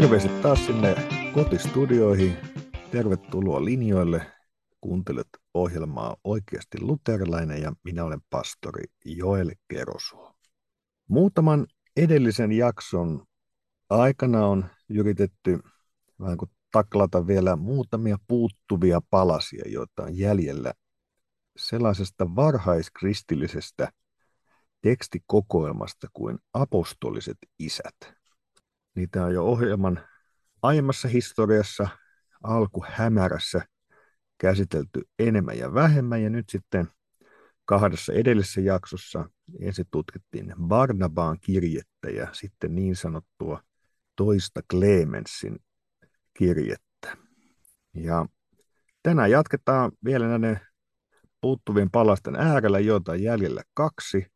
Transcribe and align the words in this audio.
Terveiset 0.00 0.42
taas 0.42 0.66
sinne 0.66 0.94
kotistudioihin. 1.34 2.36
Tervetuloa 2.90 3.64
linjoille. 3.64 4.26
Kuuntelet 4.80 5.28
ohjelmaa 5.54 6.16
Oikeasti 6.24 6.80
luterilainen 6.80 7.62
ja 7.62 7.72
minä 7.84 8.04
olen 8.04 8.20
pastori 8.30 8.84
Joel 9.04 9.50
Kerosuo. 9.68 10.34
Muutaman 11.08 11.66
edellisen 11.96 12.52
jakson 12.52 13.26
aikana 13.90 14.46
on 14.46 14.64
yritetty 14.88 15.58
vähän 16.20 16.36
kuin 16.36 16.50
taklata 16.72 17.26
vielä 17.26 17.56
muutamia 17.56 18.16
puuttuvia 18.26 19.00
palasia, 19.10 19.62
joita 19.66 20.02
on 20.02 20.18
jäljellä 20.18 20.72
sellaisesta 21.56 22.36
varhaiskristillisestä 22.36 23.92
tekstikokoelmasta 24.80 26.06
kuin 26.12 26.38
apostoliset 26.54 27.38
isät. 27.58 28.15
Niitä 28.96 29.24
on 29.24 29.34
jo 29.34 29.44
ohjelman 29.44 30.00
aiemmassa 30.62 31.08
historiassa 31.08 31.88
alkuhämärässä 32.42 33.66
käsitelty 34.38 35.02
enemmän 35.18 35.58
ja 35.58 35.74
vähemmän, 35.74 36.22
ja 36.22 36.30
nyt 36.30 36.48
sitten 36.48 36.88
kahdessa 37.64 38.12
edellisessä 38.12 38.60
jaksossa 38.60 39.30
ensin 39.60 39.86
tutkittiin 39.90 40.54
Barnabaan 40.68 41.38
kirjettä 41.40 42.10
ja 42.10 42.28
sitten 42.32 42.74
niin 42.74 42.96
sanottua 42.96 43.62
toista 44.16 44.60
Clemensin 44.70 45.58
kirjettä. 46.38 47.16
Ja 47.94 48.26
tänään 49.02 49.30
jatketaan 49.30 49.92
vielä 50.04 50.28
näiden 50.28 50.60
puuttuvien 51.40 51.90
palasten 51.90 52.36
äärellä, 52.36 52.78
joita 52.78 53.12
on 53.12 53.22
jäljellä 53.22 53.62
kaksi. 53.74 54.26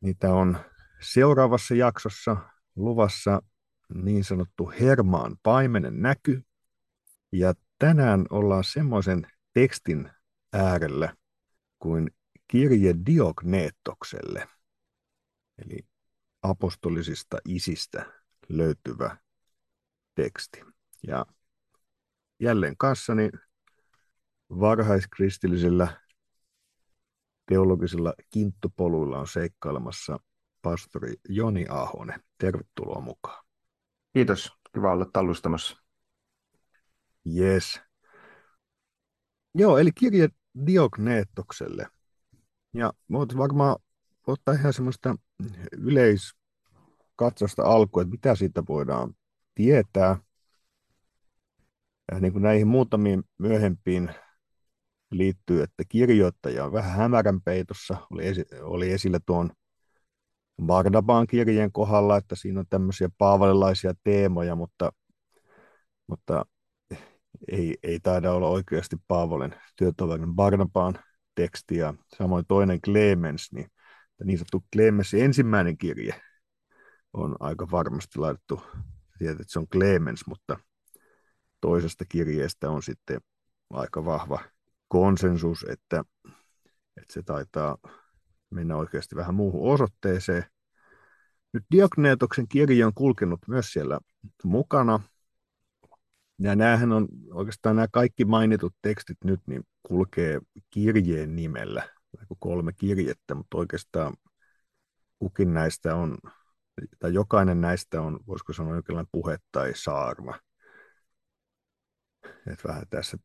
Niitä 0.00 0.34
on 0.34 0.58
seuraavassa 1.00 1.74
jaksossa 1.74 2.36
luvassa 2.76 3.42
niin 3.94 4.24
sanottu 4.24 4.72
Hermaan 4.80 5.36
paimenen 5.42 6.02
näky. 6.02 6.42
Ja 7.32 7.54
tänään 7.78 8.26
ollaan 8.30 8.64
semmoisen 8.64 9.26
tekstin 9.52 10.10
äärellä 10.52 11.16
kuin 11.78 12.10
kirje 12.48 12.94
Diogneetokselle, 13.06 14.48
eli 15.58 15.78
apostolisista 16.42 17.38
isistä 17.44 18.12
löytyvä 18.48 19.16
teksti. 20.14 20.64
Ja 21.06 21.26
jälleen 22.40 22.76
kanssani 22.78 23.30
varhaiskristillisillä 24.50 26.00
teologisilla 27.46 28.14
kinttupoluilla 28.30 29.18
on 29.18 29.28
seikkailemassa 29.28 30.18
pastori 30.62 31.14
Joni 31.28 31.66
Ahonen. 31.68 32.22
Tervetuloa 32.38 33.00
mukaan. 33.00 33.45
Kiitos, 34.16 34.52
kiva 34.74 34.92
olla 34.92 35.06
tallustamassa. 35.12 35.82
Yes. 37.36 37.80
Joo, 39.54 39.78
eli 39.78 39.90
kirje 39.92 40.28
Diogneetokselle. 40.66 41.86
Ja 42.74 42.92
voit 43.12 43.36
varmaan 43.36 43.76
ottaa 44.26 44.54
ihan 44.54 44.72
semmoista 44.72 45.16
yleiskatsausta 45.72 47.62
alkuun, 47.62 48.02
että 48.02 48.10
mitä 48.10 48.34
siitä 48.34 48.62
voidaan 48.68 49.14
tietää. 49.54 50.18
Ja 52.12 52.20
niin 52.20 52.32
kuin 52.32 52.42
näihin 52.42 52.68
muutamiin 52.68 53.24
myöhempiin 53.38 54.10
liittyy, 55.10 55.62
että 55.62 55.84
kirjoittaja 55.88 56.64
on 56.64 56.72
vähän 56.72 56.96
hämärän 56.96 57.40
peitossa. 57.42 57.96
Oli, 58.10 58.26
esi- 58.26 58.46
oli 58.62 58.92
esillä 58.92 59.20
tuon 59.26 59.50
Bardabaan 60.62 61.26
kirjeen 61.26 61.72
kohdalla, 61.72 62.16
että 62.16 62.34
siinä 62.34 62.60
on 62.60 62.66
tämmöisiä 62.70 63.08
paavalilaisia 63.18 63.94
teemoja, 64.04 64.56
mutta, 64.56 64.92
mutta 66.06 66.46
ei, 67.52 67.78
ei 67.82 68.00
taida 68.00 68.32
olla 68.32 68.48
oikeasti 68.48 68.96
Paavolin 69.08 69.54
työtoverin 69.76 70.34
Barnabaan 70.34 70.98
teksti 71.34 71.76
ja 71.76 71.94
samoin 72.16 72.44
toinen 72.48 72.80
Clemens, 72.80 73.48
niin 73.52 73.66
niin 74.24 74.38
sanottu 74.38 74.64
Clemensin 74.72 75.24
ensimmäinen 75.24 75.78
kirje 75.78 76.20
on 77.12 77.36
aika 77.40 77.70
varmasti 77.70 78.18
laitettu, 78.18 78.62
tiedät, 79.18 79.40
että 79.40 79.52
se 79.52 79.58
on 79.58 79.68
Clemens, 79.68 80.26
mutta 80.26 80.58
toisesta 81.60 82.04
kirjeestä 82.08 82.70
on 82.70 82.82
sitten 82.82 83.20
aika 83.70 84.04
vahva 84.04 84.38
konsensus, 84.88 85.66
että, 85.68 86.04
että 86.96 87.12
se 87.12 87.22
taitaa 87.22 87.76
mennä 88.50 88.76
oikeasti 88.76 89.16
vähän 89.16 89.34
muuhun 89.34 89.72
osoitteeseen. 89.72 90.44
Nyt 91.52 91.64
Diogneetoksen 91.70 92.48
kirja 92.48 92.86
on 92.86 92.94
kulkenut 92.94 93.40
myös 93.48 93.72
siellä 93.72 94.00
mukana. 94.44 95.00
Ja 96.38 96.56
näähän 96.56 96.92
on 96.92 97.08
oikeastaan 97.32 97.76
nämä 97.76 97.88
kaikki 97.92 98.24
mainitut 98.24 98.74
tekstit 98.82 99.18
nyt 99.24 99.40
niin 99.46 99.62
kulkee 99.82 100.40
kirjeen 100.70 101.36
nimellä, 101.36 101.88
kolme 102.38 102.72
kirjettä, 102.72 103.34
mutta 103.34 103.58
oikeastaan 103.58 104.16
kukin 105.18 105.54
näistä 105.54 105.94
on, 105.94 106.18
tai 106.98 107.14
jokainen 107.14 107.60
näistä 107.60 108.02
on, 108.02 108.20
voisiko 108.26 108.52
sanoa, 108.52 108.74
jonkinlainen 108.74 109.08
puhe 109.12 109.38
tai 109.52 109.72
saarma. 109.74 110.40
Et 112.46 112.64
vähän 112.64 112.84
tässä 112.90 113.16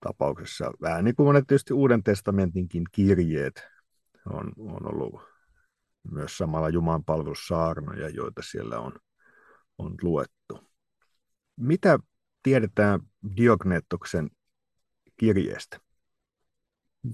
tapauksessa, 0.00 0.72
vähän 0.80 1.04
niin 1.04 1.14
kuin 1.14 1.26
monet 1.26 1.46
tietysti 1.46 1.72
Uuden 1.72 2.02
testamentinkin 2.02 2.84
kirjeet 2.92 3.62
on, 4.26 4.52
on 4.58 4.94
ollut 4.94 5.22
myös 6.10 6.38
samalla 6.38 6.68
Jumalan 6.68 7.04
palvelussaarnoja, 7.04 8.08
joita 8.08 8.42
siellä 8.42 8.78
on, 8.78 8.92
on 9.78 9.94
luettu. 10.02 10.70
Mitä 11.56 11.98
tiedetään 12.42 13.00
Diognettoksen 13.36 14.30
kirjeestä? 15.16 15.80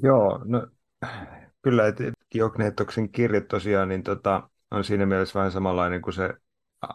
Joo, 0.03 0.41
no 0.45 0.67
kyllä, 1.63 1.87
että 1.87 2.05
Diognettoksen 2.35 3.13
kirje 3.13 3.41
tosiaan 3.41 3.89
niin 3.89 4.03
tota, 4.03 4.51
on 4.71 4.85
siinä 4.85 5.07
mielessä 5.07 5.39
vähän 5.39 5.53
samanlainen 5.53 6.03
kuin 6.03 6.15
se 6.15 6.35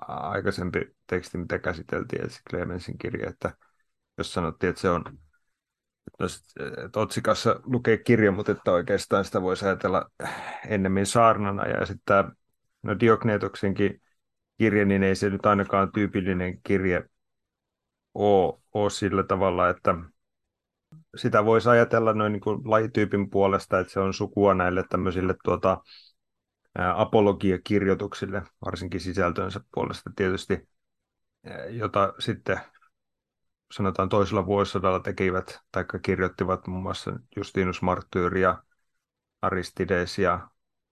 aikaisempi 0.07 0.95
teksti, 1.07 1.38
mitä 1.38 1.59
käsiteltiin, 1.59 2.29
se 2.29 2.39
Clemensin 2.50 2.97
kirje, 2.97 3.25
että 3.25 3.57
jos 4.17 4.33
sanottiin, 4.33 4.69
että 4.69 4.81
se 4.81 4.89
on 4.89 5.03
että 6.85 7.00
otsikassa 7.00 7.59
lukee 7.63 7.97
kirja, 7.97 8.31
mutta 8.31 8.51
että 8.51 8.72
oikeastaan 8.72 9.25
sitä 9.25 9.41
voisi 9.41 9.66
ajatella 9.66 10.12
ennemmin 10.67 11.06
saarnana. 11.06 11.67
Ja 11.67 11.85
sitten 11.85 12.25
no 12.84 13.00
Diogneetoksenkin 13.00 14.01
kirje, 14.57 14.85
niin 14.85 15.03
ei 15.03 15.16
se 15.16 15.29
nyt 15.29 15.45
ainakaan 15.45 15.91
tyypillinen 15.91 16.62
kirje 16.63 17.09
ole, 18.13 18.59
ole 18.73 18.89
sillä 18.89 19.23
tavalla, 19.23 19.69
että 19.69 19.95
sitä 21.16 21.45
voisi 21.45 21.69
ajatella 21.69 22.13
noin 22.13 22.31
niin 22.31 22.41
kuin 22.41 22.62
lajityypin 22.66 23.29
puolesta, 23.29 23.79
että 23.79 23.94
se 23.94 24.00
on 24.00 24.13
sukua 24.13 24.53
näille 24.53 24.83
tämmöisille 24.89 25.35
tuota, 25.44 25.78
apologiakirjoituksille, 26.95 28.44
varsinkin 28.66 29.00
sisältönsä 29.00 29.62
puolesta 29.73 30.12
tietysti, 30.16 30.68
jota 31.69 32.13
sitten 32.19 32.59
sanotaan 33.71 34.09
toisella 34.09 34.45
vuosisadalla 34.45 34.99
tekivät 34.99 35.59
tai 35.71 35.85
kirjoittivat 36.01 36.67
muun 36.67 36.83
muassa 36.83 37.19
Justinus 37.35 37.81
Martyyri 37.81 38.41
ja 38.41 38.63
Aristides 39.41 40.19
ja 40.19 40.49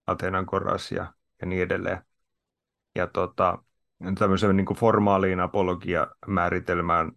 Atenan 0.07 0.45
Koras 0.45 0.91
ja, 0.91 1.13
ja 1.41 1.47
niin 1.47 1.61
edelleen. 1.61 2.01
Ja 2.95 3.07
tota, 3.07 3.63
tämmöisen 4.19 4.55
niin 4.55 4.75
formaaliin 4.75 5.39
apologia-määritelmään 5.39 7.11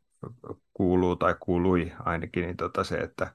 kuuluu 0.74 1.16
tai 1.16 1.34
kuului 1.40 1.92
ainakin 1.98 2.42
niin 2.42 2.56
tota 2.56 2.84
se, 2.84 2.96
että, 2.96 3.34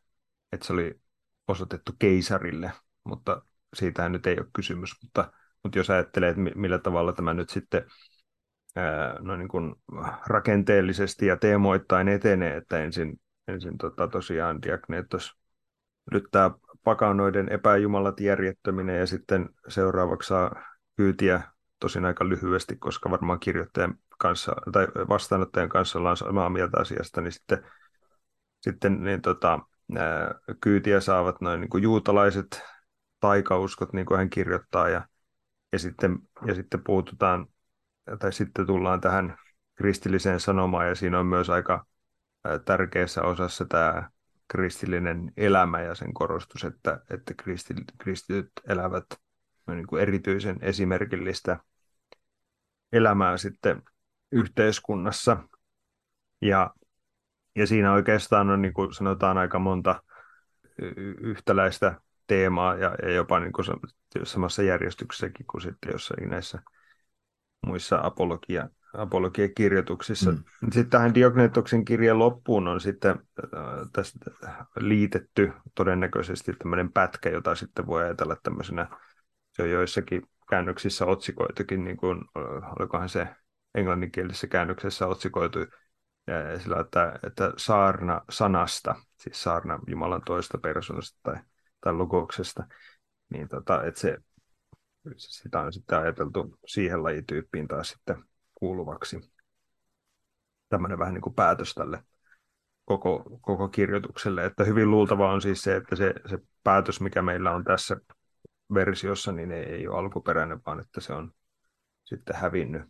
että 0.52 0.68
se 0.68 0.74
oli 0.74 1.00
osoitettu 1.48 1.92
keisarille, 2.00 2.72
mutta 3.04 3.42
siitä 3.76 4.10
nyt 4.10 4.28
ei 4.28 4.38
ole 4.40 4.48
kysymys. 4.54 4.96
Mutta, 5.04 5.32
mutta 5.64 5.80
jos 5.80 5.90
ajattelee, 5.90 6.30
että 6.30 6.42
millä 6.56 6.80
tavalla 6.80 7.14
tämä 7.14 7.34
nyt 7.34 7.50
sitten 7.50 7.86
no 9.20 9.36
niin 9.36 9.48
kuin 9.48 9.76
rakenteellisesti 10.28 11.26
ja 11.26 11.38
teemoittain 11.38 12.08
etenee, 12.08 12.58
että 12.58 12.84
ensin, 12.84 13.20
ensin 13.48 13.78
tota, 13.78 14.08
tosiaan 14.08 14.62
Diagnetos 14.62 15.38
lyttää 16.12 16.52
pakanoiden 16.84 17.52
epäjumalat 17.52 18.20
järjettöminen 18.20 19.00
ja 19.00 19.08
sitten 19.08 19.50
seuraavaksi 19.68 20.28
saa 20.28 20.64
kyytiä 20.96 21.42
tosin 21.80 22.06
aika 22.06 22.30
lyhyesti, 22.30 22.76
koska 22.76 23.12
varmaan 23.12 23.40
kirjoittajan 23.40 23.96
kanssa 24.18 24.56
tai 24.72 24.88
vastaanottajan 25.10 25.70
kanssa 25.70 26.00
ollaan 26.00 26.18
samaa 26.18 26.50
mieltä 26.50 26.78
asiasta, 26.80 27.22
niin 27.22 27.32
sitten, 27.32 27.64
sitten 28.62 29.04
niin 29.04 29.22
tota, 29.22 29.60
kyytiä 30.62 31.00
saavat 31.00 31.42
noin 31.42 31.62
niin 31.62 31.70
kuin 31.70 31.84
juutalaiset 31.84 32.64
taikauskot, 33.20 33.94
niin 33.94 34.06
kuin 34.06 34.18
hän 34.18 34.30
kirjoittaa, 34.30 34.90
ja, 34.90 35.08
ja, 35.74 35.80
sitten, 35.80 36.20
ja 36.46 36.56
sitten 36.56 36.84
puututaan 36.84 37.48
tai 38.20 38.34
sitten 38.34 38.68
tullaan 38.68 39.02
tähän 39.02 39.38
kristilliseen 39.76 40.40
sanomaan, 40.40 40.88
ja 40.88 40.96
siinä 40.96 41.20
on 41.20 41.26
myös 41.26 41.50
aika 41.50 41.86
tärkeässä 42.66 43.22
osassa 43.22 43.66
tämä 43.66 44.10
kristillinen 44.48 45.32
elämä 45.38 45.82
ja 45.82 45.96
sen 45.96 46.14
korostus, 46.14 46.64
että, 46.64 47.00
että 47.10 47.34
kristityt 47.98 48.52
elävät 48.68 49.06
niin 49.68 49.88
kuin 49.88 50.02
erityisen 50.02 50.58
esimerkillistä 50.62 51.60
elämää 52.92 53.38
sitten 53.38 53.84
yhteiskunnassa. 54.32 55.38
Ja, 56.42 56.74
ja 57.56 57.68
siinä 57.68 57.94
oikeastaan 57.94 58.50
on, 58.50 58.62
niin 58.62 58.74
kuin 58.74 58.94
sanotaan, 58.94 59.38
aika 59.38 59.60
monta 59.60 60.04
yhtäläistä 61.22 62.02
teemaa 62.28 62.76
ja, 62.76 62.96
ja 63.02 63.12
jopa 63.12 63.40
niin 63.40 63.54
kuin 63.54 63.66
samassa 64.24 64.64
järjestyksessäkin 64.64 65.46
kuin 65.48 65.62
sitten 65.62 65.92
jossain 65.92 66.30
näissä 66.30 66.60
muissa 67.66 68.00
apologia, 68.04 68.70
apologia-kirjoituksissa. 68.94 70.32
Mm. 70.32 70.44
Sitten 70.64 70.90
tähän 70.90 71.16
Diognetoksen 71.16 71.86
kirjan 71.86 72.20
loppuun 72.20 72.68
on 72.68 72.82
sitten 72.82 73.12
äh, 73.12 73.60
tästä 73.94 74.32
liitetty 74.80 75.52
todennäköisesti 75.76 76.54
tämmöinen 76.54 76.92
pätkä, 76.92 77.30
jota 77.30 77.56
sitten 77.56 77.88
voi 77.88 78.04
ajatella 78.04 78.36
tämmöisenä, 78.44 78.88
se 79.52 79.64
on 79.64 79.70
joissakin 79.70 80.22
käännöksissä 80.50 81.06
otsikoitukin, 81.06 81.84
niin 81.84 81.98
kuin, 81.98 82.18
äh, 82.18 82.74
olikohan 82.80 83.10
se 83.10 83.28
englanninkielisessä 83.76 84.48
käännöksessä 84.48 85.08
otsikoitu 85.08 85.60
ja 86.28 86.60
sillä, 86.60 86.80
että, 86.80 87.20
että 87.24 87.54
saarna 87.58 88.22
sanasta, 88.30 88.96
siis 89.20 89.44
saarna 89.44 89.80
Jumalan 89.88 90.22
toista 90.26 90.58
persoonasta 90.58 91.20
tai, 91.24 91.36
tai 91.82 91.94
lukouksesta, 91.94 92.64
niin 93.30 93.48
tota, 93.48 93.84
että 93.84 94.00
se, 94.00 94.18
sitä 95.18 95.60
on 95.60 95.74
sitten 95.74 96.00
ajateltu 96.00 96.60
siihen 96.66 97.04
lajityyppiin 97.04 97.68
taas 97.68 97.90
sitten 97.90 98.24
kuuluvaksi. 98.56 99.34
Tämmöinen 100.70 101.00
vähän 101.00 101.14
niin 101.14 101.22
kuin 101.22 101.36
päätös 101.36 101.74
tälle 101.74 102.04
koko, 102.86 103.40
koko 103.42 103.70
kirjoitukselle, 103.70 104.46
että 104.46 104.64
hyvin 104.64 104.92
luultava 104.92 105.32
on 105.32 105.42
siis 105.42 105.62
se, 105.62 105.76
että 105.76 105.96
se, 105.96 106.14
se 106.30 106.38
päätös, 106.64 107.02
mikä 107.02 107.22
meillä 107.22 107.52
on 107.52 107.64
tässä 107.64 107.98
versiossa, 108.74 109.32
niin 109.32 109.52
ei, 109.52 109.64
ei 109.64 109.88
ole 109.88 109.98
alkuperäinen, 109.98 110.62
vaan 110.66 110.80
että 110.80 111.02
se 111.02 111.14
on 111.14 111.32
sitten 112.04 112.36
hävinnyt, 112.36 112.82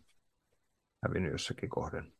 hävinnyt 1.06 1.32
jossakin 1.32 1.68
kohden. 1.68 2.12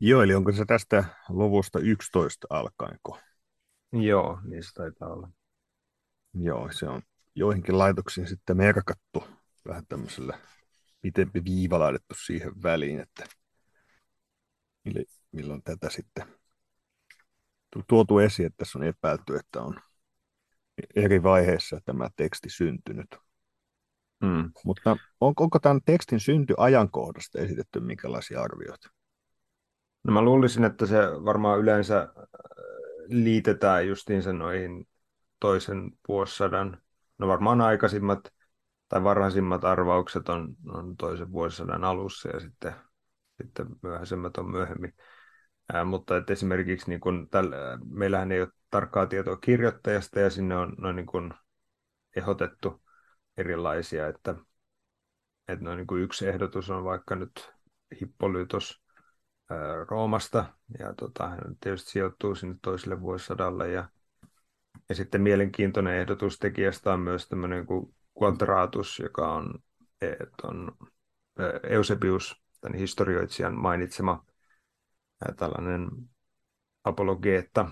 Joo, 0.00 0.22
eli 0.22 0.34
onko 0.34 0.52
se 0.52 0.64
tästä 0.64 1.04
luvusta 1.28 1.78
11 1.78 2.46
alkaenko? 2.50 3.18
Joo, 3.92 4.40
niin 4.44 4.64
se 4.64 4.72
taitaa 4.74 5.08
olla. 5.08 5.28
Joo, 6.34 6.68
se 6.72 6.88
on 6.88 7.02
joihinkin 7.34 7.78
laitoksiin 7.78 8.28
sitten 8.28 8.56
merkattu 8.56 9.24
vähän 9.68 9.86
tämmöisellä 9.88 10.38
pitempi 11.00 11.44
viiva 11.44 11.78
laitettu 11.78 12.14
siihen 12.26 12.62
väliin, 12.62 13.00
että 13.00 13.24
milloin 15.32 15.62
tätä 15.62 15.90
sitten 15.90 16.26
tuotu 17.88 18.18
esiin, 18.18 18.46
että 18.46 18.56
tässä 18.56 18.78
on 18.78 18.84
epäilty, 18.84 19.36
että 19.36 19.62
on 19.62 19.80
eri 20.96 21.22
vaiheessa 21.22 21.80
tämä 21.84 22.08
teksti 22.16 22.50
syntynyt. 22.50 23.16
Mm. 24.22 24.50
Mutta 24.64 24.96
on, 25.20 25.34
onko 25.40 25.58
tämän 25.58 25.80
tekstin 25.84 26.20
synty 26.20 26.54
ajankohdasta 26.56 27.38
esitetty 27.38 27.80
minkälaisia 27.80 28.42
arvioita? 28.42 28.90
No 30.04 30.12
mä 30.12 30.22
luulisin, 30.22 30.64
että 30.64 30.86
se 30.86 30.96
varmaan 31.24 31.60
yleensä 31.60 31.98
äh, 31.98 32.08
liitetään 33.08 33.88
justiinsa 33.88 34.32
noihin 34.32 34.88
toisen 35.40 35.90
vuosisadan, 36.08 36.82
no 37.20 37.28
varmaan 37.28 37.60
aikaisimmat 37.60 38.20
tai 38.88 39.04
varhaisimmat 39.04 39.64
arvaukset 39.64 40.28
on, 40.28 40.56
on 40.66 40.96
toisen 40.96 41.32
vuosisadan 41.32 41.84
alussa 41.84 42.28
ja 42.28 42.40
sitten, 42.40 42.74
sitten 43.42 43.66
myöhäisemmät 43.82 44.36
on 44.36 44.50
myöhemmin. 44.50 44.94
Ää, 45.72 45.84
mutta 45.84 46.16
että 46.16 46.32
esimerkiksi 46.32 46.90
niin 46.90 47.00
kun 47.00 47.28
täl, 47.30 47.50
meillähän 47.84 48.32
ei 48.32 48.40
ole 48.40 48.48
tarkkaa 48.70 49.06
tietoa 49.06 49.36
kirjoittajasta 49.36 50.20
ja 50.20 50.30
sinne 50.30 50.56
on 50.56 50.74
noin 50.78 50.96
niin 50.96 51.06
kun 51.06 51.34
ehdotettu 52.16 52.82
erilaisia, 53.36 54.08
että, 54.08 54.34
että 55.48 55.64
noin 55.64 55.76
niin 55.76 55.86
kuin 55.86 56.02
yksi 56.02 56.28
ehdotus 56.28 56.70
on 56.70 56.84
vaikka 56.84 57.16
nyt 57.16 57.52
Hippolytos 58.00 58.82
ää, 59.50 59.84
Roomasta 59.88 60.44
ja 60.78 60.94
tota, 60.94 61.28
hän 61.28 61.56
tietysti 61.60 61.90
sijoittuu 61.90 62.34
sinne 62.34 62.56
toiselle 62.62 63.00
vuosisadalle 63.00 63.70
ja, 63.70 63.88
ja 64.90 64.94
sitten 64.94 65.22
mielenkiintoinen 65.22 65.94
ehdotus 65.94 66.38
tekijästä 66.38 66.92
on 66.92 67.00
myös 67.00 67.28
tämmöinen 67.28 67.66
kuin 67.66 67.94
Quadratus, 68.22 68.98
joka 68.98 69.32
on, 69.32 69.54
on 70.42 70.72
Eusebius, 71.62 72.42
tämän 72.60 72.78
historioitsijan 72.78 73.54
mainitsema 73.54 74.24
tällainen 75.36 75.88
apologeetta, 76.84 77.68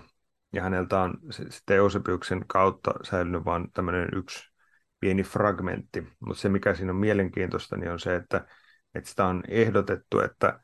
ja 0.53 0.61
häneltä 0.61 1.01
on 1.01 1.19
sitten 1.49 1.77
Eusebiuksen 1.77 2.45
kautta 2.47 2.91
säilynyt 3.03 3.45
vain 3.45 3.71
tämmöinen 3.71 4.09
yksi 4.15 4.53
pieni 4.99 5.23
fragmentti, 5.23 6.07
mutta 6.19 6.41
se 6.41 6.49
mikä 6.49 6.75
siinä 6.75 6.91
on 6.91 6.99
mielenkiintoista, 6.99 7.77
niin 7.77 7.91
on 7.91 7.99
se, 7.99 8.15
että, 8.15 8.47
että 8.95 9.09
sitä 9.09 9.25
on 9.25 9.43
ehdotettu, 9.47 10.19
että, 10.19 10.59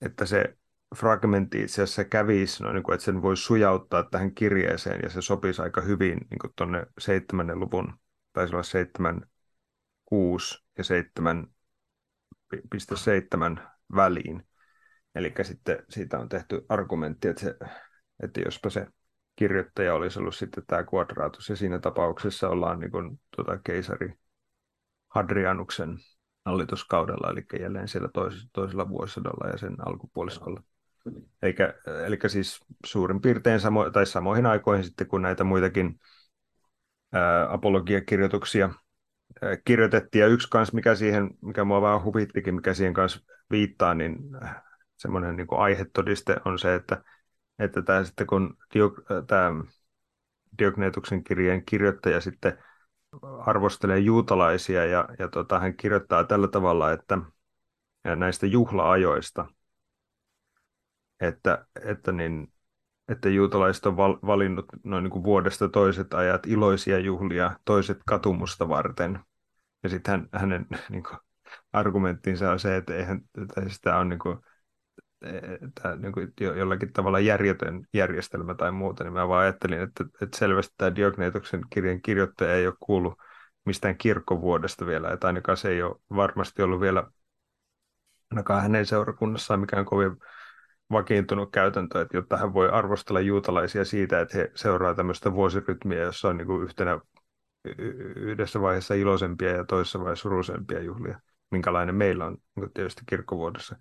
että 0.00 0.26
se 0.26 0.56
fragmentti 0.94 1.62
itse 1.62 1.82
asiassa 1.82 2.04
kävisi, 2.04 2.62
no, 2.62 2.72
niin 2.72 2.82
kuin, 2.82 2.94
että 2.94 3.04
sen 3.04 3.22
voisi 3.22 3.42
sujauttaa 3.42 4.02
tähän 4.02 4.34
kirjeeseen 4.34 5.00
ja 5.02 5.10
se 5.10 5.22
sopisi 5.22 5.62
aika 5.62 5.80
hyvin 5.80 6.18
niin 6.30 6.52
tuonne 6.56 6.86
seitsemännen 6.98 7.60
luvun 7.60 7.94
taisi 8.32 8.54
olla 8.54 8.62
7, 8.62 9.26
6 10.04 10.64
ja 10.78 10.84
7,7 10.84 13.60
väliin. 13.94 14.48
Eli 15.14 15.34
sitten 15.42 15.84
siitä 15.88 16.18
on 16.18 16.28
tehty 16.28 16.66
argumentti, 16.68 17.28
että, 17.28 17.42
se, 17.42 17.56
että 18.22 18.40
jospa 18.40 18.70
se 18.70 18.86
kirjoittaja 19.36 19.94
olisi 19.94 20.18
ollut 20.18 20.34
sitten 20.34 20.64
tämä 20.66 20.84
kvadraatus, 20.84 21.48
ja 21.48 21.56
siinä 21.56 21.78
tapauksessa 21.78 22.48
ollaan 22.48 22.80
niin 22.80 22.90
kuin, 22.90 23.20
tuota, 23.36 23.58
keisari 23.58 24.14
Hadrianuksen 25.08 25.98
hallituskaudella, 26.44 27.30
eli 27.30 27.44
jälleen 27.60 27.88
siellä 27.88 28.08
tois, 28.14 28.48
toisella 28.52 28.88
vuosisadalla 28.88 29.48
ja 29.48 29.58
sen 29.58 29.88
alkupuoliskolla. 29.88 30.62
Eikä, 31.42 31.74
eli 32.06 32.18
siis 32.26 32.60
suurin 32.86 33.20
piirtein 33.20 33.60
samo, 33.60 33.90
tai 33.90 34.06
samoihin 34.06 34.46
aikoihin 34.46 34.84
sitten, 34.84 35.06
kun 35.06 35.22
näitä 35.22 35.44
muitakin 35.44 36.00
apologiakirjoituksia 37.48 38.70
kirjoitettiin. 39.64 40.20
Ja 40.20 40.26
yksi 40.26 40.48
kanssa, 40.50 40.74
mikä 40.74 40.94
siihen, 40.94 41.30
mikä 41.42 41.64
mua 41.64 41.82
vähän 41.82 42.04
huvittikin, 42.04 42.54
mikä 42.54 42.74
siihen 42.74 42.94
kanssa 42.94 43.20
viittaa, 43.50 43.94
niin 43.94 44.16
semmoinen 44.96 45.36
niin 45.36 45.46
aihetodiste 45.50 46.36
on 46.44 46.58
se, 46.58 46.74
että, 46.74 47.04
että 47.58 47.82
tämä 47.82 48.04
sitten 48.04 48.26
kun 48.26 48.56
Diok, 48.74 48.94
tämä 49.26 49.50
Diognetuksen 50.58 51.24
kirjeen 51.24 51.64
kirjoittaja 51.64 52.20
sitten 52.20 52.58
arvostelee 53.38 53.98
juutalaisia 53.98 54.84
ja, 54.84 55.08
ja 55.18 55.28
tota, 55.28 55.60
hän 55.60 55.76
kirjoittaa 55.76 56.24
tällä 56.24 56.48
tavalla, 56.48 56.92
että 56.92 57.18
näistä 58.16 58.46
juhlaajoista, 58.46 59.46
että, 61.26 61.66
että 61.84 62.12
niin, 62.12 62.52
että 63.08 63.28
juutalaiset 63.28 63.86
on 63.86 63.96
val- 63.96 64.18
valinnut 64.26 64.66
noin 64.84 65.04
niin 65.04 65.10
kuin 65.10 65.24
vuodesta 65.24 65.68
toiset 65.68 66.14
ajat 66.14 66.46
iloisia 66.46 66.98
juhlia, 66.98 67.58
toiset 67.64 67.98
katumusta 68.06 68.68
varten. 68.68 69.20
Ja 69.82 69.88
sitten 69.88 70.12
hän, 70.12 70.28
hänen 70.32 70.66
niin 70.90 71.02
kuin, 71.02 71.18
argumenttinsa 71.72 72.50
on 72.50 72.60
se, 72.60 72.76
että 72.76 72.94
eihän 72.94 73.20
sitä 73.68 73.96
on 73.96 74.08
niin 74.08 74.18
kuin, 74.18 74.38
tämä 75.82 75.96
niin 75.96 76.12
kuin 76.12 76.32
jollakin 76.56 76.92
tavalla 76.92 77.20
järjetön 77.20 77.86
järjestelmä 77.94 78.54
tai 78.54 78.72
muuta, 78.72 79.04
niin 79.04 79.12
mä 79.12 79.28
vaan 79.28 79.42
ajattelin, 79.42 79.80
että, 79.80 80.04
että 80.22 80.38
selvästi 80.38 80.74
tämä 80.78 80.96
Diognetuksen 80.96 81.60
kirjan 81.70 82.02
kirjoittaja 82.02 82.54
ei 82.54 82.66
ole 82.66 82.74
kuullut 82.80 83.14
mistään 83.66 83.98
kirkkovuodesta 83.98 84.86
vielä, 84.86 85.10
että 85.10 85.26
ainakaan 85.26 85.56
se 85.56 85.68
ei 85.68 85.82
ole 85.82 85.96
varmasti 86.16 86.62
ollut 86.62 86.80
vielä 86.80 87.10
ainakaan 88.30 88.62
hänen 88.62 88.86
seurakunnassaan 88.86 89.60
mikään 89.60 89.84
kovin 89.84 90.16
vakiintunut 90.94 91.52
käytäntö, 91.52 92.00
että 92.00 92.16
jotta 92.16 92.36
hän 92.36 92.54
voi 92.54 92.68
arvostella 92.70 93.20
juutalaisia 93.20 93.84
siitä, 93.84 94.20
että 94.20 94.38
he 94.38 94.50
seuraa 94.54 94.94
tämmöistä 94.94 95.32
vuosirytmiä, 95.32 96.02
jossa 96.02 96.28
on 96.28 96.36
niin 96.36 96.46
kuin 96.46 96.62
yhtenä 96.62 97.00
yhdessä 98.16 98.60
vaiheessa 98.60 98.94
iloisempia 98.94 99.56
ja 99.56 99.64
toisessa 99.64 99.98
vaiheessa 99.98 100.22
surusempia 100.22 100.82
juhlia, 100.82 101.20
minkälainen 101.50 101.94
meillä 101.94 102.26
on 102.26 102.36
niin 102.56 102.72
tietysti 102.74 103.02
kirkkovuodessa 103.06 103.76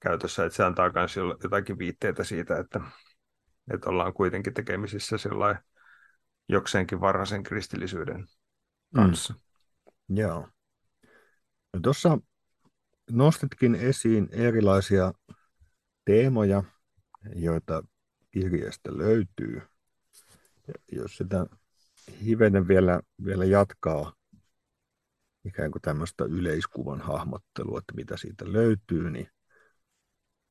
käytössä, 0.00 0.44
että 0.44 0.56
se 0.56 0.64
antaa 0.64 0.92
myös 0.94 1.16
jotakin 1.16 1.78
viitteitä 1.78 2.24
siitä, 2.24 2.58
että, 2.58 2.80
että 3.72 3.90
ollaan 3.90 4.14
kuitenkin 4.14 4.54
tekemisissä 4.54 5.18
sellainen 5.18 5.62
jokseenkin 6.48 7.00
varhaisen 7.00 7.42
kristillisyyden 7.42 8.16
mm. 8.16 8.26
kanssa. 8.96 9.34
Mm. 10.08 10.16
Joo. 10.16 10.48
No 11.72 11.80
tuossa 11.82 12.18
nostitkin 13.10 13.74
esiin 13.74 14.28
erilaisia 14.32 15.12
teemoja, 16.04 16.64
joita 17.34 17.82
kirjasta 18.30 18.98
löytyy. 18.98 19.62
Jos 20.92 21.16
sitä 21.16 21.46
hivenen 22.24 22.68
vielä, 22.68 23.00
vielä 23.24 23.44
jatkaa 23.44 24.12
ikään 25.44 25.70
kuin 25.70 25.82
tämmöistä 25.82 26.24
yleiskuvan 26.24 27.00
hahmottelua, 27.00 27.78
että 27.78 27.94
mitä 27.94 28.16
siitä 28.16 28.52
löytyy, 28.52 29.10
niin 29.10 29.28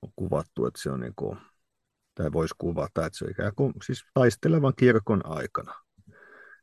on 0.01 0.09
kuvattu, 0.15 0.65
että 0.65 0.81
se 0.81 0.89
on 0.89 0.99
niin 0.99 1.13
kuin, 1.15 1.37
tai 2.15 2.31
voisi 2.31 2.55
kuvata, 2.57 3.05
että 3.05 3.17
se 3.17 3.25
on 3.25 3.31
ikään 3.31 3.55
kuin 3.55 3.73
siis 3.85 4.03
taistelevan 4.13 4.73
kirkon 4.75 5.25
aikana, 5.25 5.73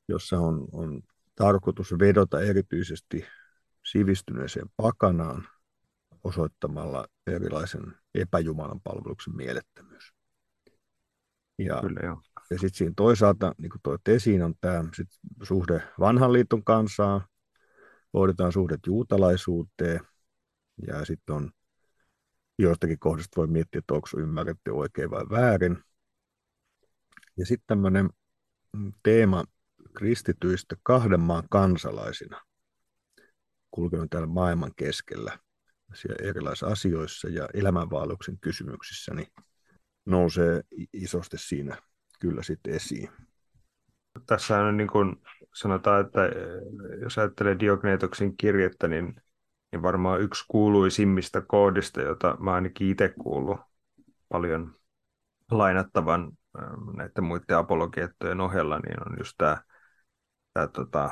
jossa 0.09 0.38
on, 0.38 0.68
on 0.73 1.02
tarkoitus 1.35 1.92
vedota 1.99 2.40
erityisesti 2.40 3.26
sivistyneeseen 3.87 4.66
pakanaan, 4.76 5.49
osoittamalla 6.25 7.06
erilaisen 7.26 8.00
epäjumalan 8.14 8.80
palveluksen 8.80 9.36
mielettömyys. 9.36 10.14
Ja, 11.58 11.80
Kyllä, 11.80 12.00
joo. 12.02 12.22
ja 12.50 12.58
sitten 12.58 12.74
siinä 12.74 12.92
toisaalta, 12.96 13.54
niin 13.58 13.70
kuin 13.70 13.80
toit 13.82 14.08
esiin, 14.08 14.42
on 14.42 14.54
tämä 14.60 14.84
sit 14.94 15.08
suhde 15.42 15.82
vanhan 15.98 16.32
liiton 16.32 16.64
kanssaan, 16.64 17.20
hoidetaan 18.14 18.52
suhdet 18.52 18.80
juutalaisuuteen, 18.86 20.00
ja 20.86 21.04
sitten 21.04 21.34
on 21.34 21.50
joistakin 22.58 22.98
kohdista 22.98 23.36
voi 23.36 23.46
miettiä, 23.46 23.78
että 23.78 23.94
onko 23.94 24.08
ymmärretty 24.18 24.70
oikein 24.70 25.10
vai 25.10 25.24
väärin. 25.30 25.78
Ja 27.36 27.46
sitten 27.46 27.66
tämmöinen 27.66 28.10
teema 29.02 29.44
kristityistä 29.96 30.76
kahden 30.82 31.20
maan 31.20 31.44
kansalaisina 31.50 32.40
kulkenut 33.70 34.10
täällä 34.10 34.26
maailman 34.26 34.72
keskellä 34.76 35.38
erilaisissa 36.23 36.66
asioissa 36.66 37.28
ja 37.28 37.49
elämänvaelluksen 37.54 38.38
kysymyksissä, 38.40 39.14
niin 39.14 39.28
nousee 40.06 40.62
isosti 40.92 41.38
siinä 41.38 41.76
kyllä 42.20 42.42
sitten 42.42 42.75
esiin. 42.75 43.11
Tässä 44.26 44.59
on 44.59 44.76
niin 44.76 44.88
kuin 44.88 45.16
sanotaan, 45.54 46.06
että 46.06 46.26
eh, 46.26 46.32
jos 47.02 47.18
ajattelee 47.18 47.59
Diogneetoksen 47.59 48.37
kirjettä, 48.37 48.88
niin, 48.88 49.23
niin 49.73 49.82
varmaan 49.82 50.20
yksi 50.20 50.44
kuuluisimmista 50.49 51.40
koodista, 51.40 52.00
jota 52.00 52.37
mä 52.40 52.52
ainakin 52.52 52.90
itse 52.90 53.14
kuullut 53.23 53.61
paljon 54.28 54.75
lainattavan 55.50 56.32
eh, 56.59 56.97
näiden 56.97 57.25
muiden 57.25 57.56
apologiettojen 57.56 58.40
ohella, 58.40 58.78
niin 58.78 59.09
on 59.09 59.18
just 59.18 59.35
tämä, 59.38 59.62
tämä 60.52 60.66
tota, 60.66 61.11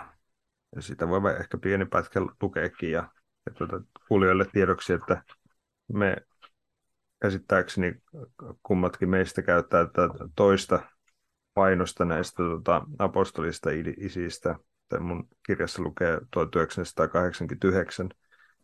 sitä 0.81 1.09
voi 1.09 1.37
ehkä 1.41 1.59
pieni 1.59 1.85
pätkä 1.85 2.21
lukeekin 2.43 2.91
ja, 2.91 3.09
ja 3.49 3.55
tuota, 3.55 3.81
kuulijoille 4.09 4.47
tiedoksi, 4.53 4.93
että 4.93 5.23
me 5.93 6.17
käsittääkseni 7.23 7.95
kummatkin 8.63 9.09
meistä 9.11 9.43
käyttää 9.43 9.87
tätä 9.87 10.15
toista 10.37 10.81
painosta 11.55 12.05
näistä 12.05 12.37
tuota, 12.37 12.83
apostolista 12.99 13.71
isistä. 13.97 14.57
Tai 14.89 15.01
mun 15.01 15.29
kirjassa 15.47 15.83
lukee 15.83 16.21
1989, 16.31 18.09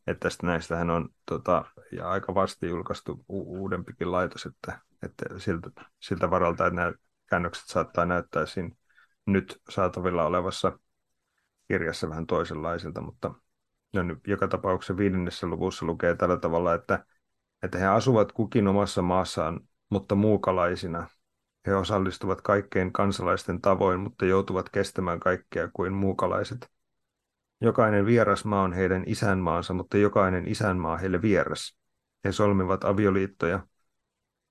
että 0.06 0.28
tästä 0.28 0.46
näistähän 0.46 0.90
on 0.90 1.08
tota, 1.26 1.64
ja 1.92 2.10
aika 2.10 2.34
vasti 2.34 2.68
julkaistu 2.68 3.24
u- 3.28 3.60
uudempikin 3.60 4.12
laitos, 4.12 4.46
että, 4.46 4.80
että 5.02 5.38
siltä, 5.38 5.70
siltä 6.00 6.30
varalta, 6.30 6.66
että 6.66 6.76
nämä 6.76 6.92
käännökset 7.26 7.66
saattaa 7.66 8.04
näyttää 8.06 8.46
siinä 8.46 8.70
nyt 9.26 9.60
saatavilla 9.68 10.24
olevassa 10.24 10.78
kirjassa 11.68 12.08
vähän 12.08 12.26
toisenlaisilta, 12.26 13.00
mutta 13.00 13.34
no, 13.94 14.16
joka 14.26 14.48
tapauksessa 14.48 14.96
viidennessä 14.96 15.46
luvussa 15.46 15.86
lukee 15.86 16.14
tällä 16.14 16.36
tavalla, 16.36 16.74
että 16.74 17.04
että 17.62 17.78
he 17.78 17.86
asuvat 17.86 18.32
kukin 18.32 18.68
omassa 18.68 19.02
maassaan, 19.02 19.60
mutta 19.90 20.14
muukalaisina. 20.14 21.08
He 21.66 21.74
osallistuvat 21.74 22.40
kaikkein 22.40 22.92
kansalaisten 22.92 23.60
tavoin, 23.60 24.00
mutta 24.00 24.24
joutuvat 24.24 24.68
kestämään 24.68 25.20
kaikkea 25.20 25.68
kuin 25.72 25.92
muukalaiset. 25.92 26.70
Jokainen 27.60 28.06
vieras 28.06 28.44
maa 28.44 28.62
on 28.62 28.72
heidän 28.72 29.04
isänmaansa, 29.06 29.74
mutta 29.74 29.96
jokainen 29.96 30.48
isänmaa 30.48 30.96
heille 30.96 31.22
vieras. 31.22 31.76
He 32.24 32.32
solmivat 32.32 32.84
avioliittoja, 32.84 33.66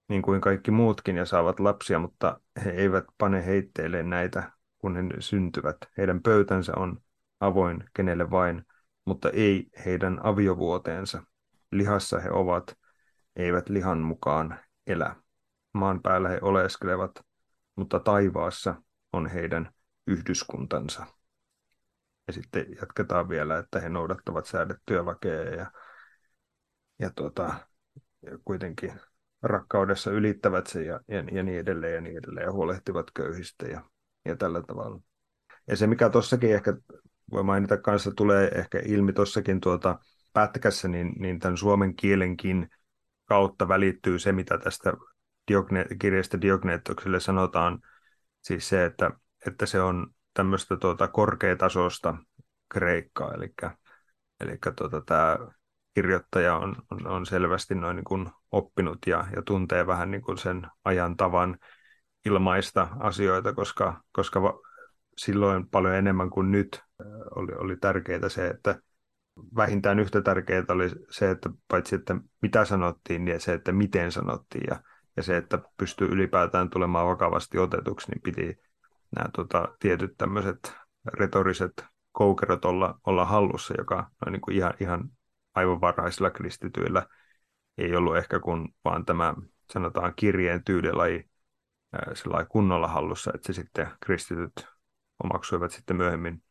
niin 0.10 0.22
kuin 0.22 0.42
kaikki 0.42 0.72
muutkin, 0.72 1.18
ja 1.18 1.26
saavat 1.26 1.60
lapsia, 1.60 2.00
mutta 2.00 2.40
he 2.66 2.70
eivät 2.70 3.06
pane 3.18 3.46
heitteille 3.46 4.04
näitä, 4.04 4.52
kun 4.78 4.96
he 4.96 5.04
syntyvät. 5.20 5.78
Heidän 5.98 6.22
pöytänsä 6.22 6.74
on 6.76 7.02
avoin 7.40 7.84
kenelle 7.94 8.30
vain, 8.30 8.66
mutta 9.06 9.30
ei 9.30 9.70
heidän 9.86 10.20
aviovuoteensa. 10.26 11.24
Lihassa 11.72 12.20
he 12.20 12.32
ovat, 12.32 12.78
eivät 13.36 13.70
lihan 13.70 13.98
mukaan 13.98 14.60
elä. 14.88 15.16
Maan 15.74 16.02
päällä 16.02 16.30
he 16.30 16.40
oleskelevat, 16.42 17.12
mutta 17.76 18.00
taivaassa 18.00 18.76
on 19.14 19.28
heidän 19.28 19.72
yhdyskuntansa. 20.08 21.06
Ja 22.28 22.34
sitten 22.34 22.66
jatketaan 22.82 23.30
vielä, 23.30 23.58
että 23.58 23.80
he 23.80 23.90
noudattavat 23.90 24.46
säädettyä 24.46 25.06
väkeä 25.06 25.44
ja, 25.44 25.72
ja, 27.00 27.12
tuota, 27.16 27.54
ja 28.22 28.38
kuitenkin 28.46 28.94
rakkaudessa 29.42 30.12
ylittävät 30.12 30.68
se 30.68 30.84
ja, 30.84 31.00
ja, 31.08 31.24
ja 31.32 31.44
niin 31.44 31.60
edelleen 31.60 31.94
ja 31.94 32.02
niin 32.02 32.18
edelleen 32.18 32.46
ja 32.46 32.52
huolehtivat 32.52 33.12
köyhistä 33.14 33.68
ja, 33.68 33.84
ja 34.26 34.36
tällä 34.36 34.62
tavalla. 34.62 35.02
Ja 35.68 35.78
se, 35.78 35.88
mikä 35.88 36.10
tuossakin 36.10 36.54
ehkä 36.56 36.78
voi 37.34 37.44
mainita 37.44 37.78
kanssa, 37.78 38.12
tulee 38.12 38.48
ehkä 38.48 38.80
ilmi 38.86 39.14
tuossakin 39.14 39.62
tuota 39.62 40.00
pätkässä, 40.34 40.88
niin, 40.88 41.14
niin 41.20 41.40
tämän 41.40 41.58
suomen 41.58 41.96
kielenkin 41.96 42.70
kautta 43.26 43.68
välittyy 43.68 44.20
se, 44.20 44.32
mitä 44.32 44.58
tästä 44.58 44.94
Diogne- 45.52 45.98
kirjasta 46.00 46.42
Diogneetokselle 46.42 47.20
sanotaan, 47.20 47.80
siis 48.42 48.70
se, 48.70 48.86
että, 48.86 49.12
että 49.48 49.66
se 49.66 49.82
on 49.82 50.08
tämmöistä 50.34 50.78
tuota 50.78 51.08
korkeatasosta 51.08 52.18
kreikkaa, 52.70 53.34
eli, 53.34 53.54
eli 54.40 54.58
tuota, 54.76 55.02
tämä 55.02 55.38
kirjoittaja 55.94 56.56
on, 56.56 56.76
on, 56.92 57.08
on 57.08 57.26
selvästi 57.26 57.76
noin 57.76 57.96
niin 57.96 58.04
kuin 58.04 58.30
oppinut 58.52 58.98
ja, 59.08 59.26
ja 59.36 59.42
tuntee 59.42 59.88
vähän 59.88 60.12
niin 60.12 60.22
kuin 60.22 60.38
sen 60.38 60.68
ajan 60.86 61.18
tavan 61.18 61.58
ilmaista 62.26 62.88
asioita, 63.00 63.54
koska, 63.54 64.02
koska 64.12 64.42
silloin 65.18 65.70
paljon 65.70 65.96
enemmän 65.96 66.30
kuin 66.30 66.52
nyt 66.52 66.84
oli, 67.36 67.52
oli 67.56 67.78
tärkeää 67.78 68.30
se, 68.30 68.48
että 68.48 68.80
vähintään 69.56 70.00
yhtä 70.00 70.22
tärkeää 70.22 70.66
oli 70.70 70.90
se, 71.10 71.32
että 71.32 71.50
paitsi 71.68 71.96
että 71.96 72.16
mitä 72.42 72.66
sanottiin, 72.66 73.26
niin 73.26 73.42
se, 73.42 73.54
että 73.54 73.72
miten 73.72 74.12
sanottiin 74.12 74.64
ja, 74.70 74.84
ja 75.18 75.24
se, 75.24 75.38
että 75.38 75.60
pystyy 75.78 76.08
ylipäätään 76.08 76.70
tulemaan 76.70 77.08
vakavasti 77.08 77.58
otetuksi, 77.58 78.12
niin 78.12 78.22
piti 78.22 78.60
nämä 79.16 79.30
tota, 79.36 79.76
tietyt 79.80 80.14
tämmöiset 80.18 80.74
retoriset 81.14 81.86
koukerot 82.12 82.66
olla, 82.66 83.00
olla 83.06 83.26
hallussa, 83.26 83.74
joka 83.78 84.12
no, 84.26 84.32
niin 84.32 84.42
kuin 84.42 84.58
ihan, 84.58 84.74
ihan 84.80 85.10
aivan 85.56 85.82
varhaisilla 85.82 86.30
kristityillä. 86.30 87.08
Ei 87.78 87.96
ollut 87.96 88.18
ehkä 88.18 88.40
kuin 88.40 88.76
vaan 88.86 89.06
tämä 89.06 89.34
sanotaan 89.74 90.14
kirjeen 90.16 90.64
tyylilaji 90.64 91.30
sellainen 92.14 92.48
kunnolla 92.48 92.88
hallussa, 92.88 93.32
että 93.36 93.54
se 93.54 93.54
sitten 93.54 93.88
kristityt 94.00 94.73
omaksuivat 95.24 95.72
sitten 95.72 95.96
myöhemmin 95.96 96.44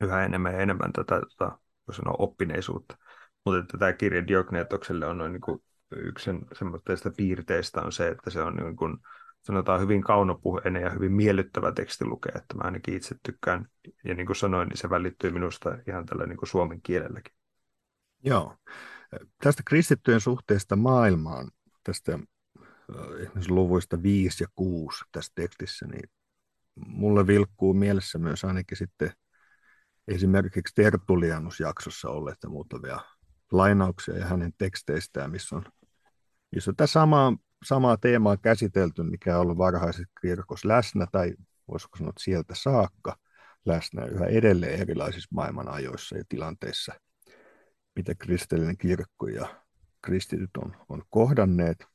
yhä 0.00 0.24
enemmän 0.24 0.52
ja 0.52 0.60
enemmän 0.60 0.92
tätä, 0.92 1.20
tätä 1.20 1.58
voi 1.86 1.94
sanoa 1.94 2.14
oppineisuutta. 2.18 2.98
Mutta 3.44 3.60
että 3.60 3.78
tämä 3.78 3.92
kirja 3.92 4.26
Diogneetokselle 4.26 5.06
on 5.06 5.18
noin 5.18 5.32
niin 5.32 5.40
kuin 5.40 5.62
yksi 5.96 6.30
semmoista 6.52 7.10
piirteistä 7.16 7.82
on 7.82 7.92
se, 7.92 8.08
että 8.08 8.30
se 8.30 8.42
on 8.42 8.56
niin 8.56 8.76
kuin, 8.76 8.96
sanotaan 9.40 9.80
hyvin 9.80 10.02
kaunopuheinen 10.02 10.82
ja 10.82 10.90
hyvin 10.90 11.12
miellyttävä 11.12 11.72
teksti 11.72 12.04
lukea, 12.04 12.32
että 12.36 12.54
mä 12.54 12.62
ainakin 12.64 12.96
itse 12.96 13.16
tykkään, 13.22 13.66
ja 14.04 14.14
niin 14.14 14.26
kuin 14.26 14.36
sanoin, 14.36 14.68
niin 14.68 14.78
se 14.78 14.90
välittyy 14.90 15.30
minusta 15.30 15.78
ihan 15.88 16.06
tällä 16.06 16.26
niin 16.26 16.36
kuin 16.36 16.48
suomen 16.48 16.82
kielelläkin. 16.82 17.34
Joo. 18.24 18.56
Tästä 19.42 19.62
kristittyjen 19.66 20.20
suhteesta 20.20 20.76
maailmaan, 20.76 21.50
tästä 21.84 22.18
esimerkiksi 23.20 23.50
luvuista 23.50 24.02
5 24.02 24.44
ja 24.44 24.48
6 24.54 25.04
tässä 25.12 25.32
tekstissä, 25.34 25.86
niin 25.86 26.10
mulle 26.86 27.26
vilkkuu 27.26 27.74
mielessä 27.74 28.18
myös 28.18 28.44
ainakin 28.44 28.78
sitten 28.78 29.12
esimerkiksi 30.08 30.74
Tertulianus-jaksossa 30.74 32.10
olleita 32.10 32.48
muutamia 32.48 33.00
lainauksia 33.52 34.18
ja 34.18 34.26
hänen 34.26 34.52
teksteistään, 34.58 35.30
missä 35.30 35.56
on, 35.56 35.64
missä 36.54 36.70
on 36.70 36.76
tämä 36.76 36.86
sama, 36.86 37.36
samaa 37.64 37.96
teemaa 37.96 38.36
käsitelty, 38.36 39.02
mikä 39.02 39.36
on 39.36 39.42
ollut 39.42 39.58
varhaisessa 39.58 40.12
kirkossa 40.20 40.68
läsnä, 40.68 41.06
tai 41.12 41.34
voisiko 41.68 41.96
sanoa 41.96 42.10
että 42.10 42.24
sieltä 42.24 42.54
saakka 42.54 43.16
läsnä 43.64 44.04
yhä 44.04 44.26
edelleen 44.26 44.80
erilaisissa 44.80 45.28
maailman 45.34 45.68
ajoissa 45.68 46.16
ja 46.16 46.24
tilanteissa, 46.28 46.92
mitä 47.96 48.14
kristillinen 48.14 48.78
kirkko 48.78 49.28
ja 49.28 49.64
kristityt 50.02 50.50
on, 50.56 50.76
on 50.88 51.02
kohdanneet, 51.10 51.86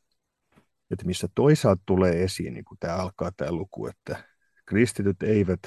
että 0.91 1.05
missä 1.05 1.27
toisaalta 1.35 1.83
tulee 1.85 2.23
esiin, 2.23 2.53
niin 2.53 2.65
kuin 2.65 2.77
tämä 2.79 2.95
alkaa 2.95 3.31
tämä 3.37 3.51
luku, 3.51 3.87
että 3.87 4.32
kristityt 4.65 5.23
eivät 5.23 5.59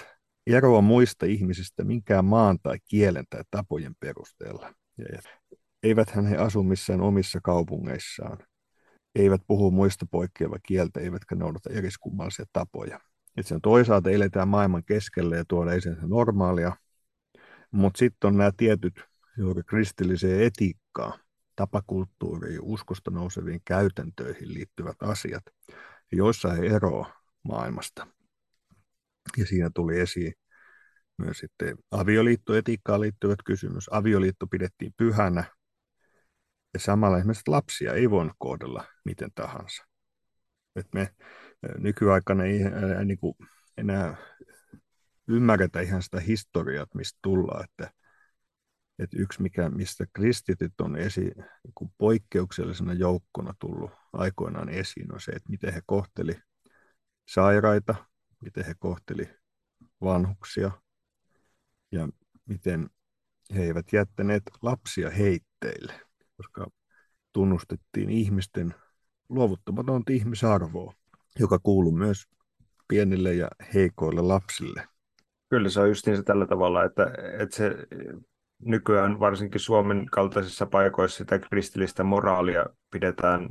eroa 0.46 0.80
muista 0.80 1.26
ihmisistä 1.26 1.84
minkään 1.84 2.24
maan 2.24 2.58
tai 2.62 2.78
kielen 2.88 3.24
tai 3.30 3.42
tapojen 3.50 3.94
perusteella. 4.00 4.74
Eiväthän 5.82 6.26
he 6.26 6.36
asu 6.36 6.62
missään 6.62 7.00
omissa 7.00 7.40
kaupungeissaan, 7.42 8.38
eivät 9.14 9.40
puhu 9.46 9.70
muista 9.70 10.06
poikkeava 10.10 10.56
kieltä, 10.66 11.00
eivätkä 11.00 11.34
noudata 11.34 11.70
eriskummallisia 11.70 12.44
tapoja. 12.52 13.00
Et 13.36 13.46
sen 13.46 13.60
toisaalta 13.60 14.10
eletään 14.10 14.48
maailman 14.48 14.84
keskellä 14.84 15.36
ja 15.36 15.44
tuoda 15.48 15.72
esiin 15.72 15.96
normaalia, 16.00 16.72
mutta 17.70 17.98
sitten 17.98 18.28
on 18.28 18.36
nämä 18.36 18.50
tietyt 18.56 19.04
juuri 19.38 19.62
kristilliseen 19.62 20.42
etiikkaan, 20.42 21.20
tapakulttuuriin, 21.56 22.60
uskosta 22.62 23.10
nouseviin 23.10 23.60
käytäntöihin 23.64 24.54
liittyvät 24.54 24.96
asiat, 25.02 25.44
joissa 26.12 26.52
he 26.52 26.66
eroa 26.66 27.12
maailmasta. 27.42 28.06
Ja 29.36 29.46
siinä 29.46 29.70
tuli 29.74 30.00
esiin 30.00 30.32
myös 31.18 31.38
sitten 31.38 31.76
avioliittoetiikkaan 31.90 33.00
liittyvät 33.00 33.38
kysymys. 33.44 33.88
Avioliitto 33.92 34.46
pidettiin 34.46 34.92
pyhänä 34.96 35.44
Ja 36.74 36.80
samalla 36.80 37.18
esimerkiksi 37.18 37.50
lapsia 37.50 37.94
ei 37.94 38.10
voinut 38.10 38.36
kohdella 38.38 38.84
miten 39.04 39.30
tahansa. 39.34 39.84
Et 40.76 40.86
me 40.94 41.14
nykyaikana 41.78 42.44
ei 42.44 42.58
niin 43.04 43.18
kuin 43.18 43.34
enää 43.76 44.16
ymmärretä 45.28 45.80
ihan 45.80 46.02
sitä 46.02 46.20
historiaa, 46.20 46.86
mistä 46.94 47.18
tullaan, 47.22 47.64
että, 47.64 47.90
että 48.98 49.16
yksi, 49.20 49.42
mikä, 49.42 49.68
mistä 49.70 50.06
kristityt 50.12 50.80
on 50.80 50.96
esi, 50.96 51.20
niin 51.20 51.74
kuin 51.74 51.90
poikkeuksellisena 51.98 52.92
joukkona 52.92 53.54
tullut 53.58 53.90
aikoinaan 54.12 54.68
esiin, 54.68 55.14
on 55.14 55.20
se, 55.20 55.32
että 55.32 55.50
miten 55.50 55.74
he 55.74 55.80
kohteli 55.86 56.34
sairaita, 57.28 57.94
miten 58.40 58.64
he 58.64 58.74
kohteli 58.78 59.28
vanhuksia 60.00 60.70
ja 61.92 62.08
miten 62.46 62.90
he 63.54 63.62
eivät 63.62 63.92
jättäneet 63.92 64.42
lapsia 64.62 65.10
heitteille, 65.10 65.92
koska 66.36 66.66
tunnustettiin 67.32 68.10
ihmisten 68.10 68.74
luovuttamatonta 69.28 70.12
ihmisarvoa, 70.12 70.92
joka 71.38 71.58
kuuluu 71.58 71.92
myös 71.92 72.24
pienille 72.88 73.34
ja 73.34 73.48
heikoille 73.74 74.20
lapsille. 74.20 74.88
Kyllä 75.48 75.68
se 75.68 75.80
on 75.80 75.88
justiin 75.88 76.16
se 76.16 76.22
tällä 76.22 76.46
tavalla, 76.46 76.84
että, 76.84 77.12
että 77.40 77.56
se 77.56 77.76
nykyään 78.62 79.20
varsinkin 79.20 79.60
Suomen 79.60 80.06
kaltaisissa 80.06 80.66
paikoissa 80.66 81.18
sitä 81.18 81.38
kristillistä 81.38 82.04
moraalia 82.04 82.66
pidetään 82.90 83.48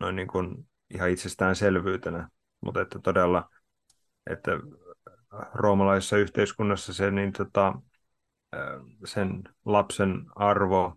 noin 0.00 0.16
niin 0.16 0.28
kuin 0.28 0.68
ihan 0.94 1.10
itsestäänselvyytenä, 1.10 2.28
mutta 2.60 2.80
että 2.80 2.98
todella, 2.98 3.50
että 4.30 4.50
roomalaisessa 5.54 6.16
yhteiskunnassa 6.16 6.94
se, 6.94 7.10
niin 7.10 7.32
tota, 7.32 7.74
sen 9.04 9.42
lapsen 9.64 10.26
arvo, 10.36 10.96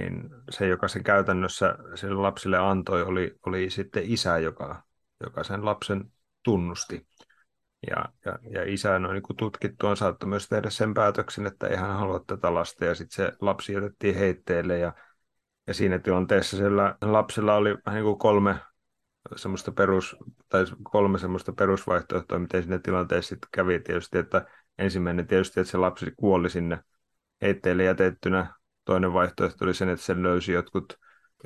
niin 0.00 0.30
se, 0.50 0.66
joka 0.66 0.88
se 0.88 1.02
käytännössä 1.02 1.78
sille 1.94 2.14
lapsille 2.14 2.58
antoi, 2.58 3.02
oli, 3.02 3.34
oli 3.46 3.70
sitten 3.70 4.02
isä, 4.06 4.38
joka, 4.38 4.82
joka 5.20 5.44
sen 5.44 5.64
lapsen 5.64 6.12
tunnusti. 6.42 7.06
Ja, 7.90 8.04
ja, 8.24 8.38
ja 8.50 8.72
isä 8.72 8.98
no, 8.98 9.12
niin 9.12 9.22
tutkittu 9.36 9.86
on 9.86 9.96
saattoi 9.96 10.28
myös 10.28 10.48
tehdä 10.48 10.70
sen 10.70 10.94
päätöksen, 10.94 11.46
että 11.46 11.66
ei 11.66 11.76
hän 11.76 11.98
halua 11.98 12.24
tätä 12.26 12.54
lasta, 12.54 12.84
ja 12.84 12.94
sitten 12.94 13.16
se 13.26 13.32
lapsi 13.40 13.72
jätettiin 13.72 14.14
heitteelle, 14.14 14.78
ja, 14.78 14.92
ja 15.66 15.74
siinä 15.74 15.98
tilanteessa 15.98 16.56
sillä 16.56 16.96
lapsella 17.02 17.54
oli 17.54 17.70
vähän 17.86 17.94
niin 17.96 18.04
kuin 18.04 18.18
kolme 18.18 18.56
semmoista 19.36 19.72
perus, 19.72 20.16
tai 20.48 20.64
kolme 20.82 21.18
semmoista 21.18 21.52
perusvaihtoehtoa, 21.52 22.38
miten 22.38 22.62
siinä 22.62 22.78
tilanteessa 22.78 23.28
sitten 23.28 23.48
kävi 23.52 23.80
tietysti, 23.80 24.18
että 24.18 24.46
ensimmäinen 24.78 25.26
tietysti, 25.26 25.60
että 25.60 25.70
se 25.70 25.78
lapsi 25.78 26.12
kuoli 26.16 26.50
sinne 26.50 26.78
heitteille 27.42 27.84
jätettynä, 27.84 28.54
toinen 28.84 29.12
vaihtoehto 29.12 29.64
oli 29.64 29.74
sen, 29.74 29.88
että 29.88 30.04
sen 30.04 30.22
löysi 30.22 30.52
jotkut, 30.52 30.98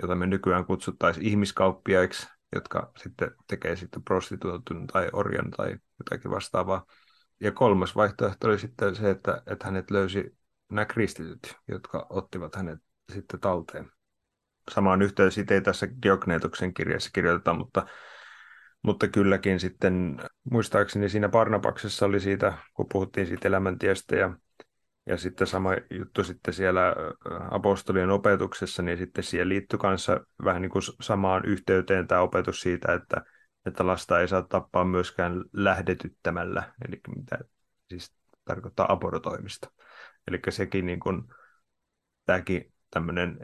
jota 0.03 0.15
me 0.15 0.27
nykyään 0.27 0.65
kutsuttaisiin 0.65 1.27
ihmiskauppiaiksi, 1.27 2.27
jotka 2.55 2.93
sitten 2.97 3.31
tekee 3.47 3.77
sitten 3.77 4.03
prostituoitun 4.03 4.87
tai 4.87 5.09
orjan 5.13 5.51
tai 5.51 5.77
jotakin 5.99 6.31
vastaavaa. 6.31 6.87
Ja 7.41 7.53
kolmas 7.53 7.97
vaihtoehto 7.97 8.49
oli 8.49 8.59
sitten 8.59 8.97
se, 8.97 9.11
että, 9.11 9.43
että 9.47 9.67
hänet 9.67 9.91
löysi 9.91 10.37
nämä 10.71 10.85
kristityt, 10.85 11.57
jotka 11.69 12.07
ottivat 12.11 12.55
hänet 12.55 12.79
sitten 13.13 13.41
talteen. 13.41 13.91
Samaan 14.71 15.03
yhteydessä 15.03 15.35
siitä 15.35 15.55
ei 15.55 15.61
tässä 15.61 15.89
Diogneetuksen 16.03 16.75
kirjassa 16.75 17.11
kirjoiteta, 17.13 17.55
mutta, 17.55 17.87
mutta 18.83 19.09
kylläkin 19.09 19.61
sitten 19.61 20.17
muistaakseni 20.51 21.09
siinä 21.09 21.29
Barnabaksessa 21.29 22.07
oli 22.07 22.21
siitä, 22.21 22.59
kun 22.75 22.87
puhuttiin 22.93 23.27
siitä 23.27 23.49
elämäntiestä 23.49 24.17
ja 24.17 24.37
ja 25.07 25.17
sitten 25.17 25.47
sama 25.47 25.71
juttu 25.91 26.25
sitten 26.25 26.55
siellä 26.55 26.95
apostolien 27.51 28.11
opetuksessa, 28.11 28.83
niin 28.83 28.99
sitten 28.99 29.25
siihen 29.25 29.49
liittyy 29.49 29.79
kanssa 29.79 30.21
vähän 30.45 30.63
niin 30.63 30.71
kuin 30.71 30.83
samaan 31.01 31.45
yhteyteen 31.45 32.07
tämä 32.07 32.21
opetus 32.21 32.61
siitä, 32.61 32.95
että, 32.95 33.23
että 33.67 33.87
lasta 33.87 34.21
ei 34.21 34.29
saa 34.29 34.43
tappaa 34.43 34.85
myöskään 34.85 35.45
lähdetyttämällä, 35.53 36.73
eli 36.89 37.01
mitä 37.17 37.39
siis 37.89 38.15
tarkoittaa 38.45 38.93
abortoimista. 38.93 39.71
Eli 40.29 40.41
sekin 40.49 40.87
niin 40.87 41.01
kuin, 41.01 41.23
tämäkin 42.27 42.72
tämmöinen 42.93 43.39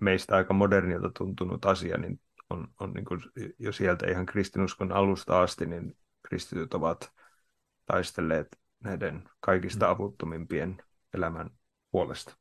meistä 0.00 0.36
aika 0.36 0.54
modernilta 0.54 1.10
tuntunut 1.18 1.64
asia, 1.64 1.98
niin 1.98 2.20
on, 2.50 2.68
on 2.80 2.92
niin 2.92 3.04
kuin 3.04 3.20
jo 3.58 3.72
sieltä 3.72 4.10
ihan 4.10 4.26
kristinuskon 4.26 4.92
alusta 4.92 5.42
asti, 5.42 5.66
niin 5.66 5.96
kristityt 6.28 6.74
ovat 6.74 7.12
taistelleet 7.86 8.48
näiden 8.84 9.28
kaikista 9.40 9.86
mm. 9.86 9.92
avuttomimpien 9.92 10.82
elämän 11.14 11.50
puolesta. 11.90 12.36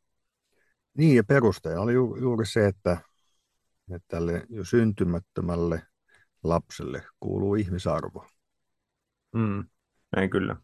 Niin, 0.98 1.16
ja 1.16 1.24
perusteena 1.24 1.82
oli 1.82 1.94
ju- 1.94 2.18
juuri 2.22 2.46
se, 2.46 2.68
että, 2.68 2.98
että 3.92 4.08
tälle 4.08 4.46
jo 4.50 4.64
syntymättömälle 4.64 5.82
lapselle 6.44 7.04
kuuluu 7.20 7.56
ihmisarvo. 7.56 8.28
Mm, 9.36 9.66
näin 10.16 10.30
kyllä. 10.30 10.56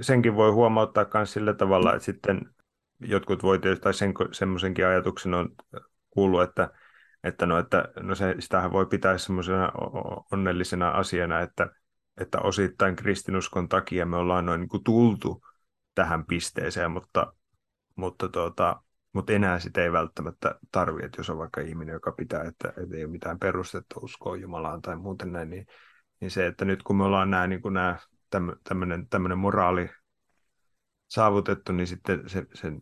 Senkin 0.00 0.34
voi 0.34 0.50
huomauttaa 0.50 1.06
myös 1.14 1.32
sillä 1.32 1.54
tavalla, 1.54 1.94
että 1.94 2.04
sitten 2.04 2.54
jotkut 3.00 3.42
voi 3.42 3.58
tietysti, 3.58 3.82
tai 3.82 3.94
sen, 3.94 4.14
semmoisenkin 4.32 4.86
ajatuksen 4.86 5.34
on 5.34 5.48
kuullut, 6.10 6.42
että, 6.42 6.70
että, 7.24 7.46
no, 7.46 7.58
että 7.58 7.88
no 8.00 8.14
se, 8.14 8.34
sitähän 8.38 8.72
voi 8.72 8.86
pitää 8.86 9.18
semmoisena 9.18 9.72
onnellisena 10.32 10.90
asiana, 10.90 11.40
että, 11.40 11.70
että 12.20 12.38
osittain 12.38 12.96
kristinuskon 12.96 13.68
takia 13.68 14.06
me 14.06 14.16
ollaan 14.16 14.46
noin 14.46 14.60
niin 14.60 14.68
kuin 14.68 14.84
tultu 14.84 15.42
tähän 15.94 16.26
pisteeseen, 16.26 16.90
mutta 16.90 17.32
mutta, 17.96 18.28
tuota, 18.28 18.82
mutta 19.12 19.32
enää 19.32 19.58
sitä 19.58 19.82
ei 19.82 19.92
välttämättä 19.92 20.54
tarvi, 20.72 21.04
että 21.04 21.20
jos 21.20 21.30
on 21.30 21.38
vaikka 21.38 21.60
ihminen, 21.60 21.92
joka 21.92 22.12
pitää, 22.12 22.42
että, 22.42 22.68
että 22.68 22.96
ei 22.96 23.04
ole 23.04 23.12
mitään 23.12 23.38
perustetta 23.38 24.00
uskoa 24.00 24.36
Jumalaan 24.36 24.82
tai 24.82 24.96
muuten 24.96 25.32
näin, 25.32 25.50
niin, 25.50 25.66
niin 26.20 26.30
se, 26.30 26.46
että 26.46 26.64
nyt 26.64 26.82
kun 26.82 26.96
me 26.96 27.04
ollaan 27.04 27.30
nämä, 27.30 27.46
niin 27.46 27.62
kuin 27.62 27.74
nämä 27.74 27.98
tämmöinen, 28.68 29.08
tämmöinen 29.08 29.38
moraali 29.38 29.90
saavutettu, 31.08 31.72
niin 31.72 31.86
sitten 31.86 32.28
se, 32.28 32.46
se, 32.54 32.72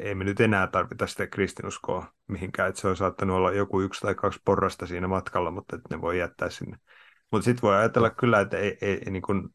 ei 0.00 0.14
me 0.14 0.24
nyt 0.24 0.40
enää 0.40 0.66
tarvita 0.66 1.06
sitä 1.06 1.26
kristinuskoa 1.26 2.12
mihinkään, 2.28 2.68
että 2.68 2.80
se 2.80 2.88
on 2.88 2.96
saattanut 2.96 3.36
olla 3.36 3.52
joku 3.52 3.80
yksi 3.80 4.00
tai 4.00 4.14
kaksi 4.14 4.40
porrasta 4.44 4.86
siinä 4.86 5.08
matkalla, 5.08 5.50
mutta 5.50 5.76
että 5.76 5.94
ne 5.96 6.00
voi 6.00 6.18
jättää 6.18 6.50
sinne. 6.50 6.78
Mutta 7.32 7.44
sitten 7.44 7.62
voi 7.62 7.76
ajatella 7.76 8.10
kyllä, 8.10 8.40
että 8.40 8.58
ei, 8.58 8.78
ei, 8.80 9.00
ei 9.06 9.10
niin 9.10 9.22
kuin 9.22 9.48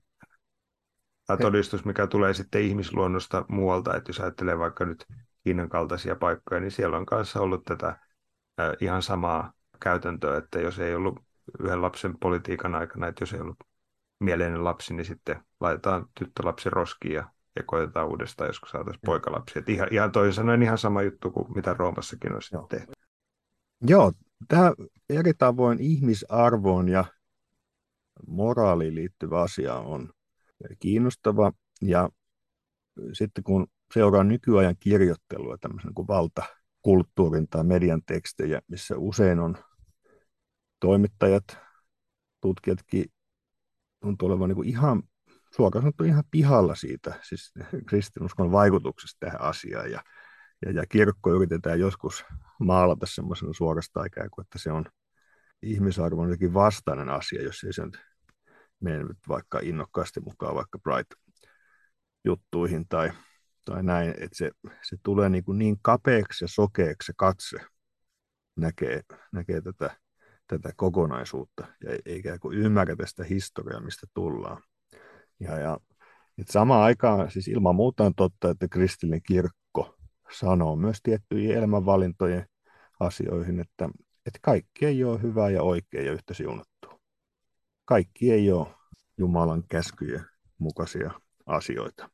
tämä 1.27 1.37
todistus, 1.37 1.85
mikä 1.85 2.07
tulee 2.07 2.33
sitten 2.33 2.61
ihmisluonnosta 2.61 3.45
muualta, 3.47 3.95
että 3.95 4.09
jos 4.09 4.19
ajattelee 4.19 4.59
vaikka 4.59 4.85
nyt 4.85 5.05
Kiinan 5.43 5.69
kaltaisia 5.69 6.15
paikkoja, 6.15 6.61
niin 6.61 6.71
siellä 6.71 6.97
on 6.97 7.05
kanssa 7.05 7.41
ollut 7.41 7.65
tätä 7.65 7.99
ihan 8.79 9.01
samaa 9.01 9.53
käytäntöä, 9.79 10.37
että 10.37 10.59
jos 10.59 10.79
ei 10.79 10.95
ollut 10.95 11.19
yhden 11.59 11.81
lapsen 11.81 12.19
politiikan 12.19 12.75
aikana, 12.75 13.07
että 13.07 13.21
jos 13.21 13.33
ei 13.33 13.39
ollut 13.39 13.57
mieleinen 14.23 14.63
lapsi, 14.63 14.93
niin 14.93 15.05
sitten 15.05 15.43
laitetaan 15.59 16.07
tyttölapsi 16.19 16.69
roskiin 16.69 17.13
ja, 17.13 17.29
ja 17.55 17.63
koetetaan 17.65 18.07
uudestaan, 18.07 18.47
joskus 18.47 18.69
saataisiin 18.69 19.01
poikalapsi. 19.05 19.59
Että 19.59 19.71
ihan, 19.71 19.87
ihan 19.91 20.11
toisin 20.11 20.33
sanoen 20.33 20.63
ihan 20.63 20.77
sama 20.77 21.01
juttu 21.01 21.31
kuin 21.31 21.53
mitä 21.55 21.73
Roomassakin 21.73 22.33
olisi 22.33 22.55
Joo. 22.55 22.67
tehty. 22.67 22.91
Joo, 23.87 24.11
tämä 24.47 24.73
eri 25.09 25.33
tavoin 25.33 25.79
ihmisarvoon 25.79 26.89
ja 26.89 27.05
moraaliin 28.27 28.95
liittyvä 28.95 29.41
asia 29.41 29.75
on 29.75 30.09
kiinnostava. 30.79 31.51
Ja 31.81 32.09
sitten 33.13 33.43
kun 33.43 33.67
seuraa 33.93 34.23
nykyajan 34.23 34.75
kirjoittelua, 34.79 35.57
tämmöisen 35.57 35.93
kuin 35.93 36.07
valtakulttuurin 36.07 37.47
tai 37.47 37.63
median 37.63 38.01
tekstejä, 38.05 38.61
missä 38.67 38.97
usein 38.97 39.39
on 39.39 39.57
toimittajat, 40.79 41.57
tutkijatkin 42.41 43.05
tuntuu 44.03 44.27
olevan 44.27 44.49
niin 44.49 44.55
kuin 44.55 44.69
ihan 44.69 45.03
suoraan 45.55 45.81
sanottu 45.81 46.03
ihan 46.03 46.23
pihalla 46.31 46.75
siitä, 46.75 47.19
siis 47.21 47.53
kristinuskon 47.87 48.51
vaikutuksesta 48.51 49.17
tähän 49.19 49.41
asiaan. 49.41 49.91
Ja, 49.91 50.03
ja, 50.65 50.71
ja 50.71 50.83
kirkko 50.89 51.33
yritetään 51.33 51.79
joskus 51.79 52.25
maalata 52.59 53.05
semmoisena 53.05 53.53
suorastaan 53.53 54.07
ikään 54.07 54.29
kuin, 54.29 54.43
että 54.43 54.59
se 54.59 54.71
on 54.71 54.85
ihmisarvon 55.61 56.29
jokin 56.29 56.53
vastainen 56.53 57.09
asia, 57.09 57.43
jos 57.43 57.63
ei 57.63 57.73
se 57.73 57.85
nyt 57.85 57.99
mene 58.79 59.05
vaikka 59.27 59.59
innokkaasti 59.63 60.19
mukaan 60.19 60.55
vaikka 60.55 60.79
Pride-juttuihin 60.79 62.85
tai, 62.89 63.11
tai 63.65 63.83
näin, 63.83 64.09
että 64.09 64.37
se, 64.37 64.51
se 64.81 64.97
tulee 65.03 65.29
niin, 65.29 65.43
kuin 65.43 65.57
niin 65.57 65.77
kapeaksi 65.81 66.43
ja 66.43 66.47
sokeaksi 66.47 67.05
se 67.05 67.13
katse 67.17 67.57
näkee, 68.55 69.01
näkee 69.31 69.61
tätä, 69.61 69.97
tätä 70.61 70.73
kokonaisuutta 70.75 71.67
ja 71.83 71.97
eikä 72.05 72.39
kuin 72.39 72.57
ymmärrä 72.57 72.95
sitä 73.05 73.23
historiaa, 73.23 73.81
mistä 73.81 74.07
tullaan. 74.13 74.61
Ja, 75.39 75.59
ja 75.59 75.77
et 76.37 76.47
samaan 76.47 76.81
aikaan 76.81 77.31
siis 77.31 77.47
ilman 77.47 77.75
muuta 77.75 78.03
on 78.03 78.15
totta, 78.15 78.49
että 78.49 78.67
kristillinen 78.67 79.21
kirkko 79.27 79.95
sanoo 80.39 80.75
myös 80.75 80.97
tiettyihin 81.03 81.57
elämänvalintojen 81.57 82.45
asioihin, 82.99 83.59
että, 83.59 83.89
että 84.25 84.39
kaikki 84.41 84.85
ei 84.85 85.03
ole 85.03 85.21
hyvää 85.21 85.49
ja 85.49 85.63
oikein 85.63 86.05
ja 86.05 86.11
yhtä 86.11 86.33
siunattua 86.33 86.73
kaikki 87.85 88.31
ei 88.31 88.51
ole 88.51 88.67
Jumalan 89.17 89.63
käskyjen 89.69 90.25
mukaisia 90.57 91.11
asioita. 91.45 92.09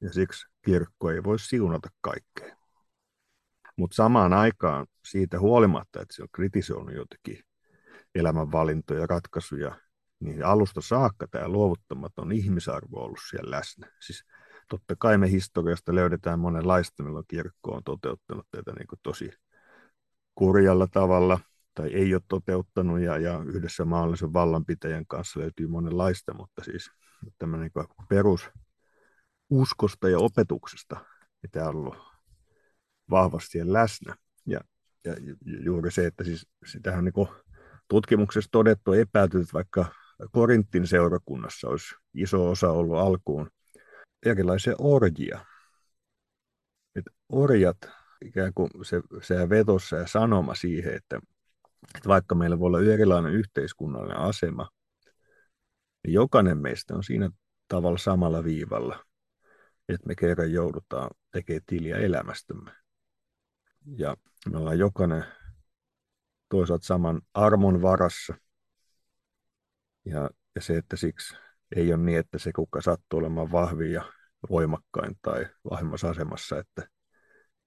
Ja 0.00 0.12
siksi 0.12 0.46
kirkko 0.64 1.10
ei 1.10 1.24
voi 1.24 1.38
siunata 1.38 1.88
kaikkea. 2.00 2.55
Mutta 3.76 3.94
samaan 3.94 4.32
aikaan 4.32 4.86
siitä 5.04 5.40
huolimatta, 5.40 6.02
että 6.02 6.14
se 6.14 6.22
on 6.22 6.28
kritisoinut 6.32 6.94
jotenkin 6.94 7.44
elämänvalintoja, 8.14 9.06
ratkaisuja, 9.06 9.76
niin 10.20 10.44
alusta 10.44 10.80
saakka 10.80 11.26
tämä 11.30 11.48
luovuttamaton 11.48 12.32
ihmisarvo 12.32 12.98
on 12.98 13.04
ollut 13.04 13.18
siellä 13.30 13.50
läsnä. 13.50 13.90
Siis 14.06 14.24
totta 14.68 14.94
kai 14.98 15.18
me 15.18 15.30
historiasta 15.30 15.94
löydetään 15.94 16.40
monenlaista, 16.40 17.02
milloin 17.02 17.24
kirkko 17.28 17.74
on 17.74 17.84
toteuttanut 17.84 18.46
tätä 18.50 18.72
niin 18.72 18.86
kuin 18.86 19.00
tosi 19.02 19.30
kurjalla 20.34 20.86
tavalla 20.86 21.40
tai 21.74 21.92
ei 21.94 22.14
ole 22.14 22.22
toteuttanut 22.28 23.00
ja, 23.00 23.18
ja 23.18 23.42
yhdessä 23.46 23.84
maallisen 23.84 24.32
vallanpitäjän 24.32 25.06
kanssa 25.06 25.40
löytyy 25.40 25.66
monenlaista, 25.66 26.34
mutta 26.34 26.64
siis 26.64 26.90
tämmöinen 27.38 27.70
niin 27.76 28.06
perus 28.08 28.50
uskosta 29.50 30.08
ja 30.08 30.18
opetuksesta, 30.18 31.04
mitä 31.42 31.68
on 31.68 31.76
ollut 31.76 32.15
vahvasti 33.10 33.72
läsnä. 33.72 34.16
Ja, 34.46 34.60
ja 35.04 35.14
juuri 35.64 35.90
se, 35.90 36.06
että 36.06 36.24
siis 36.24 36.48
sitähän 36.66 37.04
niin 37.04 37.28
tutkimuksessa 37.88 38.50
todettu 38.52 38.92
epäilty, 38.92 39.40
että 39.40 39.52
vaikka 39.52 39.84
Korintin 40.32 40.86
seurakunnassa 40.86 41.68
olisi 41.68 41.94
iso 42.14 42.50
osa 42.50 42.70
ollut 42.70 42.98
alkuun 42.98 43.50
erilaisia 44.26 44.74
orjia. 44.78 45.46
Että 46.96 47.10
orjat, 47.28 47.78
ikään 48.24 48.52
kuin 48.54 48.70
se, 48.82 49.00
se 49.22 49.48
vetossa 49.48 49.96
ja 49.96 50.06
sanoma 50.06 50.54
siihen, 50.54 50.94
että, 50.94 51.20
että 51.94 52.08
vaikka 52.08 52.34
meillä 52.34 52.58
voi 52.58 52.66
olla 52.66 52.80
erilainen 52.80 53.32
yhteiskunnallinen 53.32 54.18
asema, 54.18 54.68
niin 56.04 56.14
jokainen 56.14 56.58
meistä 56.58 56.94
on 56.94 57.04
siinä 57.04 57.30
tavalla 57.68 57.98
samalla 57.98 58.44
viivalla, 58.44 59.04
että 59.88 60.06
me 60.06 60.14
kerran 60.14 60.52
joudutaan 60.52 61.10
tekemään 61.32 61.62
tiliä 61.66 61.96
elämästämme. 61.96 62.85
Ja 63.86 64.16
me 64.50 64.58
ollaan 64.58 64.78
jokainen 64.78 65.24
toisaalta 66.48 66.86
saman 66.86 67.20
armon 67.34 67.82
varassa. 67.82 68.34
Ja, 70.04 70.30
ja 70.54 70.60
se, 70.60 70.76
että 70.76 70.96
siksi 70.96 71.36
ei 71.76 71.92
ole 71.92 72.02
niin, 72.02 72.18
että 72.18 72.38
se 72.38 72.52
kuka 72.52 72.80
sattuu 72.80 73.18
olemaan 73.18 73.52
vahvin 73.52 73.92
ja 73.92 74.12
voimakkain 74.50 75.16
tai 75.22 75.46
vahvemmassa 75.70 76.08
asemassa, 76.08 76.58
että 76.58 76.88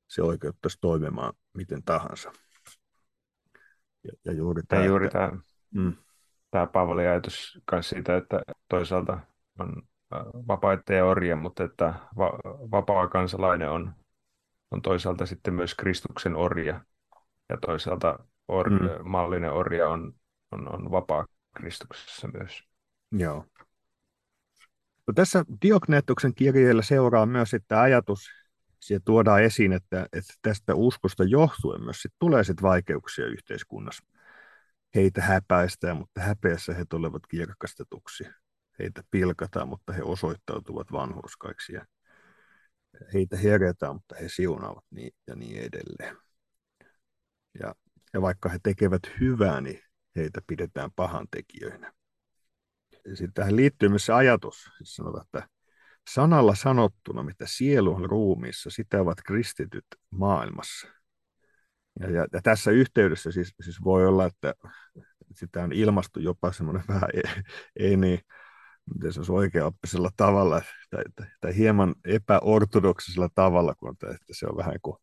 se 0.07 0.21
oikeuttaisi 0.21 0.77
toimimaan 0.81 1.33
miten 1.53 1.83
tahansa. 1.83 2.31
Ja, 4.03 4.11
ja 4.25 4.33
juuri 4.33 4.61
tämä, 4.67 4.81
ja 4.81 4.87
juuri 4.87 5.05
että, 5.05 5.19
tämä, 5.19 5.41
mm. 5.71 5.95
tämä 6.51 6.67
Paavolin 6.67 7.07
ajatus 7.07 7.61
myös 7.71 7.89
siitä, 7.89 8.17
että 8.17 8.41
toisaalta 8.69 9.19
on 9.59 9.83
vapaita 10.47 10.93
ja 10.93 11.05
orja, 11.05 11.35
mutta 11.35 11.63
että 11.63 11.93
va- 12.17 12.39
vapaa 12.71 13.07
kansalainen 13.07 13.69
on, 13.69 13.95
on 14.71 14.81
toisaalta 14.81 15.25
sitten 15.25 15.53
myös 15.53 15.75
Kristuksen 15.75 16.35
orja 16.35 16.81
ja 17.49 17.57
toisaalta 17.57 18.19
or, 18.47 18.69
mm. 18.69 19.09
mallinen 19.09 19.51
orja 19.51 19.89
on, 19.89 20.13
on, 20.51 20.73
on 20.75 20.91
vapaa 20.91 21.25
Kristuksessa 21.55 22.27
myös. 22.27 22.63
Joo. 23.11 23.45
No 25.07 25.13
tässä 25.15 25.45
Diognetuksen 25.61 26.33
kirjeellä 26.33 26.81
seuraa 26.81 27.25
myös 27.25 27.53
että 27.53 27.81
ajatus, 27.81 28.29
siellä 28.79 29.03
tuodaan 29.05 29.43
esiin, 29.43 29.73
että, 29.73 30.07
että 30.13 30.33
tästä 30.41 30.75
uskosta 30.75 31.23
johtuen 31.23 31.83
myös 31.83 32.01
sit 32.01 32.13
tulee 32.19 32.43
sit 32.43 32.61
vaikeuksia 32.61 33.25
yhteiskunnassa. 33.25 34.05
Heitä 34.95 35.21
häpäistään, 35.21 35.97
mutta 35.97 36.21
häpeässä 36.21 36.73
he 36.73 36.85
tulevat 36.89 37.27
kirkastetuksi. 37.27 38.23
Heitä 38.79 39.03
pilkataan, 39.11 39.67
mutta 39.67 39.93
he 39.93 40.03
osoittautuvat 40.03 40.91
vanhurskaiksi. 40.91 41.73
Ja 41.73 41.85
heitä 43.13 43.37
herätään, 43.37 43.95
mutta 43.95 44.15
he 44.21 44.29
siunaavat 44.29 44.85
niin, 44.91 45.11
ja 45.27 45.35
niin 45.35 45.61
edelleen. 45.61 46.17
Ja, 47.63 47.75
ja 48.13 48.21
vaikka 48.21 48.49
he 48.49 48.59
tekevät 48.63 49.01
hyvää, 49.19 49.61
niin 49.61 49.79
heitä 50.15 50.41
pidetään 50.47 50.91
pahantekijöinä. 50.95 51.93
Sitten 53.07 53.33
tähän 53.33 53.55
liittyy 53.55 53.89
myös 53.89 54.05
se 54.05 54.13
ajatus, 54.13 54.69
siis 54.77 54.95
sanotaan, 54.95 55.25
että 55.25 55.49
sanalla 56.13 56.55
sanottuna, 56.55 57.23
mitä 57.23 57.45
sielu 57.47 57.95
on 57.95 58.09
ruumiissa, 58.09 58.69
sitä 58.69 59.01
ovat 59.01 59.17
kristityt 59.25 59.85
maailmassa. 60.09 60.87
Ja, 61.99 62.11
ja, 62.11 62.27
ja 62.33 62.41
tässä 62.43 62.71
yhteydessä 62.71 63.31
siis, 63.31 63.53
siis 63.61 63.83
voi 63.83 64.07
olla, 64.07 64.25
että 64.25 64.53
sitä 65.35 65.63
on 65.63 65.73
ilmastu 65.73 66.19
jopa 66.19 66.51
semmoinen 66.51 66.83
vähän 66.87 67.09
ei, 67.13 67.43
ei 67.75 67.97
niin, 67.97 68.19
miten 68.93 69.13
se 69.13 69.19
olisi 69.19 69.31
oikeaoppisella 69.31 70.09
tavalla, 70.17 70.61
tai, 70.89 71.03
tai, 71.15 71.27
tai 71.41 71.57
hieman 71.57 71.95
epäortodoksisella 72.05 73.29
tavalla, 73.35 73.75
kun 73.75 73.89
että 73.91 74.15
se 74.31 74.47
on 74.47 74.57
vähän 74.57 74.75
kuin, 74.81 74.97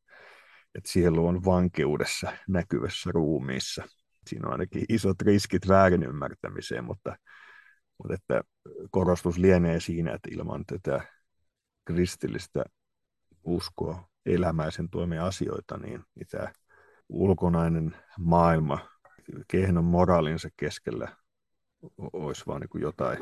että 0.74 0.90
sielu 0.90 1.26
on 1.26 1.44
vankeudessa 1.44 2.32
näkyvässä 2.48 3.10
ruumiissa. 3.14 3.84
Siinä 4.26 4.46
on 4.46 4.52
ainakin 4.52 4.84
isot 4.88 5.22
riskit 5.22 5.68
väärin 5.68 6.02
ymmärtämiseen, 6.02 6.84
mutta 6.84 7.16
mutta 7.98 8.14
että 8.14 8.42
korostus 8.90 9.38
lienee 9.38 9.80
siinä, 9.80 10.12
että 10.12 10.28
ilman 10.32 10.64
tätä 10.66 11.00
kristillistä 11.84 12.64
uskoa 13.44 14.08
elämää 14.26 14.70
sen 14.70 14.90
tuomia 14.90 15.26
asioita, 15.26 15.76
niin, 15.76 16.04
niin 16.14 16.26
tämä 16.30 16.52
ulkonainen 17.08 17.96
maailma 18.18 18.78
kehnon 19.48 19.84
moraalinsa 19.84 20.48
keskellä 20.56 21.16
olisi 22.12 22.42
vaan 22.46 22.60
niin 22.60 22.82
jotain, 22.82 23.18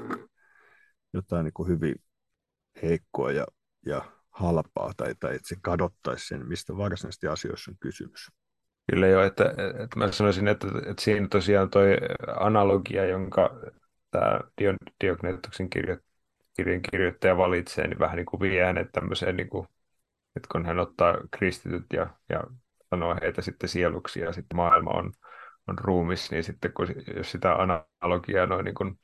jotain 1.15 1.45
niin 1.45 1.53
kuin 1.55 1.69
hyvin 1.69 1.95
heikkoa 2.83 3.33
ja, 3.33 3.47
ja 3.87 4.05
halpaa, 4.31 4.93
tai, 4.97 5.15
tai 5.21 5.35
että 5.35 5.49
se 5.49 5.57
kadottaisi 5.63 6.27
sen, 6.27 6.49
mistä 6.49 6.77
varsinaisesti 6.77 7.27
asioissa 7.27 7.71
on 7.71 7.77
kysymys. 7.81 8.31
Kyllä 8.91 9.07
joo, 9.07 9.23
että, 9.23 9.45
että 9.85 9.99
mä 9.99 10.13
sanoisin, 10.13 10.49
että, 10.49 10.67
että 10.87 11.03
siinä 11.03 11.29
tosiaan 11.29 11.71
toi 11.71 11.97
analogia, 12.37 13.07
jonka 13.07 13.51
tämä 14.11 14.41
Diognetuksen 15.01 15.71
kirjo, 15.71 15.97
kirjan 16.57 16.81
kirjoittaja 16.91 17.37
valitsee, 17.37 17.87
niin 17.87 17.99
vähän 17.99 18.17
niin 18.17 18.27
kuin 18.27 18.41
vie 18.41 18.65
hänet 18.65 18.93
tämmöiseen, 18.93 19.37
niin 19.37 19.49
kuin, 19.49 19.69
että 20.37 20.49
kun 20.53 20.67
hän 20.67 20.79
ottaa 20.79 21.17
kristityt 21.31 21.87
ja, 21.93 22.07
ja 22.29 22.45
sanoo 22.91 23.17
heitä 23.23 23.43
sitten 23.43 23.69
sieluksi 23.69 24.21
ja 24.21 24.33
sitten 24.33 24.57
maailma 24.57 24.91
on, 24.91 25.13
on 25.69 25.79
ruumis, 25.79 26.31
niin 26.31 26.45
sitten 26.45 26.73
kun, 26.73 26.87
jos 27.17 27.31
sitä 27.31 27.57
analogiaa 28.03 28.47
noin 28.47 28.65
niin 28.65 28.75
kuin 28.75 28.99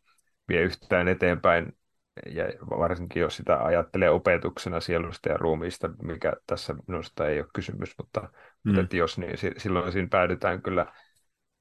vie 0.49 0.63
yhtään 0.63 1.09
eteenpäin, 1.09 1.73
ja 2.27 2.45
varsinkin 2.71 3.21
jos 3.21 3.37
sitä 3.37 3.65
ajattelee 3.65 4.11
opetuksena 4.11 4.81
sielusta 4.81 5.29
ja 5.29 5.37
ruumiista, 5.37 5.91
mikä 6.03 6.33
tässä 6.47 6.75
minusta 6.87 7.29
ei 7.29 7.41
ole 7.41 7.49
kysymys, 7.55 7.95
mutta, 7.99 8.29
mm. 8.65 8.75
mutta 8.75 8.97
jos 8.97 9.19
niin, 9.19 9.39
silloin 9.57 9.93
siinä 9.93 10.09
päädytään 10.11 10.63
kyllä 10.63 10.87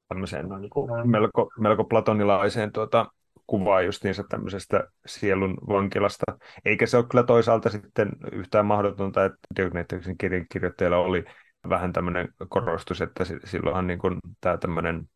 tämmöiseen 0.07 0.49
no, 0.49 0.57
niin 0.59 0.69
kuin 0.69 1.09
melko, 1.09 1.49
melko 1.59 1.83
platonilaiseen 1.83 2.71
tuota, 2.71 3.05
kuvaa 3.47 3.81
justiinsa 3.81 4.23
tämmöisestä 4.29 4.87
sielun 5.05 5.57
vankilasta. 5.67 6.25
Eikä 6.65 6.85
se 6.85 6.97
ole 6.97 7.05
kyllä 7.11 7.23
toisaalta 7.23 7.69
sitten 7.69 8.09
yhtään 8.31 8.65
mahdotonta, 8.65 9.25
että 9.25 9.37
Diognetiksen 9.55 10.17
kirjan 10.17 10.45
kirjoittajalla 10.51 10.97
oli 10.97 11.25
vähän 11.69 11.93
tämmöinen 11.93 12.33
korostus, 12.49 13.01
että 13.01 13.23
silloinhan 13.43 13.87
niin 13.87 13.99
kuin 13.99 14.19
tämä 14.41 14.57
tämmöinen 14.57 15.09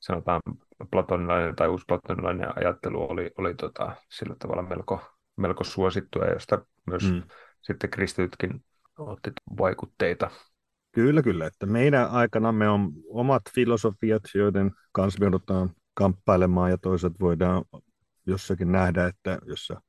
sanotaan 0.00 0.40
platonilainen 0.90 1.56
tai 1.56 1.68
uusplatonilainen 1.68 2.58
ajattelu 2.58 3.10
oli, 3.10 3.30
oli 3.38 3.54
tota, 3.54 3.96
sillä 4.08 4.36
tavalla 4.38 4.62
melko, 4.62 5.00
melko 5.36 5.64
suosittua, 5.64 6.24
josta 6.24 6.66
myös 6.86 7.12
mm. 7.12 7.22
sitten 7.62 7.90
kristitytkin 7.90 8.64
otti 8.98 9.30
vaikutteita. 9.58 10.30
Kyllä, 10.92 11.22
kyllä. 11.22 11.46
Että 11.46 11.66
meidän 11.66 12.10
aikanamme 12.10 12.68
on 12.68 12.92
omat 13.08 13.42
filosofiat, 13.54 14.22
joiden 14.34 14.70
kanssa 14.92 15.20
me 15.20 15.24
joudutaan 15.24 15.70
kamppailemaan 15.94 16.70
ja 16.70 16.78
toisaalta 16.78 17.16
voidaan 17.20 17.64
jossakin 18.26 18.72
nähdä, 18.72 19.06
että 19.06 19.38
jossa 19.46 19.80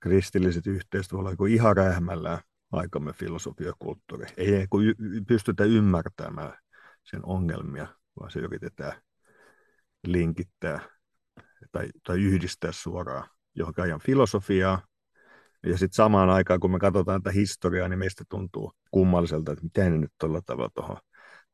kristilliset 0.00 0.66
yhteisöt 0.66 1.12
voi 1.12 1.20
olla 1.20 1.48
ihan 1.48 1.76
rähmällään 1.76 2.40
aikamme 2.72 3.12
filosofia 3.12 3.72
kulttuuri. 3.78 4.26
Ei, 4.36 4.54
ei 4.54 4.66
kun 4.70 4.84
y- 4.84 4.94
pystytä 5.28 5.64
ymmärtämään 5.64 6.52
sen 7.02 7.20
ongelmia, 7.24 7.86
vaan 8.20 8.30
se 8.30 8.40
yritetään 8.40 8.92
linkittää 10.06 10.80
tai, 11.72 11.88
tai 12.06 12.22
yhdistää 12.22 12.72
suoraan 12.72 13.28
johonkin 13.54 13.84
ajan 13.84 14.00
filosofiaa. 14.00 14.86
Ja 15.66 15.78
sitten 15.78 15.96
samaan 15.96 16.30
aikaan, 16.30 16.60
kun 16.60 16.70
me 16.70 16.78
katsotaan 16.78 17.22
tätä 17.22 17.34
historiaa, 17.34 17.88
niin 17.88 17.98
meistä 17.98 18.24
tuntuu 18.28 18.72
kummalliselta, 18.90 19.52
että 19.52 19.64
miten 19.64 20.00
nyt 20.00 20.12
tuolla 20.20 20.40
tavalla 20.46 20.70
tuohon 20.74 20.96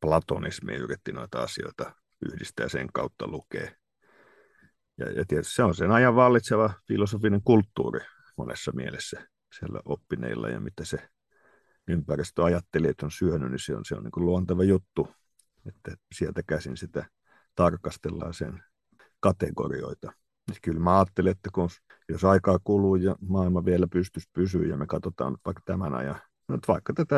platonismiin 0.01 0.81
yritti 0.81 1.13
noita 1.13 1.43
asioita 1.43 1.95
yhdistää 2.33 2.69
sen 2.69 2.87
kautta 2.93 3.27
lukee. 3.27 3.77
Ja, 4.99 5.13
ja 5.13 5.25
tietysti 5.29 5.55
se 5.55 5.63
on 5.63 5.75
sen 5.75 5.91
ajan 5.91 6.17
vallitseva 6.17 6.71
filosofinen 6.89 7.43
kulttuuri 7.45 8.01
monessa 8.37 8.73
mielessä 8.73 9.29
siellä 9.59 9.81
oppineilla 9.85 10.49
ja 10.49 10.61
mitä 10.61 10.85
se 10.85 11.09
ympäristö 11.89 12.45
ajatteli, 12.45 12.89
että 12.89 13.07
on 13.07 13.11
syönyt, 13.11 13.51
niin 13.51 13.59
se 13.59 13.77
on, 13.77 13.85
se 13.85 13.95
on 13.95 14.03
niin 14.03 14.13
kuin 14.13 14.27
luonteva 14.27 14.65
juttu, 14.65 15.09
että 15.67 15.97
sieltä 16.15 16.43
käsin 16.47 16.77
sitä 16.77 17.07
tarkastellaan 17.55 18.35
sen 18.35 18.63
kategorioita. 19.21 20.13
Ja 20.49 20.55
kyllä 20.63 20.81
mä 20.81 20.99
ajattelen, 20.99 21.31
että 21.31 21.51
kun, 21.55 21.69
jos 22.09 22.25
aikaa 22.25 22.59
kuluu 22.65 22.97
ja 22.97 23.17
maailma 23.29 23.65
vielä 23.65 23.87
pystyisi 23.93 24.31
pysyä 24.33 24.67
ja 24.67 24.77
me 24.77 24.87
katsotaan 24.87 25.39
vaikka 25.45 25.63
tämän 25.65 25.95
ajan, 25.95 26.21
no, 26.49 26.59
vaikka 26.69 26.93
tätä 26.93 27.17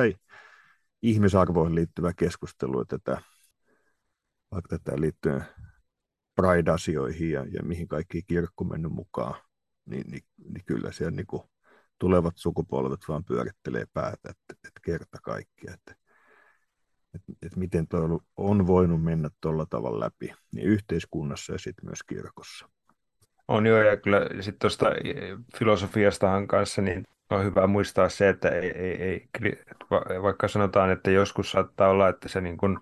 ihmisarvoihin 1.02 1.74
liittyvä 1.74 2.12
keskustelu, 2.12 2.80
että 2.80 2.98
tätä, 2.98 3.22
vaikka 4.52 4.78
tätä 4.78 5.00
liittyen 5.00 5.44
Pride-asioihin 6.34 7.30
ja, 7.30 7.44
ja 7.44 7.62
mihin 7.62 7.88
kaikki 7.88 8.22
kirkko 8.22 8.64
mennyt 8.64 8.92
mukaan, 8.92 9.34
niin, 9.86 10.10
niin, 10.10 10.22
niin 10.44 10.64
kyllä 10.64 10.92
siellä 10.92 11.16
niin 11.16 11.26
kuin 11.26 11.42
tulevat 11.98 12.34
sukupolvet 12.36 13.00
vaan 13.08 13.24
pyörittelee 13.24 13.84
päätä, 13.92 14.30
että, 14.30 14.52
että 14.52 14.80
kerta 14.82 15.18
kaikkia, 15.22 15.74
että, 15.74 16.05
että, 17.16 17.32
että 17.46 17.58
miten 17.58 17.88
tuo 17.88 18.20
on 18.36 18.66
voinut 18.66 19.02
mennä 19.04 19.30
tuolla 19.40 19.66
tavalla 19.66 20.00
läpi 20.00 20.32
niin 20.54 20.66
yhteiskunnassa 20.66 21.52
ja 21.52 21.58
sitten 21.58 21.84
myös 21.84 22.02
kirkossa. 22.02 22.68
On 23.48 23.66
joo, 23.66 23.82
ja 23.82 23.96
kyllä 23.96 24.20
sitten 24.40 24.58
tuosta 24.58 24.86
filosofiastahan 25.58 26.46
kanssa, 26.46 26.82
niin 26.82 27.04
on 27.30 27.44
hyvä 27.44 27.66
muistaa 27.66 28.08
se, 28.08 28.28
että 28.28 28.48
ei, 28.48 28.70
ei, 28.70 29.02
ei, 29.02 29.28
vaikka 30.22 30.48
sanotaan, 30.48 30.90
että 30.90 31.10
joskus 31.10 31.50
saattaa 31.50 31.88
olla, 31.88 32.08
että 32.08 32.28
se 32.28 32.40
niin 32.40 32.56
kuin, 32.56 32.78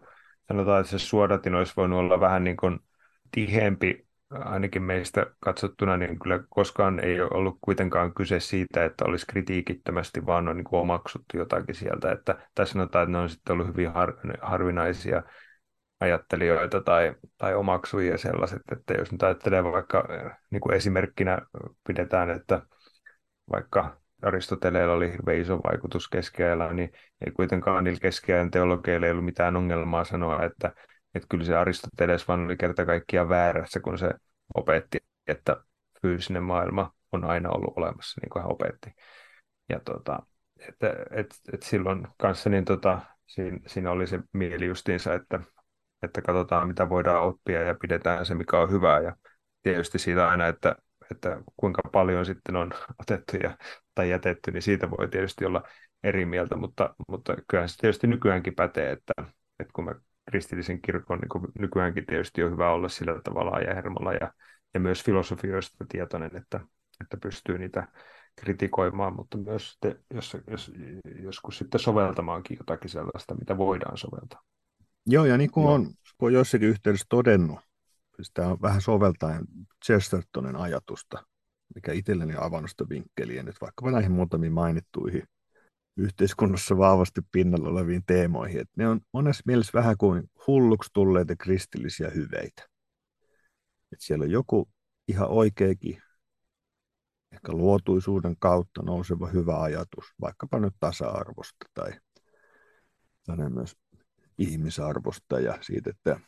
sanotaan, 0.49 0.81
että 0.81 0.91
se 0.91 0.99
suodatin 0.99 1.55
olisi 1.55 1.73
voinut 1.77 1.99
olla 1.99 2.21
vähän 2.21 2.45
niin 2.45 2.57
kuin 2.57 2.81
tiheempi 3.31 4.04
ainakin 4.31 4.83
meistä 4.83 5.27
katsottuna, 5.41 5.97
niin 5.97 6.19
kyllä 6.19 6.41
koskaan 6.49 7.01
ei 7.01 7.21
ole 7.21 7.31
ollut 7.35 7.59
kuitenkaan 7.61 8.15
kyse 8.15 8.41
siitä, 8.41 8.85
että 8.85 9.05
olisi 9.05 9.27
kritiikittömästi, 9.27 10.27
vaan 10.27 10.49
on 10.49 10.57
niin 10.57 10.65
kuin 10.65 10.81
omaksuttu 10.81 11.37
jotakin 11.37 11.75
sieltä. 11.75 12.13
Että, 12.13 12.39
tai 12.55 12.67
sanotaan, 12.67 13.03
että 13.03 13.13
ne 13.13 13.19
on 13.19 13.29
sitten 13.29 13.53
ollut 13.53 13.67
hyvin 13.67 13.93
har, 13.93 14.15
harvinaisia 14.43 15.23
ajattelijoita 16.01 16.81
tai, 16.81 17.15
tai 17.39 17.55
omaksujia 17.55 18.19
sellaiset, 18.19 18.63
että 18.73 18.95
jos 18.95 19.13
nyt 19.13 19.23
ajattelee 19.23 19.65
vaikka 19.65 20.09
niin 20.51 20.61
kuin 20.61 20.77
esimerkkinä 20.77 21.39
pidetään, 21.87 22.31
että 22.31 22.63
vaikka 23.53 23.97
Aristoteleella 24.23 24.95
oli 24.95 25.13
hirveän 25.13 25.41
iso 25.41 25.59
vaikutus 25.59 26.09
keskiajalla, 26.09 26.73
niin 26.73 26.93
ei 27.27 27.33
kuitenkaan 27.33 27.85
niillä 27.85 28.01
keskiajan 28.01 28.51
teologeilla 28.51 29.07
ei 29.07 29.13
ollut 29.13 29.25
mitään 29.25 29.57
ongelmaa 29.57 30.05
sanoa, 30.05 30.45
että, 30.45 30.73
että 31.15 31.27
kyllä 31.31 31.45
se 31.45 31.57
Aristoteles 31.57 32.29
vaan 32.29 32.45
oli 32.45 32.57
kerta 32.57 32.87
kaikkiaan 32.87 33.29
väärässä, 33.29 33.81
kun 33.81 33.99
se 33.99 34.11
opetti, 34.55 34.99
että 35.27 35.57
fyysinen 36.03 36.43
maailma 36.43 36.93
on 37.13 37.25
aina 37.25 37.51
ollut 37.51 37.75
olemassa, 37.77 38.21
niin 38.21 38.31
kuin 38.31 38.43
hän 38.43 38.53
opetti. 38.53 38.91
Ja 39.69 39.81
tota, 39.85 40.19
että, 40.69 40.95
et, 41.11 41.35
et 41.53 41.63
silloin 41.63 42.09
kanssa 42.19 42.51
niin 42.51 42.65
tota, 42.65 43.01
siinä, 43.27 43.59
siinä, 43.67 43.91
oli 43.91 44.07
se 44.07 44.21
mieli 44.33 44.67
justiinsa, 44.67 45.15
että, 45.15 45.41
että 46.03 46.23
katsotaan 46.23 46.69
mitä 46.69 46.89
voidaan 46.89 47.23
oppia 47.23 47.63
ja 47.63 47.75
pidetään 47.81 48.27
se 48.27 48.35
mikä 48.35 48.59
on 48.59 48.71
hyvää 48.71 49.01
ja 49.01 49.17
tietysti 49.63 49.99
siitä 49.99 50.29
aina, 50.29 50.47
että, 50.47 50.77
että 51.11 51.43
kuinka 51.57 51.83
paljon 51.93 52.27
sitten 52.27 52.57
on 52.57 52.71
otettu 53.03 53.37
ja, 53.37 53.59
tai 53.95 54.11
jätetty, 54.11 54.51
niin 54.51 54.63
siitä 54.63 54.91
voi 54.91 55.09
tietysti 55.09 55.45
olla 55.45 55.63
eri 56.03 56.27
mieltä, 56.27 56.57
mutta, 56.57 56.95
mutta 57.09 57.37
kyllähän 57.49 57.69
se 57.69 57.79
tietysti 57.79 58.07
nykyäänkin 58.07 58.55
pätee, 58.55 58.93
että, 58.93 59.13
että 59.61 59.73
kun 59.73 59.85
me 59.85 59.95
kristillisen 60.31 60.83
kirkon 60.83 61.19
niin 61.19 61.53
nykyäänkin 61.59 62.07
tietysti 62.07 62.43
on 62.43 62.53
hyvä 62.53 62.73
olla 62.73 62.89
sillä 62.89 63.21
tavalla 63.25 63.59
ja 63.59 63.75
hermolla 63.75 64.13
ja, 64.13 64.33
ja 64.75 64.81
myös 64.81 65.05
filosofioista 65.05 65.85
tietoinen, 65.89 66.37
että, 66.37 66.61
että 67.01 67.17
pystyy 67.23 67.59
niitä 67.59 67.89
kritikoimaan, 68.41 69.17
mutta 69.17 69.39
myös 69.39 69.71
sitten, 69.71 70.05
jos, 70.15 70.37
jos, 70.51 70.73
joskus 71.23 71.59
sitten 71.59 71.81
soveltamaankin 71.81 72.57
jotakin 72.61 72.91
sellaista, 72.91 73.35
mitä 73.35 73.57
voidaan 73.59 73.99
soveltaa. 73.99 74.43
Joo, 75.07 75.25
ja 75.25 75.37
niin 75.39 75.51
kuin 75.51 75.67
on, 75.67 75.87
kun 76.19 76.29
on 76.29 76.33
jossakin 76.33 76.69
yhteydessä 76.69 77.07
todennut, 77.09 77.59
tämä 78.35 78.49
on 78.49 78.63
vähän 78.63 78.81
soveltaen 78.81 79.45
Chestertonin 79.85 80.57
ajatusta, 80.57 81.25
mikä 81.75 81.93
itselleni 81.93 82.37
on 82.37 82.43
avannut 82.43 82.71
sitä 82.71 82.85
vinkkeliä 82.89 83.43
nyt 83.43 83.61
vaikkapa 83.61 83.91
näihin 83.91 84.13
muutamiin 84.13 84.53
mainittuihin 84.53 85.23
yhteiskunnassa 85.97 86.79
vahvasti 86.79 87.21
pinnalla 87.33 87.69
oleviin 87.69 88.03
teemoihin. 88.07 88.61
Että 88.61 88.75
ne 88.77 88.89
on 88.89 89.01
monessa 89.13 89.43
mielessä 89.47 89.73
vähän 89.75 89.97
kuin 89.99 90.31
hulluksi 90.47 90.91
tulleita 90.93 91.37
kristillisiä 91.37 92.11
hyveitä. 92.11 92.63
Että 93.93 94.05
siellä 94.05 94.23
on 94.23 94.31
joku 94.31 94.69
ihan 95.09 95.29
oikeakin, 95.29 96.03
ehkä 97.33 97.53
luotuisuuden 97.53 98.37
kautta 98.39 98.83
nouseva 98.83 99.27
hyvä 99.27 99.63
ajatus, 99.63 100.05
vaikkapa 100.21 100.59
nyt 100.59 100.75
tasa-arvosta 100.81 101.67
tai, 101.75 101.93
tai 103.27 103.51
myös 103.51 103.77
ihmisarvosta 104.39 105.41
ja 105.41 105.59
siitä, 105.61 105.91
että, 105.91 106.21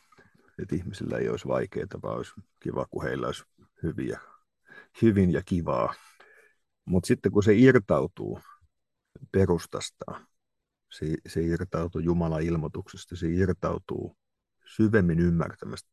että 0.61 0.75
ihmisillä 0.75 1.17
ei 1.17 1.29
olisi 1.29 1.47
vaikeaa, 1.47 1.87
vaan 2.03 2.17
olisi 2.17 2.33
kiva, 2.59 2.85
kun 2.89 3.03
heillä 3.03 3.27
olisi 3.27 3.43
hyviä, 3.83 4.19
hyvin 5.01 5.33
ja 5.33 5.41
kivaa. 5.45 5.93
Mutta 6.85 7.07
sitten 7.07 7.31
kun 7.31 7.43
se 7.43 7.53
irtautuu 7.53 8.39
perustastaan. 9.31 10.27
Se, 10.91 11.05
se 11.27 11.41
irtautuu 11.41 12.01
Jumalan 12.01 12.41
ilmoituksesta, 12.41 13.15
se 13.15 13.27
irtautuu 13.29 14.17
syvemmin 14.65 15.19
ymmärtämästä 15.19 15.89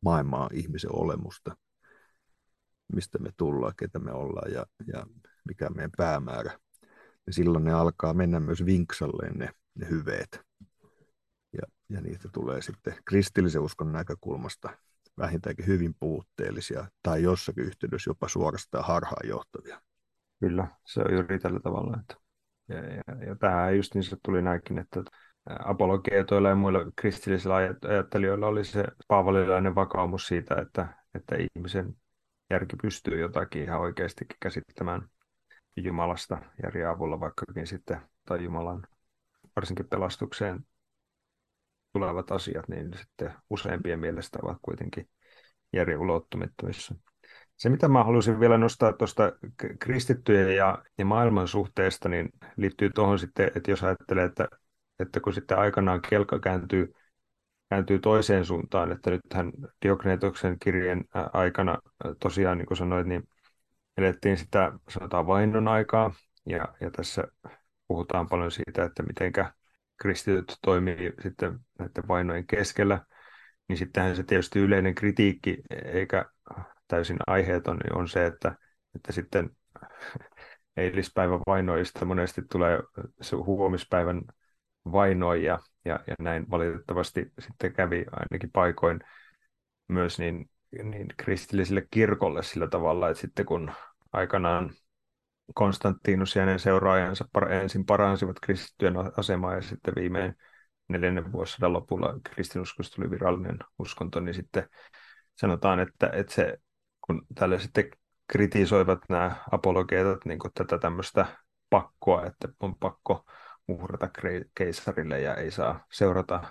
maailmaa, 0.00 0.50
ihmisen 0.52 0.94
olemusta, 0.94 1.56
mistä 2.92 3.18
me 3.18 3.30
tullaan, 3.36 3.72
ketä 3.78 3.98
me 3.98 4.12
ollaan 4.12 4.52
ja, 4.52 4.66
ja 4.86 5.06
mikä 5.48 5.70
meidän 5.70 5.90
päämäärä. 5.96 6.58
Ja 7.26 7.32
silloin 7.32 7.64
ne 7.64 7.72
alkaa 7.72 8.14
mennä 8.14 8.40
myös 8.40 8.64
vinksalleen 8.64 9.38
ne, 9.38 9.50
ne 9.74 9.90
hyveet. 9.90 10.40
Ja, 11.52 11.62
ja 11.88 12.00
niitä 12.00 12.28
tulee 12.32 12.62
sitten 12.62 12.94
kristillisen 13.04 13.62
uskon 13.62 13.92
näkökulmasta 13.92 14.78
vähintäänkin 15.18 15.66
hyvin 15.66 15.94
puutteellisia 16.00 16.86
tai 17.02 17.22
jossakin 17.22 17.64
yhteydessä 17.64 18.10
jopa 18.10 18.28
suorastaan 18.28 18.84
harhaanjohtavia. 18.84 19.82
Kyllä, 20.40 20.68
se 20.86 21.00
on 21.00 21.14
juuri 21.14 21.38
tällä 21.38 21.60
tavalla. 21.60 21.98
Että 22.00 22.14
ja, 22.68 22.76
ja, 22.76 23.26
ja 23.26 23.36
tähän 23.36 23.76
just 23.76 23.92
se 24.00 24.16
tuli 24.22 24.42
näinkin, 24.42 24.78
että 24.78 25.02
apologeetoilla 25.64 26.48
ja 26.48 26.54
muilla 26.54 26.78
kristillisillä 26.96 27.54
ajattelijoilla 27.88 28.46
oli 28.46 28.64
se 28.64 28.84
paavalilainen 29.08 29.74
vakaumus 29.74 30.26
siitä, 30.26 30.54
että, 30.54 30.88
että 31.14 31.36
ihmisen 31.56 31.96
järki 32.50 32.76
pystyy 32.82 33.20
jotakin 33.20 33.62
ihan 33.62 33.80
oikeasti 33.80 34.26
käsittämään 34.40 35.08
Jumalasta 35.76 36.38
järjen 36.62 36.88
avulla 36.88 37.20
vaikkakin 37.20 37.66
sitten, 37.66 38.00
tai 38.24 38.44
Jumalan 38.44 38.86
varsinkin 39.56 39.88
pelastukseen 39.88 40.66
tulevat 41.92 42.30
asiat, 42.30 42.68
niin 42.68 42.90
sitten 42.98 43.34
useimpien 43.50 44.00
mielestä 44.00 44.38
ovat 44.42 44.58
kuitenkin 44.62 45.08
järjen 45.72 45.98
ulottumattomissa. 45.98 46.94
Se, 47.56 47.68
mitä 47.68 47.88
mä 47.88 48.04
haluaisin 48.04 48.40
vielä 48.40 48.58
nostaa 48.58 48.92
tuosta 48.92 49.32
kristittyjen 49.78 50.56
ja, 50.56 50.78
ja 50.98 51.04
maailman 51.04 51.48
suhteesta, 51.48 52.08
niin 52.08 52.28
liittyy 52.56 52.90
tuohon 52.90 53.18
sitten, 53.18 53.50
että 53.54 53.70
jos 53.70 53.82
ajattelee, 53.82 54.24
että, 54.24 54.48
että 54.98 55.20
kun 55.20 55.34
sitten 55.34 55.58
aikanaan 55.58 56.00
kelka 56.10 56.38
kääntyy, 56.38 56.92
kääntyy 57.70 57.98
toiseen 57.98 58.44
suuntaan, 58.44 58.92
että 58.92 59.10
nythän 59.10 59.52
Diogneetoksen 59.82 60.56
kirjeen 60.58 61.04
aikana 61.32 61.78
tosiaan, 62.20 62.58
niin 62.58 62.66
kuin 62.66 62.78
sanoit, 62.78 63.06
niin 63.06 63.22
elettiin 63.96 64.36
sitä, 64.36 64.72
sanotaan 64.88 65.26
vainon 65.26 65.68
aikaa, 65.68 66.14
ja, 66.46 66.68
ja 66.80 66.90
tässä 66.90 67.24
puhutaan 67.88 68.28
paljon 68.28 68.50
siitä, 68.50 68.84
että 68.84 69.02
mitenkä 69.02 69.52
kristityt 69.96 70.58
toimii 70.62 71.12
sitten 71.22 71.58
näiden 71.78 72.08
vainojen 72.08 72.46
keskellä, 72.46 73.06
niin 73.68 73.76
sittenhän 73.76 74.16
se 74.16 74.22
tietysti 74.22 74.58
yleinen 74.58 74.94
kritiikki, 74.94 75.62
eikä 75.84 76.24
täysin 76.92 77.16
aiheeton, 77.26 77.76
niin 77.76 77.96
on 77.96 78.08
se, 78.08 78.26
että, 78.26 78.56
että 78.94 79.12
sitten 79.12 79.50
eilispäivän 80.76 81.40
vainoista 81.46 82.04
monesti 82.04 82.42
tulee 82.50 82.78
se 83.20 83.36
huomispäivän 83.36 84.22
vainoja, 84.92 85.58
ja, 85.84 86.00
ja 86.06 86.14
näin 86.18 86.50
valitettavasti 86.50 87.32
sitten 87.38 87.72
kävi 87.72 88.04
ainakin 88.12 88.50
paikoin 88.50 89.00
myös 89.88 90.18
niin, 90.18 90.50
niin 90.82 91.06
kristilliselle 91.16 91.86
kirkolle 91.90 92.42
sillä 92.42 92.68
tavalla, 92.68 93.08
että 93.08 93.20
sitten 93.20 93.46
kun 93.46 93.72
aikanaan 94.12 94.70
Konstantinus 95.54 96.36
ja 96.36 96.42
hänen 96.42 96.58
seuraajansa 96.58 97.28
ensin 97.50 97.86
paransivat 97.86 98.40
kristittyjen 98.40 98.94
asemaa 99.16 99.54
ja 99.54 99.62
sitten 99.62 99.94
viimein 99.94 100.34
neljännen 100.88 101.32
vuosisadan 101.32 101.72
lopulla 101.72 102.14
kristinuskosta 102.24 102.96
tuli 102.96 103.10
virallinen 103.10 103.58
uskonto, 103.78 104.20
niin 104.20 104.34
sitten 104.34 104.68
sanotaan, 105.36 105.80
että, 105.80 106.10
että 106.12 106.34
se 106.34 106.58
kun 107.06 107.26
tälle 107.34 107.58
sitten 107.58 107.90
kritisoivat 108.28 108.98
nämä 109.08 109.36
apologeetat 109.52 110.24
niin 110.24 110.38
tätä 110.54 110.78
tämmöistä 110.78 111.26
pakkoa, 111.70 112.26
että 112.26 112.48
on 112.60 112.74
pakko 112.74 113.24
uhrata 113.68 114.10
keisarille 114.54 115.20
ja 115.20 115.34
ei 115.34 115.50
saa 115.50 115.86
seurata 115.92 116.42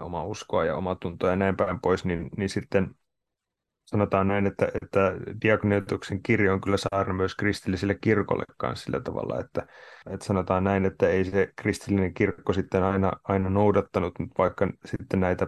omaa 0.00 0.24
uskoa 0.24 0.64
ja 0.64 0.76
omaa 0.76 0.94
tuntoa 0.94 1.30
ja 1.30 1.36
näin 1.36 1.56
päin 1.56 1.80
pois, 1.80 2.04
niin, 2.04 2.30
niin 2.36 2.48
sitten 2.48 2.94
sanotaan 3.84 4.28
näin, 4.28 4.46
että, 4.46 4.68
että 4.82 5.12
Diagnootuksen 5.42 6.22
kirja 6.22 6.52
on 6.52 6.60
kyllä 6.60 6.76
saarna 6.76 7.14
myös 7.14 7.34
kristilliselle 7.34 7.94
kirkolle 7.94 8.44
kanssa 8.56 8.84
sillä 8.84 9.00
tavalla, 9.00 9.40
että, 9.40 9.66
että 10.10 10.26
sanotaan 10.26 10.64
näin, 10.64 10.84
että 10.84 11.08
ei 11.08 11.24
se 11.24 11.52
kristillinen 11.56 12.14
kirkko 12.14 12.52
sitten 12.52 12.82
aina, 12.82 13.12
aina 13.24 13.50
noudattanut, 13.50 14.18
mutta 14.18 14.34
vaikka 14.38 14.68
sitten 14.84 15.20
näitä 15.20 15.46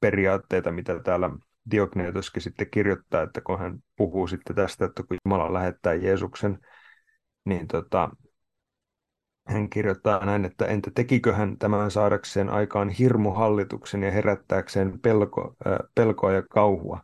periaatteita, 0.00 0.72
mitä 0.72 1.00
täällä 1.02 1.30
Diogneetoskin 1.70 2.42
sitten 2.42 2.70
kirjoittaa, 2.70 3.22
että 3.22 3.40
kun 3.40 3.58
hän 3.58 3.78
puhuu 3.96 4.26
sitten 4.26 4.56
tästä, 4.56 4.84
että 4.84 5.02
kun 5.02 5.16
Jumala 5.24 5.52
lähettää 5.52 5.94
Jeesuksen, 5.94 6.58
niin 7.44 7.68
tota, 7.68 8.10
hän 9.46 9.70
kirjoittaa 9.70 10.24
näin, 10.24 10.44
että 10.44 10.66
entä 10.66 10.90
tekikö 10.94 11.34
hän 11.34 11.58
tämän 11.58 11.90
saadakseen 11.90 12.48
aikaan 12.48 12.88
hirmuhallituksen 12.88 14.02
ja 14.02 14.10
herättääkseen 14.10 15.00
pelko, 15.00 15.54
äh, 15.66 15.78
pelkoa 15.94 16.32
ja 16.32 16.42
kauhua, 16.42 17.00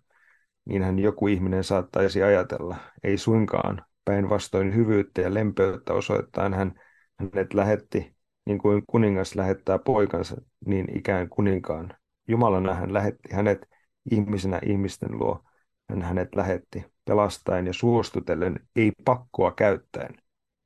niin 0.64 0.82
hän 0.82 0.98
joku 0.98 1.28
ihminen 1.28 1.64
saattaisi 1.64 2.22
ajatella. 2.22 2.76
Ei 3.04 3.18
suinkaan, 3.18 3.84
päinvastoin 4.04 4.74
hyvyyttä 4.74 5.20
ja 5.20 5.34
lempeyttä 5.34 5.92
osoittain 5.92 6.54
hän 6.54 6.80
hänet 7.18 7.54
lähetti, 7.54 8.16
niin 8.46 8.58
kuin 8.58 8.82
kuningas 8.86 9.34
lähettää 9.34 9.78
poikansa, 9.78 10.36
niin 10.66 10.98
ikään 10.98 11.28
kuninkaan. 11.28 11.94
Jumalana 12.28 12.74
hän 12.74 12.94
lähetti 12.94 13.28
hänet 13.32 13.68
ihmisenä 14.10 14.60
ihmisten 14.66 15.18
luo. 15.18 15.44
Hän 15.90 16.02
hänet 16.02 16.34
lähetti 16.34 16.84
pelastaen 17.04 17.66
ja 17.66 17.72
suostutellen, 17.72 18.60
ei 18.76 18.92
pakkoa 19.04 19.52
käyttäen. 19.52 20.14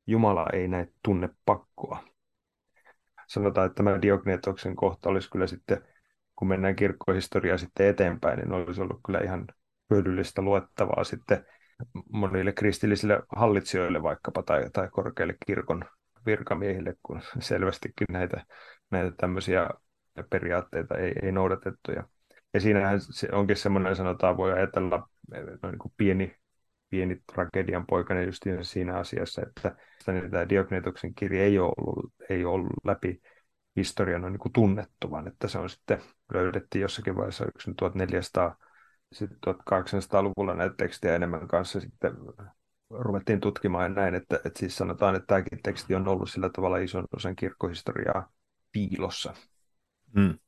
Jumala 0.07 0.47
ei 0.53 0.69
näe 0.69 0.89
tunne 1.03 1.29
pakkoa. 1.45 2.05
Sanotaan, 3.27 3.67
että 3.67 3.77
tämä 3.77 4.03
Diognetoksen 4.03 4.77
kohta 4.77 5.09
olisi 5.09 5.31
kyllä 5.31 5.47
sitten, 5.47 5.83
kun 6.37 6.49
mennään 6.49 6.77
kirkkohistoriaa 6.77 7.59
sitten 7.59 7.87
eteenpäin, 7.87 8.39
niin 8.39 8.53
olisi 8.53 8.81
ollut 8.81 9.01
kyllä 9.07 9.19
ihan 9.19 9.47
hyödyllistä 9.91 10.43
luettavaa 10.43 11.05
sitten 11.05 11.47
monille 12.13 12.53
kristillisille 12.53 13.23
hallitsijoille 13.37 14.03
vaikkapa 14.03 14.43
tai, 14.43 14.71
tai 14.73 14.89
korkeille 14.89 15.35
kirkon 15.47 15.85
virkamiehille, 16.27 16.97
kun 17.03 17.21
selvästikin 17.39 18.07
näitä, 18.11 18.47
näitä 18.91 19.13
tämmöisiä 19.17 19.71
periaatteita 20.31 20.99
ei, 20.99 21.13
ei 21.23 21.33
noudatettu. 21.33 21.93
Ja, 21.93 22.05
ja 22.55 22.61
siinähän 22.61 23.01
se 23.01 23.29
onkin 23.33 23.57
semmoinen, 23.57 23.97
sanotaan, 23.97 24.37
voi 24.37 24.53
ajatella 24.53 25.09
no 25.63 25.71
niin 25.71 25.79
kuin 25.79 25.93
pieni, 25.97 26.37
pieni 26.91 27.23
tragedian 27.33 27.87
poikainen 27.87 28.27
just 28.27 28.43
siinä 28.63 28.97
asiassa, 28.97 29.43
että 29.43 29.77
tämä 30.05 30.49
Diognetoksen 30.49 31.15
kirja 31.15 31.45
ei 31.45 31.59
ole 31.59 31.73
ollut, 31.77 32.13
ei 32.29 32.45
ole 32.45 32.55
ollut 32.55 32.73
läpi 32.85 33.21
historian 33.77 34.25
on 34.25 34.33
niin 34.33 34.53
tunnettu, 34.53 35.11
vaan 35.11 35.29
että 35.29 35.49
se 35.49 35.59
on 35.59 35.71
sitten 35.71 36.03
löydettiin 36.35 36.83
jossakin 36.83 37.17
vaiheessa 37.17 37.45
1400 37.77 38.57
sitten 39.13 39.39
1800-luvulla 39.73 40.55
näitä 40.55 40.75
tekstejä 40.77 41.15
enemmän 41.15 41.49
kanssa 41.49 41.81
sitten 41.81 42.13
ruvettiin 42.91 43.41
tutkimaan 43.41 43.95
näin, 43.95 44.15
että, 44.15 44.37
että 44.37 44.59
siis 44.59 44.77
sanotaan, 44.77 45.17
että 45.17 45.27
tämäkin 45.27 45.59
teksti 45.63 45.95
on 45.95 46.09
ollut 46.09 46.31
sillä 46.31 46.51
tavalla 46.51 46.79
ison 46.79 47.05
osan 47.17 47.37
kirkkohistoriaa 47.37 48.33
piilossa. 48.73 49.35
Mm. 50.15 50.39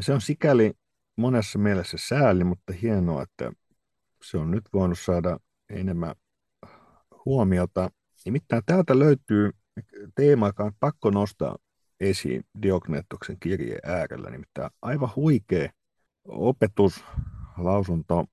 Se 0.00 0.12
on 0.12 0.20
sikäli 0.20 0.72
monessa 1.16 1.58
mielessä 1.58 1.96
sääli, 2.00 2.44
mutta 2.44 2.72
hienoa, 2.72 3.22
että 3.22 3.52
se 4.22 4.38
on 4.38 4.50
nyt 4.50 4.64
voinut 4.72 4.98
saada 4.98 5.38
enemmän 5.70 6.14
huomiota. 7.24 7.90
Nimittäin 8.24 8.62
täältä 8.66 8.98
löytyy 8.98 9.50
teema, 10.14 10.46
joka 10.46 10.64
on 10.64 10.72
pakko 10.80 11.10
nostaa 11.10 11.56
esiin 12.00 12.44
Diognetoksen 12.62 13.36
kirjeen 13.40 13.80
äärellä, 13.84 14.30
nimittäin 14.30 14.70
aivan 14.82 15.10
huikea 15.16 15.70
opetuslausunto 16.24 18.24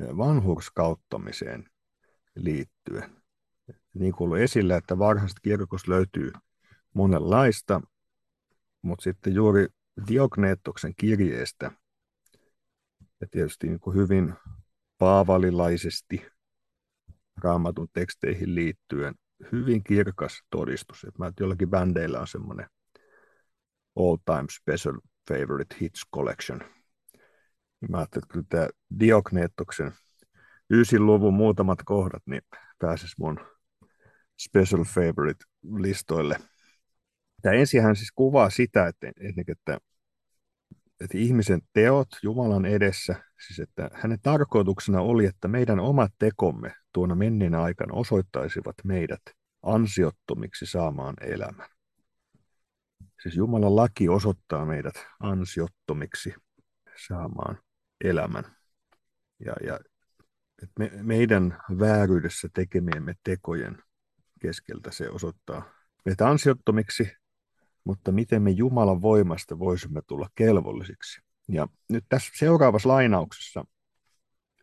vanhurskauttamiseen 0.00 1.68
liittyen. 2.36 3.10
Niin 3.94 4.12
kuin 4.12 4.26
ollut 4.26 4.38
esillä, 4.38 4.76
että 4.76 4.98
varhaisesta 4.98 5.40
kirkosta 5.40 5.90
löytyy 5.90 6.32
monenlaista, 6.94 7.80
mutta 8.82 9.02
sitten 9.02 9.34
juuri 9.34 9.66
Diognetoksen 10.08 10.94
kirjeestä 10.96 11.70
ja 13.20 13.26
tietysti 13.30 13.66
niin 13.66 13.80
kuin 13.80 13.96
hyvin 13.96 14.34
paavalilaisesti 14.98 16.26
raamatun 17.42 17.88
teksteihin 17.92 18.54
liittyen 18.54 19.14
hyvin 19.52 19.84
kirkas 19.84 20.42
todistus. 20.50 21.04
Että 21.04 21.18
mä, 21.18 21.26
että 21.26 21.42
jollakin 21.42 21.70
bändeillä 21.70 22.20
on 22.20 22.26
semmoinen 22.26 22.66
all 23.96 24.16
time 24.16 24.46
special 24.50 25.00
favorite 25.28 25.76
hits 25.80 26.02
collection. 26.14 26.60
Mä 27.88 27.98
ajattelin, 27.98 28.24
että 28.24 28.32
kyllä 28.32 28.46
tämä 28.48 28.68
Diognetoksen 29.00 29.92
ysin 30.70 31.06
luvun 31.06 31.34
muutamat 31.34 31.78
kohdat, 31.84 32.22
niin 32.26 32.42
pääsis 32.78 33.18
mun 33.18 33.40
special 34.40 34.84
favorite 34.84 35.44
listoille. 35.78 36.38
Tämä 37.42 37.54
ensin 37.54 37.96
siis 37.96 38.12
kuvaa 38.14 38.50
sitä, 38.50 38.86
että, 38.86 39.12
että, 39.48 39.78
että 41.00 41.18
ihmisen 41.18 41.60
teot 41.72 42.08
Jumalan 42.22 42.64
edessä, 42.64 43.14
siis 43.46 43.60
että 43.60 43.90
hänen 43.94 44.18
tarkoituksena 44.22 45.00
oli, 45.00 45.26
että 45.26 45.48
meidän 45.48 45.80
omat 45.80 46.12
tekomme 46.18 46.74
tuona 46.92 47.14
menneenä 47.14 47.62
aikana 47.62 47.94
osoittaisivat 47.94 48.76
meidät 48.84 49.22
ansiottomiksi 49.62 50.66
saamaan 50.66 51.14
elämän. 51.20 51.68
Siis 53.22 53.36
Jumalan 53.36 53.76
laki 53.76 54.08
osoittaa 54.08 54.66
meidät 54.66 54.94
ansiottomiksi 55.20 56.34
saamaan 57.06 57.58
elämän. 58.04 58.44
Ja, 59.44 59.52
ja 59.66 59.80
että 60.62 60.74
me, 60.78 60.90
meidän 61.02 61.58
vääryydessä 61.78 62.48
tekemiemme 62.54 63.14
tekojen 63.24 63.82
keskeltä 64.40 64.90
se 64.90 65.10
osoittaa 65.10 65.72
meitä 66.04 66.28
ansiottomiksi, 66.28 67.12
mutta 67.84 68.12
miten 68.12 68.42
me 68.42 68.50
Jumalan 68.50 69.02
voimasta 69.02 69.58
voisimme 69.58 70.00
tulla 70.06 70.28
kelvollisiksi. 70.34 71.20
Ja 71.48 71.68
nyt 71.88 72.04
tässä 72.08 72.32
seuraavassa 72.36 72.88
lainauksessa, 72.88 73.64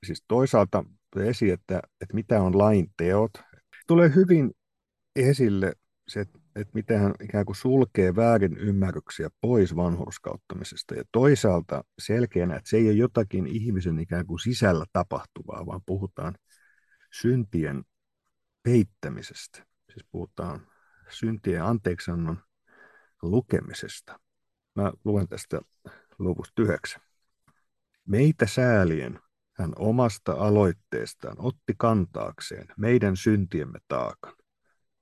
siis 0.03 0.23
toisaalta 0.27 0.83
esiin, 1.15 1.53
että, 1.53 1.81
että 2.01 2.13
mitä 2.13 2.41
on 2.41 2.57
lain 2.57 2.91
teot, 2.97 3.31
tulee 3.87 4.11
hyvin 4.15 4.51
esille 5.15 5.73
se, 6.07 6.21
että 6.55 6.71
miten 6.73 6.99
hän 6.99 7.13
ikään 7.23 7.45
kuin 7.45 7.55
sulkee 7.55 8.15
väärin 8.15 8.57
ymmärryksiä 8.57 9.29
pois 9.41 9.75
vanhurskauttamisesta 9.75 10.95
ja 10.95 11.03
toisaalta 11.11 11.83
selkeänä, 11.99 12.55
että 12.55 12.69
se 12.69 12.77
ei 12.77 12.87
ole 12.87 12.93
jotakin 12.93 13.47
ihmisen 13.47 13.99
ikään 13.99 14.25
kuin 14.25 14.39
sisällä 14.39 14.85
tapahtuvaa, 14.93 15.65
vaan 15.65 15.81
puhutaan 15.85 16.35
syntien 17.11 17.83
peittämisestä. 18.63 19.65
Siis 19.93 20.05
puhutaan 20.11 20.67
syntien 21.09 21.63
anteeksannon 21.63 22.39
lukemisesta. 23.31 24.19
Mä 24.75 24.91
luen 25.03 25.27
tästä 25.27 25.61
luvusta 26.19 26.61
yhdeksän. 26.61 27.01
Meitä 28.07 28.47
säälien 28.47 29.19
hän 29.57 29.73
omasta 29.79 30.31
aloitteestaan 30.33 31.35
otti 31.39 31.73
kantaakseen 31.77 32.67
meidän 32.77 33.17
syntiemme 33.17 33.79
taakan 33.87 34.33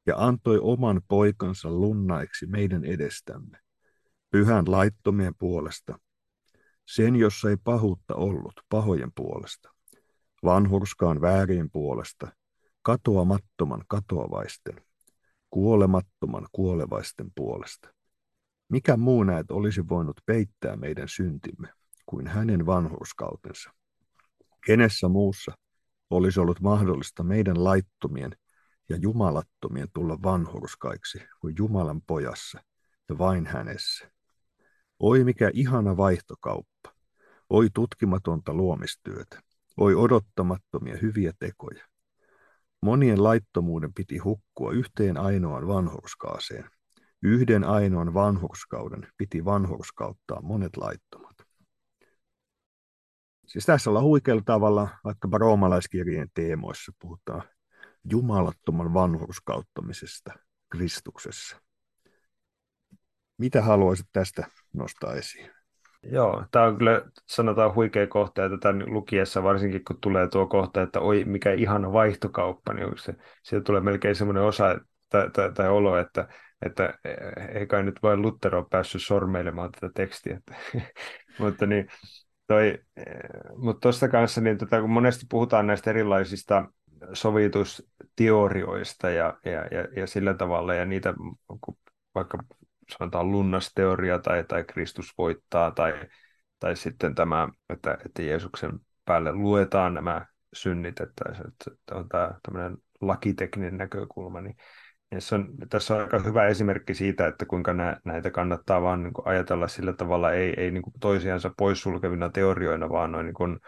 ja 0.05 0.15
antoi 0.17 0.59
oman 0.61 1.01
poikansa 1.07 1.71
lunnaiksi 1.71 2.45
meidän 2.45 2.85
edestämme, 2.85 3.57
pyhän 4.29 4.71
laittomien 4.71 5.33
puolesta, 5.37 5.99
sen, 6.87 7.15
jossa 7.15 7.49
ei 7.49 7.57
pahuutta 7.63 8.15
ollut, 8.15 8.53
pahojen 8.69 9.11
puolesta, 9.15 9.69
vanhurskaan 10.43 11.21
väärien 11.21 11.69
puolesta, 11.71 12.31
katoamattoman 12.81 13.83
katoavaisten, 13.87 14.81
kuolemattoman 15.49 16.47
kuolevaisten 16.51 17.31
puolesta. 17.35 17.93
Mikä 18.73 18.97
muu 18.97 19.23
näet 19.23 19.51
olisi 19.51 19.89
voinut 19.89 20.21
peittää 20.25 20.75
meidän 20.75 21.07
syntimme 21.07 21.67
kuin 22.05 22.27
hänen 22.27 22.65
vanhurskautensa? 22.65 23.71
Kenessä 24.65 25.09
muussa 25.09 25.51
olisi 26.09 26.39
ollut 26.39 26.59
mahdollista 26.59 27.23
meidän 27.23 27.63
laittomien 27.63 28.31
ja 28.89 28.97
jumalattomien 28.97 29.87
tulla 29.93 30.17
vanhurskaiksi 30.23 31.21
kuin 31.41 31.55
Jumalan 31.57 32.01
pojassa 32.07 32.59
ja 33.09 33.17
vain 33.17 33.45
hänessä. 33.45 34.11
Oi 34.99 35.23
mikä 35.23 35.51
ihana 35.53 35.97
vaihtokauppa, 35.97 36.93
oi 37.49 37.69
tutkimatonta 37.73 38.53
luomistyötä, 38.53 39.41
oi 39.77 39.95
odottamattomia 39.95 40.97
hyviä 41.01 41.33
tekoja. 41.39 41.87
Monien 42.81 43.23
laittomuuden 43.23 43.93
piti 43.93 44.17
hukkua 44.17 44.71
yhteen 44.71 45.17
ainoan 45.17 45.67
vanhurskaaseen. 45.67 46.72
Yhden 47.23 47.63
ainoan 47.63 48.13
vanhurskauden 48.13 49.07
piti 49.17 49.45
vanhurskauttaa 49.45 50.41
monet 50.41 50.77
laittomat. 50.77 51.35
Siis 53.45 53.65
tässä 53.65 53.89
ollaan 53.89 54.05
huikealla 54.05 54.41
tavalla, 54.45 54.89
vaikkapa 55.03 55.37
roomalaiskirjeen 55.37 56.27
teemoissa 56.33 56.91
puhutaan 57.01 57.43
jumalattoman 58.11 58.93
vanhurskauttamisesta 58.93 60.33
Kristuksessa. 60.71 61.61
Mitä 63.37 63.61
haluaisit 63.61 64.07
tästä 64.13 64.47
nostaa 64.73 65.13
esiin? 65.13 65.51
Joo, 66.03 66.45
tämä 66.51 66.65
on 66.65 66.77
kyllä 66.77 67.01
sanotaan 67.27 67.75
huikea 67.75 68.07
kohta, 68.07 68.41
ja 68.41 68.49
tätä 68.49 68.73
lukiessa 68.85 69.43
varsinkin 69.43 69.83
kun 69.87 69.97
tulee 70.01 70.27
tuo 70.27 70.47
kohta, 70.47 70.81
että 70.81 70.99
oi 70.99 71.23
mikä 71.25 71.53
ihana 71.53 71.93
vaihtokauppa, 71.93 72.73
niin 72.73 72.97
se, 72.97 73.15
sieltä 73.43 73.63
tulee 73.63 73.81
melkein 73.81 74.15
semmoinen 74.15 74.43
osa 74.43 74.79
tai, 75.09 75.29
tai, 75.31 75.53
tai 75.53 75.69
olo, 75.69 75.97
että, 75.97 76.27
että 76.65 76.93
ei 77.53 77.67
kai 77.67 77.83
nyt 77.83 77.99
vain 78.03 78.21
Luther 78.21 78.55
ole 78.55 78.65
päässyt 78.69 79.03
sormeilemaan 79.03 79.71
tätä 79.71 79.89
tekstiä. 79.95 80.39
mutta 81.39 81.65
niin, 81.65 81.87
toi, 82.47 82.79
mutta 83.57 83.79
tuosta 83.79 84.07
kanssa, 84.07 84.41
niin 84.41 84.57
tota, 84.57 84.81
kun 84.81 84.89
monesti 84.89 85.25
puhutaan 85.29 85.67
näistä 85.67 85.89
erilaisista 85.89 86.65
sovitusteorioista 87.13 89.09
ja, 89.09 89.37
ja, 89.45 89.51
ja, 89.51 89.87
ja 89.95 90.07
sillä 90.07 90.33
tavalla, 90.33 90.73
ja 90.73 90.85
niitä 90.85 91.13
vaikka 92.15 92.37
sanotaan 92.97 93.31
lunnasteoria 93.31 94.19
tai, 94.19 94.43
tai 94.43 94.63
Kristus 94.63 95.13
voittaa 95.17 95.71
tai, 95.71 95.93
tai 96.59 96.75
sitten 96.75 97.15
tämä, 97.15 97.47
että, 97.69 97.97
että 98.05 98.21
Jeesuksen 98.21 98.79
päälle 99.05 99.31
luetaan 99.31 99.93
nämä 99.93 100.25
synnit, 100.53 100.99
että, 100.99 101.25
että 101.29 101.95
on 101.95 102.09
tämä 102.09 102.31
tämmöinen 102.43 102.77
lakitekninen 103.01 103.77
näkökulma, 103.77 104.41
niin 104.41 104.55
se 105.21 105.35
on, 105.35 105.53
tässä 105.69 105.95
on 105.95 106.01
aika 106.01 106.19
hyvä 106.19 106.47
esimerkki 106.47 106.93
siitä, 106.93 107.27
että 107.27 107.45
kuinka 107.45 107.73
nä, 107.73 108.01
näitä 108.05 108.31
kannattaa 108.31 108.81
vaan 108.81 109.03
niin 109.03 109.13
kuin 109.13 109.27
ajatella 109.27 109.67
sillä 109.67 109.93
tavalla, 109.93 110.31
ei, 110.31 110.53
ei 110.57 110.71
niin 110.71 110.81
kuin 110.81 110.93
toisiansa 110.99 111.51
poissulkevina 111.57 112.29
teorioina, 112.29 112.89
vaan 112.89 113.11
noin 113.11 113.25
niin 113.25 113.33
kuin 113.33 113.59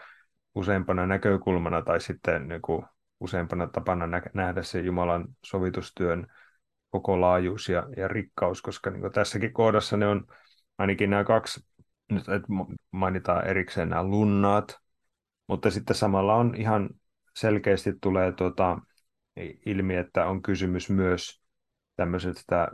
useampana 0.54 1.06
näkökulmana 1.06 1.82
tai 1.82 2.00
sitten 2.00 2.48
niin 2.48 2.62
kuin 2.62 2.82
useampana 3.20 3.66
tapana 3.66 4.06
nä, 4.06 4.22
nähdä 4.34 4.62
se 4.62 4.80
Jumalan 4.80 5.24
sovitustyön 5.44 6.26
koko 6.90 7.20
laajuus 7.20 7.68
ja, 7.68 7.88
ja 7.96 8.08
rikkaus, 8.08 8.62
koska 8.62 8.90
niin 8.90 9.12
tässäkin 9.12 9.52
kohdassa 9.52 9.96
ne 9.96 10.06
on 10.06 10.26
ainakin 10.78 11.10
nämä 11.10 11.24
kaksi, 11.24 11.60
nyt 12.10 12.24
mainitaan 12.90 13.46
erikseen 13.46 13.88
nämä 13.88 14.04
lunnaat, 14.04 14.78
mutta 15.48 15.70
sitten 15.70 15.96
samalla 15.96 16.34
on 16.34 16.54
ihan 16.54 16.90
selkeästi 17.36 17.92
tulee 18.00 18.32
tuota, 18.32 18.78
ilmi, 19.66 19.96
että 19.96 20.26
on 20.26 20.42
kysymys 20.42 20.90
myös 20.90 21.42
tämmöisestä, 21.96 22.68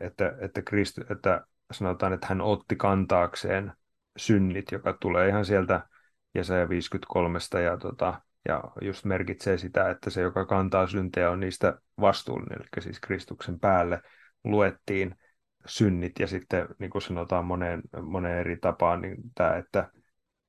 että, 0.00 0.36
että, 0.40 0.62
Kristu, 0.62 1.00
että 1.10 1.46
sanotaan, 1.72 2.12
että 2.12 2.26
hän 2.26 2.40
otti 2.40 2.76
kantaakseen 2.76 3.72
synnit, 4.16 4.72
joka 4.72 4.92
tulee 5.00 5.28
ihan 5.28 5.44
sieltä 5.44 5.88
Jesaja 6.34 6.68
53 6.68 7.38
ja, 7.64 7.76
tota, 7.76 8.20
ja 8.48 8.64
just 8.80 9.04
merkitsee 9.04 9.58
sitä, 9.58 9.90
että 9.90 10.10
se, 10.10 10.20
joka 10.20 10.46
kantaa 10.46 10.86
syntejä, 10.86 11.30
on 11.30 11.40
niistä 11.40 11.78
vastuullinen, 12.00 12.58
eli 12.58 12.82
siis 12.82 13.00
Kristuksen 13.00 13.60
päälle 13.60 14.02
luettiin 14.44 15.14
synnit 15.66 16.12
ja 16.18 16.26
sitten 16.26 16.68
niin 16.78 16.90
kuin 16.90 17.02
sanotaan 17.02 17.44
moneen, 17.44 17.82
moneen 18.02 18.38
eri 18.38 18.56
tapaan, 18.56 19.00
niin 19.00 19.16
tämä, 19.34 19.56
että 19.56 19.90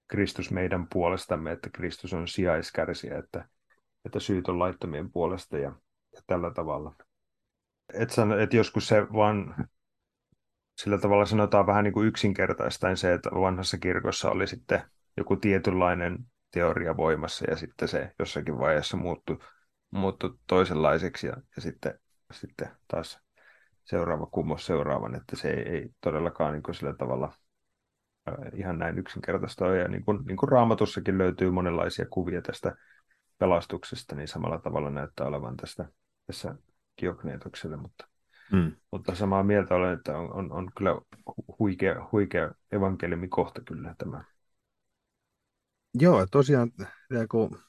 Kristus 0.08 0.52
meidän 0.52 0.88
puolestamme, 0.94 1.52
että 1.52 1.70
Kristus 1.74 2.14
on 2.14 2.28
sijaiskärsiä, 2.28 3.18
että, 3.18 3.46
että 4.08 4.20
syyt 4.20 4.50
on 4.50 4.60
laittomien 4.60 5.12
puolesta 5.12 5.58
ja, 5.58 5.72
ja 6.14 6.22
tällä 6.28 6.52
tavalla. 6.54 6.96
Et 7.94 8.10
sano, 8.10 8.38
että 8.38 8.56
joskus 8.56 8.88
se 8.88 9.08
vaan 9.14 9.68
sillä 10.78 10.98
tavalla 10.98 11.26
sanotaan 11.26 11.68
vähän 11.68 11.84
niin 11.84 11.94
kuin 11.94 12.08
yksinkertaistaen 12.08 12.98
se, 12.98 13.14
että 13.14 13.30
vanhassa 13.30 13.78
kirkossa 13.78 14.30
oli 14.30 14.48
sitten 14.48 14.82
joku 15.18 15.36
tietynlainen 15.36 16.18
teoria 16.52 16.98
voimassa 16.98 17.46
ja 17.50 17.56
sitten 17.56 17.88
se 17.88 18.12
jossakin 18.20 18.60
vaiheessa 18.60 18.98
muuttui, 18.98 19.40
muuttui 19.92 20.38
toisenlaiseksi 20.48 21.28
ja, 21.28 21.34
ja 21.56 21.62
sitten, 21.62 22.00
sitten 22.32 22.70
taas 22.88 23.20
seuraava 23.84 24.26
kummos 24.26 24.66
seuraavan, 24.66 25.16
että 25.16 25.36
se 25.36 25.50
ei, 25.50 25.70
ei 25.70 25.90
todellakaan 26.02 26.54
niin 26.54 26.64
kuin 26.64 26.76
sillä 26.76 26.94
tavalla 26.94 27.34
ihan 28.54 28.80
näin 28.80 28.98
yksinkertaista 28.98 29.66
ole. 29.66 29.78
Ja 29.78 29.88
niin 29.88 30.06
kuin, 30.06 30.26
niin 30.26 30.38
kuin 30.38 30.50
raamatussakin 30.50 31.18
löytyy 31.18 31.52
monenlaisia 31.52 32.06
kuvia 32.10 32.42
tästä 32.42 32.76
pelastuksesta, 33.38 34.16
niin 34.16 34.28
samalla 34.28 34.60
tavalla 34.60 34.90
näyttää 34.90 35.28
olevan 35.28 35.58
tästä, 35.58 35.90
tässä 36.28 36.56
Diogneetokselle, 37.02 37.78
mutta, 37.78 38.08
mm. 38.52 38.76
mutta 38.92 39.16
samaa 39.16 39.44
mieltä 39.44 39.76
olen, 39.76 39.94
että 39.94 40.18
on, 40.18 40.34
on, 40.34 40.52
on 40.52 40.72
kyllä 40.78 41.02
huikea, 41.60 42.10
huikea 42.12 42.52
evankeliumikohta 42.72 43.62
kyllä 43.62 43.96
tämä. 43.98 44.24
Joo, 45.94 46.26
tosiaan 46.32 46.72
kun 47.32 47.60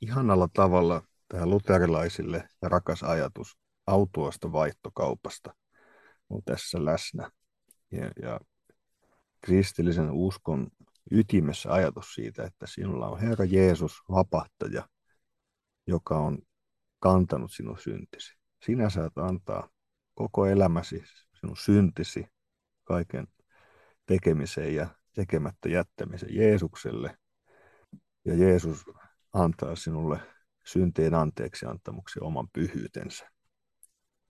ihanalla 0.00 0.48
tavalla 0.52 1.02
tähän 1.28 1.50
luterilaisille 1.50 2.48
rakas 2.62 3.02
ajatus 3.02 3.58
autuosta 3.86 4.52
vaihtokaupasta 4.52 5.54
on 6.30 6.42
tässä 6.44 6.84
läsnä. 6.84 7.30
Ja, 7.90 8.10
ja 8.22 8.40
kristillisen 9.40 10.10
uskon 10.10 10.66
ytimessä 11.10 11.72
ajatus 11.72 12.14
siitä, 12.14 12.44
että 12.44 12.66
sinulla 12.66 13.08
on 13.08 13.20
Herra 13.20 13.44
Jeesus, 13.44 13.92
vapahtaja, 14.10 14.88
joka 15.88 16.18
on 16.18 16.38
kantanut 17.00 17.52
sinun 17.52 17.78
syntisi. 17.78 18.34
Sinä 18.66 18.90
saat 18.90 19.18
antaa 19.18 19.68
koko 20.14 20.46
elämäsi, 20.46 21.02
sinun 21.40 21.56
syntisi, 21.56 22.26
kaiken 22.84 23.26
tekemiseen 24.06 24.74
ja 24.74 24.86
tekemättä 25.14 25.68
jättämisen 25.68 26.34
Jeesukselle. 26.34 27.18
Ja 28.24 28.34
Jeesus 28.34 28.84
antaa 29.32 29.76
sinulle 29.76 30.20
syntien 30.64 31.14
anteeksi 31.14 31.66
antamuksen 31.66 32.22
oman 32.22 32.48
pyhyytensä. 32.52 33.30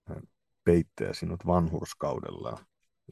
Hän 0.08 0.22
peittää 0.64 1.12
sinut 1.12 1.46
vanhurskaudellaan. 1.46 2.66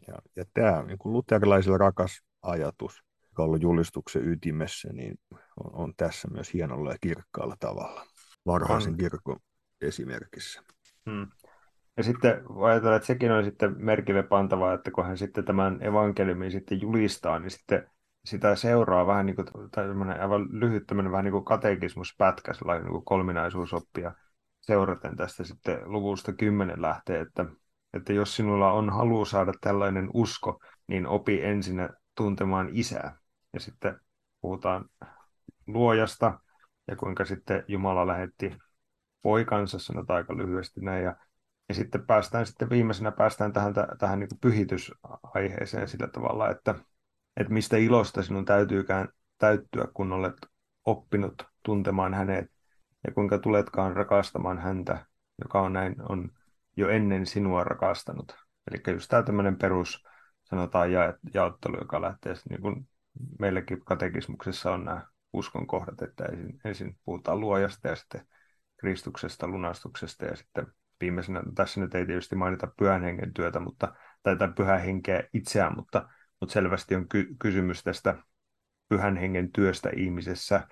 Ja, 0.09 0.15
ja 0.37 0.45
tämä 0.55 0.83
niin 0.83 0.99
kuin 0.99 1.13
luterilaisilla 1.13 1.79
rakas 1.79 2.23
ajatus, 2.43 3.03
joka 3.23 3.43
on 3.43 3.47
ollut 3.49 3.63
julistuksen 3.63 4.29
ytimessä, 4.29 4.89
niin 4.93 5.19
on, 5.65 5.75
on 5.75 5.95
tässä 5.97 6.29
myös 6.29 6.53
hienolla 6.53 6.93
ja 6.93 6.99
kirkkaalla 7.01 7.57
tavalla 7.61 8.07
varhaisen 8.47 8.93
on. 8.93 8.99
kirkon 8.99 9.37
esimerkissä. 9.81 10.63
Hmm. 11.11 11.27
Ja 11.97 12.03
sitten 12.03 12.43
ajatellaan, 12.65 12.97
että 12.97 13.07
sekin 13.07 13.33
on 13.33 13.45
sitten 13.45 13.75
merkille 13.79 14.23
pantavaa, 14.23 14.75
että 14.75 14.91
kun 14.91 15.07
hän 15.07 15.19
sitten 15.19 15.45
tämän 15.45 15.83
evankeliumin 15.83 16.51
sitten 16.51 16.81
julistaa, 16.81 17.39
niin 17.39 17.51
sitten 17.51 17.91
sitä 18.25 18.57
seuraa 18.57 19.07
vähän 19.07 19.27
niin 19.27 19.37
kuin, 19.37 19.47
tai 19.71 19.85
aivan 20.21 20.49
lyhyt 20.51 20.87
tämmöinen 20.87 21.13
vähän 21.13 21.25
niin 21.25 21.33
kuin 21.33 21.45
katekismuspätkä, 21.45 22.55
sellainen 22.55 22.85
niin 22.85 22.93
kuin 22.93 23.05
kolminaisuusoppia 23.05 24.13
seuraten 24.61 25.17
tästä 25.17 25.45
sitten 25.45 25.79
luvusta 25.85 26.33
10 26.33 26.83
lähtee, 26.83 27.21
että, 27.21 27.47
että 27.93 28.13
jos 28.13 28.37
sinulla 28.37 28.73
on 28.73 28.91
halu 28.91 29.25
saada 29.25 29.53
tällainen 29.61 30.11
usko, 30.15 30.61
niin 30.87 31.07
opi 31.07 31.43
ensin 31.43 31.89
tuntemaan 32.15 32.69
isää. 32.73 33.19
Ja 33.53 33.61
sitten 33.61 34.01
puhutaan 34.41 34.89
luojasta 35.67 36.41
ja 36.89 36.97
kuinka 36.97 37.25
sitten 37.25 37.65
Jumala 37.69 38.07
lähetti 38.07 38.57
poikansa, 39.23 39.79
sanotaan 39.79 40.17
aika 40.17 40.37
lyhyesti 40.37 40.81
näin, 40.81 41.05
ja, 41.05 41.17
ja 41.69 41.75
sitten 41.75 42.07
päästään 42.07 42.47
sitten 42.47 42.71
viimeisenä 42.71 43.13
päästään 43.13 43.53
tähän, 43.53 43.75
tähän 43.99 44.19
niin 44.19 44.29
pyhitysaiheeseen 44.41 45.89
sillä 45.89 46.09
tavalla, 46.09 46.51
että, 46.51 46.75
että 47.37 47.53
mistä 47.53 47.77
ilosta 47.77 48.23
sinun 48.23 48.45
täytyykään 48.45 49.09
täyttyä, 49.39 49.89
kun 49.95 50.13
olet 50.13 50.37
oppinut 50.85 51.47
tuntemaan 51.63 52.15
hänet, 52.15 52.51
ja 53.07 53.13
kuinka 53.13 53.39
tuletkaan 53.39 53.97
rakastamaan 53.97 54.59
häntä, 54.59 55.07
joka 55.45 55.61
on 55.61 55.73
näin 55.73 55.95
on 56.09 56.31
jo 56.77 56.89
ennen 56.89 57.27
sinua 57.27 57.65
rakastanut. 57.65 58.37
Eli 58.71 58.95
just 58.95 59.09
tämä 59.09 59.23
tämmöinen 59.23 59.59
perus, 59.59 60.05
sanotaan, 60.45 60.93
ja, 60.93 61.15
jaottelu, 61.35 61.79
joka 61.79 62.03
lähtee, 62.03 62.35
niin 62.51 62.61
kuin 62.61 62.89
meilläkin 63.39 63.85
katekismuksessa 63.85 64.73
on 64.73 64.85
nämä 64.85 65.07
uskon 65.33 65.67
kohdat, 65.67 66.03
että 66.03 66.25
ensin, 66.25 66.61
ensin 66.65 66.99
puhutaan 67.05 67.41
luojasta 67.41 67.89
ja 67.89 67.97
sitten 67.97 68.27
Kristuksesta, 68.77 69.49
lunastuksesta 69.49 70.25
ja 70.25 70.37
sitten 70.37 70.67
viimeisenä, 71.01 71.43
tässä 71.55 71.81
nyt 71.81 71.95
ei 71.95 72.07
tietysti 72.07 72.37
mainita 72.37 72.67
pyhän 72.79 73.03
hengen 73.03 73.35
työtä, 73.35 73.61
mutta, 73.61 73.95
tai, 74.23 74.37
tai 74.37 74.53
pyhän 74.57 74.81
henkeä 74.81 75.23
itseään, 75.33 75.77
mutta, 75.77 76.09
mutta 76.41 76.53
selvästi 76.53 76.95
on 76.95 77.09
ky- 77.09 77.35
kysymys 77.39 77.83
tästä 77.83 78.23
pyhän 78.89 79.17
hengen 79.17 79.53
työstä 79.53 79.91
ihmisessä, 79.97 80.69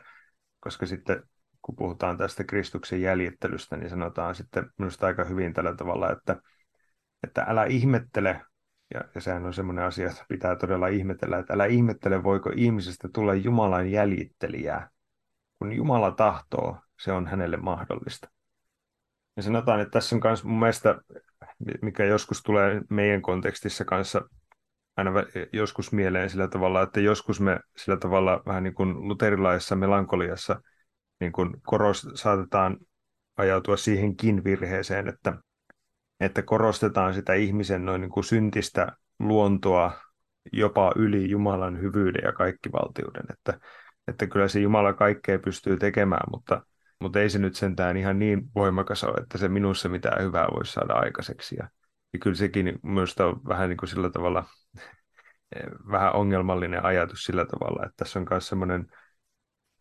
koska 0.60 0.86
sitten 0.86 1.22
kun 1.62 1.76
puhutaan 1.76 2.18
tästä 2.18 2.44
Kristuksen 2.44 3.02
jäljittelystä, 3.02 3.76
niin 3.76 3.90
sanotaan 3.90 4.34
sitten 4.34 4.70
minusta 4.78 5.06
aika 5.06 5.24
hyvin 5.24 5.52
tällä 5.52 5.74
tavalla, 5.74 6.12
että, 6.12 6.36
että 7.22 7.44
älä 7.48 7.64
ihmettele, 7.64 8.40
ja, 8.94 9.00
ja 9.14 9.20
sehän 9.20 9.46
on 9.46 9.54
semmoinen 9.54 9.84
asia, 9.84 10.10
että 10.10 10.24
pitää 10.28 10.56
todella 10.56 10.88
ihmetellä, 10.88 11.38
että 11.38 11.54
älä 11.54 11.64
ihmettele, 11.64 12.22
voiko 12.22 12.50
ihmisestä 12.56 13.08
tulla 13.14 13.34
Jumalan 13.34 13.90
jäljittelijää. 13.90 14.90
Kun 15.58 15.72
Jumala 15.72 16.10
tahtoo, 16.10 16.78
se 17.00 17.12
on 17.12 17.26
hänelle 17.26 17.56
mahdollista. 17.56 18.28
Ja 19.36 19.42
sanotaan, 19.42 19.80
että 19.80 19.90
tässä 19.90 20.16
on 20.16 20.20
myös 20.24 20.44
mun 20.44 20.58
mielestä, 20.58 21.00
mikä 21.82 22.04
joskus 22.04 22.42
tulee 22.42 22.80
meidän 22.90 23.22
kontekstissa 23.22 23.84
kanssa 23.84 24.28
aina 24.96 25.10
joskus 25.52 25.92
mieleen 25.92 26.30
sillä 26.30 26.48
tavalla, 26.48 26.82
että 26.82 27.00
joskus 27.00 27.40
me 27.40 27.60
sillä 27.76 27.96
tavalla 27.96 28.42
vähän 28.46 28.62
niin 28.62 28.74
kuin 28.74 29.08
luterilaisessa 29.08 29.76
melankoliassa 29.76 30.60
niin 31.20 31.32
kuin 31.32 31.50
korost, 31.62 32.04
saatetaan 32.14 32.76
ajautua 33.36 33.76
siihenkin 33.76 34.44
virheeseen, 34.44 35.08
että, 35.08 35.32
että 36.24 36.42
korostetaan 36.42 37.14
sitä 37.14 37.34
ihmisen 37.34 37.84
noin 37.84 38.00
niin 38.00 38.10
kuin 38.10 38.24
syntistä 38.24 38.92
luontoa 39.18 39.92
jopa 40.52 40.92
yli 40.96 41.30
Jumalan 41.30 41.80
hyvyyden 41.80 42.22
ja 42.24 42.32
kaikkivaltiuden, 42.32 43.24
että, 43.32 43.60
että 44.08 44.26
kyllä 44.26 44.48
se 44.48 44.60
Jumala 44.60 44.92
kaikkea 44.92 45.38
pystyy 45.38 45.76
tekemään, 45.76 46.30
mutta 46.30 46.62
mutta 47.00 47.20
ei 47.20 47.30
se 47.30 47.38
nyt 47.38 47.56
sentään 47.56 47.96
ihan 47.96 48.18
niin 48.18 48.42
voimakas 48.54 49.04
ole, 49.04 49.22
että 49.22 49.38
se 49.38 49.48
minussa 49.48 49.88
mitään 49.88 50.22
hyvää 50.22 50.46
voisi 50.54 50.72
saada 50.72 50.94
aikaiseksi. 50.94 51.56
Ja, 51.58 51.68
ja 52.12 52.18
kyllä 52.18 52.36
sekin 52.36 52.78
myös 52.82 53.18
on 53.18 53.40
vähän 53.48 53.68
niin 53.68 53.76
kuin 53.76 53.88
sillä 53.88 54.10
tavalla 54.10 54.44
vähän 55.90 56.14
ongelmallinen 56.14 56.84
ajatus 56.84 57.24
sillä 57.24 57.46
tavalla, 57.46 57.86
että 57.86 57.96
tässä 57.96 58.18
on 58.18 58.26
myös 58.30 58.48
semmoinen 58.48 58.86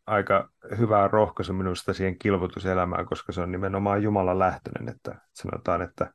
aika 0.05 0.49
hyvä 0.77 1.07
rohkaisu 1.07 1.53
minusta 1.53 1.93
siihen 1.93 2.19
kilvotuselämään, 2.19 3.05
koska 3.05 3.31
se 3.31 3.41
on 3.41 3.51
nimenomaan 3.51 4.03
Jumalan 4.03 4.39
lähtöinen, 4.39 4.95
että 4.95 5.21
sanotaan, 5.33 5.81
että, 5.81 6.13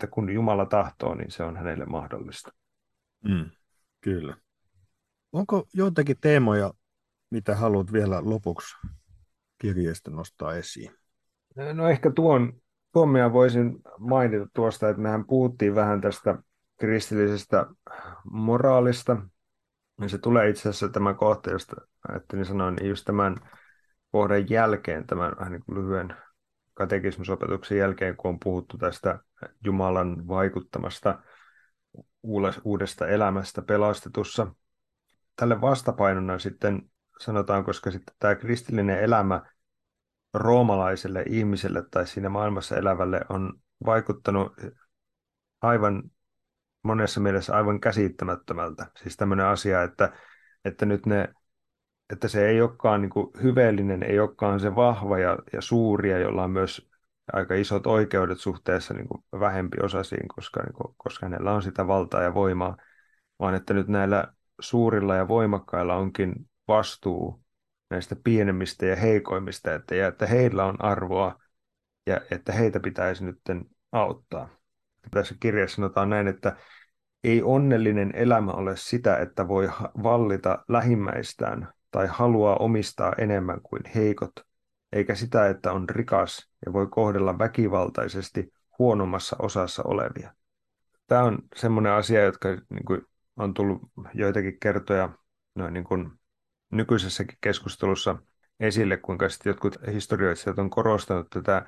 että 0.00 0.14
kun 0.14 0.32
Jumala 0.32 0.66
tahtoo, 0.66 1.14
niin 1.14 1.30
se 1.30 1.42
on 1.42 1.56
hänelle 1.56 1.86
mahdollista. 1.86 2.52
Mm, 3.24 3.50
kyllä. 4.00 4.36
Onko 5.32 5.66
joitakin 5.74 6.16
teemoja, 6.20 6.72
mitä 7.30 7.56
haluat 7.56 7.92
vielä 7.92 8.20
lopuksi 8.24 8.76
kirjeestä 9.58 10.10
nostaa 10.10 10.54
esiin? 10.54 10.90
No 11.74 11.88
ehkä 11.88 12.10
tuon, 12.10 12.52
tuon 12.92 13.08
minä 13.08 13.32
voisin 13.32 13.78
mainita 13.98 14.46
tuosta, 14.54 14.88
että 14.88 15.02
mehän 15.02 15.26
puhuttiin 15.26 15.74
vähän 15.74 16.00
tästä 16.00 16.38
kristillisestä 16.76 17.66
moraalista. 18.30 19.16
Ja 20.00 20.08
se 20.08 20.18
tulee 20.18 20.48
itse 20.48 20.60
asiassa 20.60 20.88
tämä 20.88 21.14
kohta, 21.14 21.50
josta 21.50 21.76
ajattelin 22.08 22.44
sanoa, 22.44 22.70
niin 22.70 22.88
just 22.88 23.04
tämän 23.04 23.36
kohdan 24.12 24.50
jälkeen, 24.50 25.06
tämän 25.06 25.32
vähän 25.38 25.52
niin 25.52 25.62
kuin 25.66 25.78
lyhyen 25.78 26.16
katekismusopetuksen 26.74 27.78
jälkeen, 27.78 28.16
kun 28.16 28.28
on 28.28 28.38
puhuttu 28.44 28.78
tästä 28.78 29.18
Jumalan 29.64 30.28
vaikuttamasta 30.28 31.22
uudesta 32.64 33.08
elämästä 33.08 33.62
pelastetussa. 33.62 34.54
Tälle 35.36 35.60
vastapainona 35.60 36.38
sitten 36.38 36.90
sanotaan, 37.20 37.64
koska 37.64 37.90
sitten 37.90 38.14
tämä 38.18 38.34
kristillinen 38.34 39.00
elämä 39.00 39.42
roomalaiselle 40.34 41.24
ihmiselle 41.28 41.84
tai 41.90 42.06
siinä 42.06 42.28
maailmassa 42.28 42.76
elävälle 42.76 43.20
on 43.28 43.60
vaikuttanut 43.86 44.52
aivan 45.60 46.02
monessa 46.82 47.20
mielessä 47.20 47.56
aivan 47.56 47.80
käsittämättömältä. 47.80 48.86
Siis 48.96 49.16
tämmöinen 49.16 49.46
asia, 49.46 49.82
että, 49.82 50.12
että 50.64 50.86
nyt 50.86 51.06
ne, 51.06 51.28
että 52.12 52.28
se 52.28 52.48
ei 52.48 52.62
olekaan 52.62 53.02
niin 53.02 53.42
hyveellinen, 53.42 54.02
ei 54.02 54.20
olekaan 54.20 54.60
se 54.60 54.76
vahva 54.76 55.18
ja, 55.18 55.38
ja 55.52 55.60
suuri, 55.60 56.10
ja 56.10 56.18
jolla 56.18 56.44
on 56.44 56.50
myös 56.50 56.89
aika 57.32 57.54
isot 57.54 57.86
oikeudet 57.86 58.38
suhteessa 58.38 58.94
niin 58.94 59.08
kuin 59.08 59.24
vähempi 59.40 59.76
osasiin, 59.82 60.28
koska, 60.28 60.62
niin 60.62 60.72
kuin, 60.72 60.94
koska 60.96 61.26
hänellä 61.26 61.52
on 61.52 61.62
sitä 61.62 61.86
valtaa 61.86 62.22
ja 62.22 62.34
voimaa, 62.34 62.76
vaan 63.38 63.54
että 63.54 63.74
nyt 63.74 63.88
näillä 63.88 64.24
suurilla 64.60 65.14
ja 65.16 65.28
voimakkailla 65.28 65.96
onkin 65.96 66.34
vastuu 66.68 67.44
näistä 67.90 68.16
pienemmistä 68.24 68.86
ja 68.86 68.96
heikoimmista, 68.96 69.74
että, 69.74 69.94
ja 69.94 70.08
että 70.08 70.26
heillä 70.26 70.64
on 70.64 70.84
arvoa 70.84 71.38
ja 72.06 72.20
että 72.30 72.52
heitä 72.52 72.80
pitäisi 72.80 73.24
nyt 73.24 73.38
auttaa. 73.92 74.48
Tässä 75.10 75.34
kirjassa 75.40 75.76
sanotaan 75.76 76.10
näin, 76.10 76.28
että 76.28 76.56
ei 77.24 77.42
onnellinen 77.42 78.10
elämä 78.14 78.52
ole 78.52 78.76
sitä, 78.76 79.16
että 79.16 79.48
voi 79.48 79.70
vallita 80.02 80.64
lähimmäistään 80.68 81.68
tai 81.90 82.06
haluaa 82.06 82.56
omistaa 82.56 83.12
enemmän 83.18 83.60
kuin 83.62 83.82
heikot, 83.94 84.32
eikä 84.92 85.14
sitä, 85.14 85.48
että 85.48 85.72
on 85.72 85.88
rikas 85.88 86.49
ja 86.66 86.72
voi 86.72 86.86
kohdella 86.90 87.38
väkivaltaisesti 87.38 88.52
huonommassa 88.78 89.36
osassa 89.38 89.82
olevia. 89.86 90.34
Tämä 91.06 91.22
on 91.22 91.38
semmoinen 91.56 91.92
asia, 91.92 92.24
jotka 92.24 92.48
niin 92.48 92.84
kuin, 92.86 93.02
on 93.36 93.54
tullut 93.54 93.82
joitakin 94.14 94.60
kertoja 94.60 95.08
noin 95.54 95.74
niin 95.74 95.84
kuin, 95.84 96.10
nykyisessäkin 96.72 97.38
keskustelussa 97.40 98.16
esille, 98.60 98.96
kuinka 98.96 99.28
sitten 99.28 99.50
jotkut 99.50 99.76
historioitsijat 99.92 100.58
on 100.58 100.70
korostanut 100.70 101.30
tätä 101.30 101.66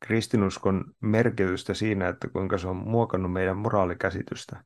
kristinuskon 0.00 0.84
merkitystä 1.00 1.74
siinä, 1.74 2.08
että 2.08 2.28
kuinka 2.28 2.58
se 2.58 2.68
on 2.68 2.76
muokannut 2.76 3.32
meidän 3.32 3.56
moraalikäsitystä. 3.56 4.64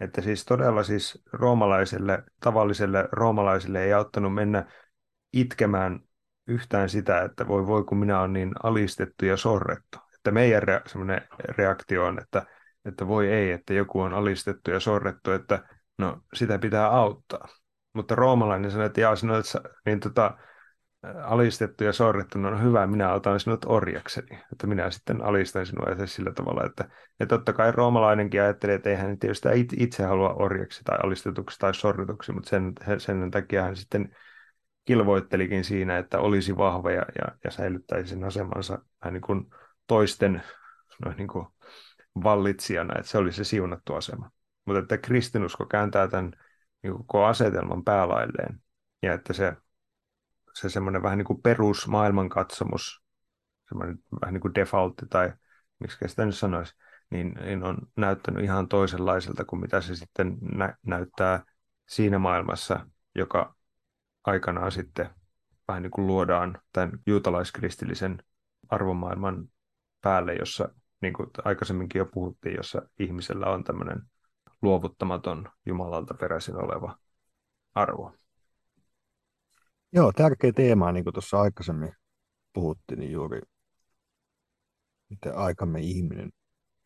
Että 0.00 0.22
siis 0.22 0.44
todella 0.44 0.82
siis 0.82 1.22
roomalaiselle, 1.32 2.22
tavalliselle 2.40 3.08
roomalaiselle 3.12 3.84
ei 3.84 3.92
auttanut 3.92 4.34
mennä 4.34 4.72
itkemään 5.32 6.00
yhtään 6.46 6.88
sitä, 6.88 7.22
että 7.22 7.48
voi 7.48 7.66
voi 7.66 7.84
kun 7.84 7.98
minä 7.98 8.20
olen 8.20 8.32
niin 8.32 8.52
alistettu 8.62 9.24
ja 9.24 9.36
sorrettu. 9.36 9.98
Että 10.14 10.30
meidän 10.30 10.62
rea- 10.62 10.88
semmoinen 10.88 11.22
reaktio 11.58 12.04
on, 12.06 12.18
että, 12.22 12.46
että 12.84 13.06
voi 13.06 13.28
ei, 13.28 13.50
että 13.50 13.74
joku 13.74 14.00
on 14.00 14.14
alistettu 14.14 14.70
ja 14.70 14.80
sorrettu, 14.80 15.30
että 15.30 15.68
no 15.98 16.20
sitä 16.34 16.58
pitää 16.58 16.88
auttaa. 16.88 17.48
Mutta 17.92 18.14
roomalainen 18.14 18.70
sanoi, 18.70 18.86
että 18.86 19.00
jaa, 19.00 19.16
sinä 19.16 19.32
olet 19.32 19.46
niin 19.86 20.00
tota, 20.00 20.36
alistettu 21.22 21.84
ja 21.84 21.92
sorrettu, 21.92 22.38
no 22.38 22.58
hyvä, 22.58 22.86
minä 22.86 23.12
otan 23.12 23.40
sinut 23.40 23.64
orjakseni, 23.66 24.38
että 24.52 24.66
minä 24.66 24.90
sitten 24.90 25.24
alistan 25.24 25.66
sinua 25.66 25.86
ja 25.98 26.06
sillä 26.06 26.32
tavalla, 26.32 26.64
että 26.66 26.88
ja 27.20 27.26
totta 27.26 27.52
kai 27.52 27.72
roomalainenkin 27.72 28.42
ajattelee, 28.42 28.74
että 28.74 28.90
eihän 28.90 29.18
tietysti 29.18 29.48
itse 29.76 30.04
halua 30.04 30.34
orjaksi 30.34 30.84
tai 30.84 30.98
alistetuksi 31.02 31.58
tai 31.58 31.74
sorretuksi, 31.74 32.32
mutta 32.32 32.50
sen, 32.50 32.72
sen 32.98 33.30
takia 33.30 33.62
hän 33.62 33.76
sitten 33.76 34.16
kilvoittelikin 34.84 35.64
siinä, 35.64 35.98
että 35.98 36.18
olisi 36.18 36.56
vahva 36.56 36.90
ja, 36.90 37.02
ja, 37.18 37.36
ja 37.44 37.50
säilyttäisi 37.50 38.10
sen 38.10 38.24
asemansa 38.24 38.78
vähän 39.00 39.14
niin 39.14 39.22
kuin 39.22 39.50
toisten 39.86 40.42
noin 41.04 41.16
niin 41.16 41.28
kuin 41.28 41.46
vallitsijana, 42.24 42.98
että 42.98 43.10
se 43.10 43.18
oli 43.18 43.32
se 43.32 43.44
siunattu 43.44 43.94
asema. 43.94 44.30
Mutta 44.66 44.78
että 44.78 44.98
kristinusko 44.98 45.66
kääntää 45.66 46.08
tämän 46.08 46.32
niin 46.82 46.92
koko 46.92 47.24
asetelman 47.24 47.84
päälailleen 47.84 48.62
ja 49.02 49.14
että 49.14 49.32
se 49.32 49.56
se 50.54 50.68
semmoinen 50.68 51.02
vähän 51.02 51.18
niin 51.18 51.26
kuin 51.26 51.42
perusmaailmankatsomus, 51.42 53.02
semmoinen 53.68 53.98
vähän 54.20 54.34
niin 54.34 54.40
kuin 54.40 54.54
defaultti 54.54 55.06
tai 55.10 55.32
miksi 55.78 56.08
sitä 56.08 56.26
nyt 56.26 56.36
sanoisi, 56.36 56.74
niin, 57.10 57.34
niin 57.44 57.64
on 57.64 57.78
näyttänyt 57.96 58.44
ihan 58.44 58.68
toisenlaiselta 58.68 59.44
kuin 59.44 59.60
mitä 59.60 59.80
se 59.80 59.94
sitten 59.94 60.38
nä- 60.40 60.76
näyttää 60.86 61.44
siinä 61.88 62.18
maailmassa, 62.18 62.86
joka 63.14 63.56
aikanaan 64.24 64.72
sitten 64.72 65.10
vähän 65.68 65.82
niin 65.82 65.90
kuin 65.90 66.06
luodaan 66.06 66.58
tämän 66.72 66.98
juutalaiskristillisen 67.06 68.22
arvomaailman 68.68 69.48
päälle, 70.00 70.34
jossa 70.34 70.68
niin 71.00 71.12
kuin 71.12 71.30
aikaisemminkin 71.44 71.98
jo 71.98 72.06
puhuttiin, 72.06 72.56
jossa 72.56 72.82
ihmisellä 72.98 73.46
on 73.46 73.64
tämmöinen 73.64 74.02
luovuttamaton 74.62 75.48
Jumalalta 75.66 76.14
peräisin 76.14 76.56
oleva 76.56 76.98
arvo. 77.74 78.12
Joo, 79.92 80.12
tärkeä 80.12 80.52
teema, 80.52 80.92
niin 80.92 81.04
kuin 81.04 81.14
tuossa 81.14 81.40
aikaisemmin 81.40 81.92
puhuttiin, 82.52 82.98
niin 82.98 83.12
juuri 83.12 83.40
miten 85.10 85.36
aikamme 85.36 85.80
ihminen 85.80 86.32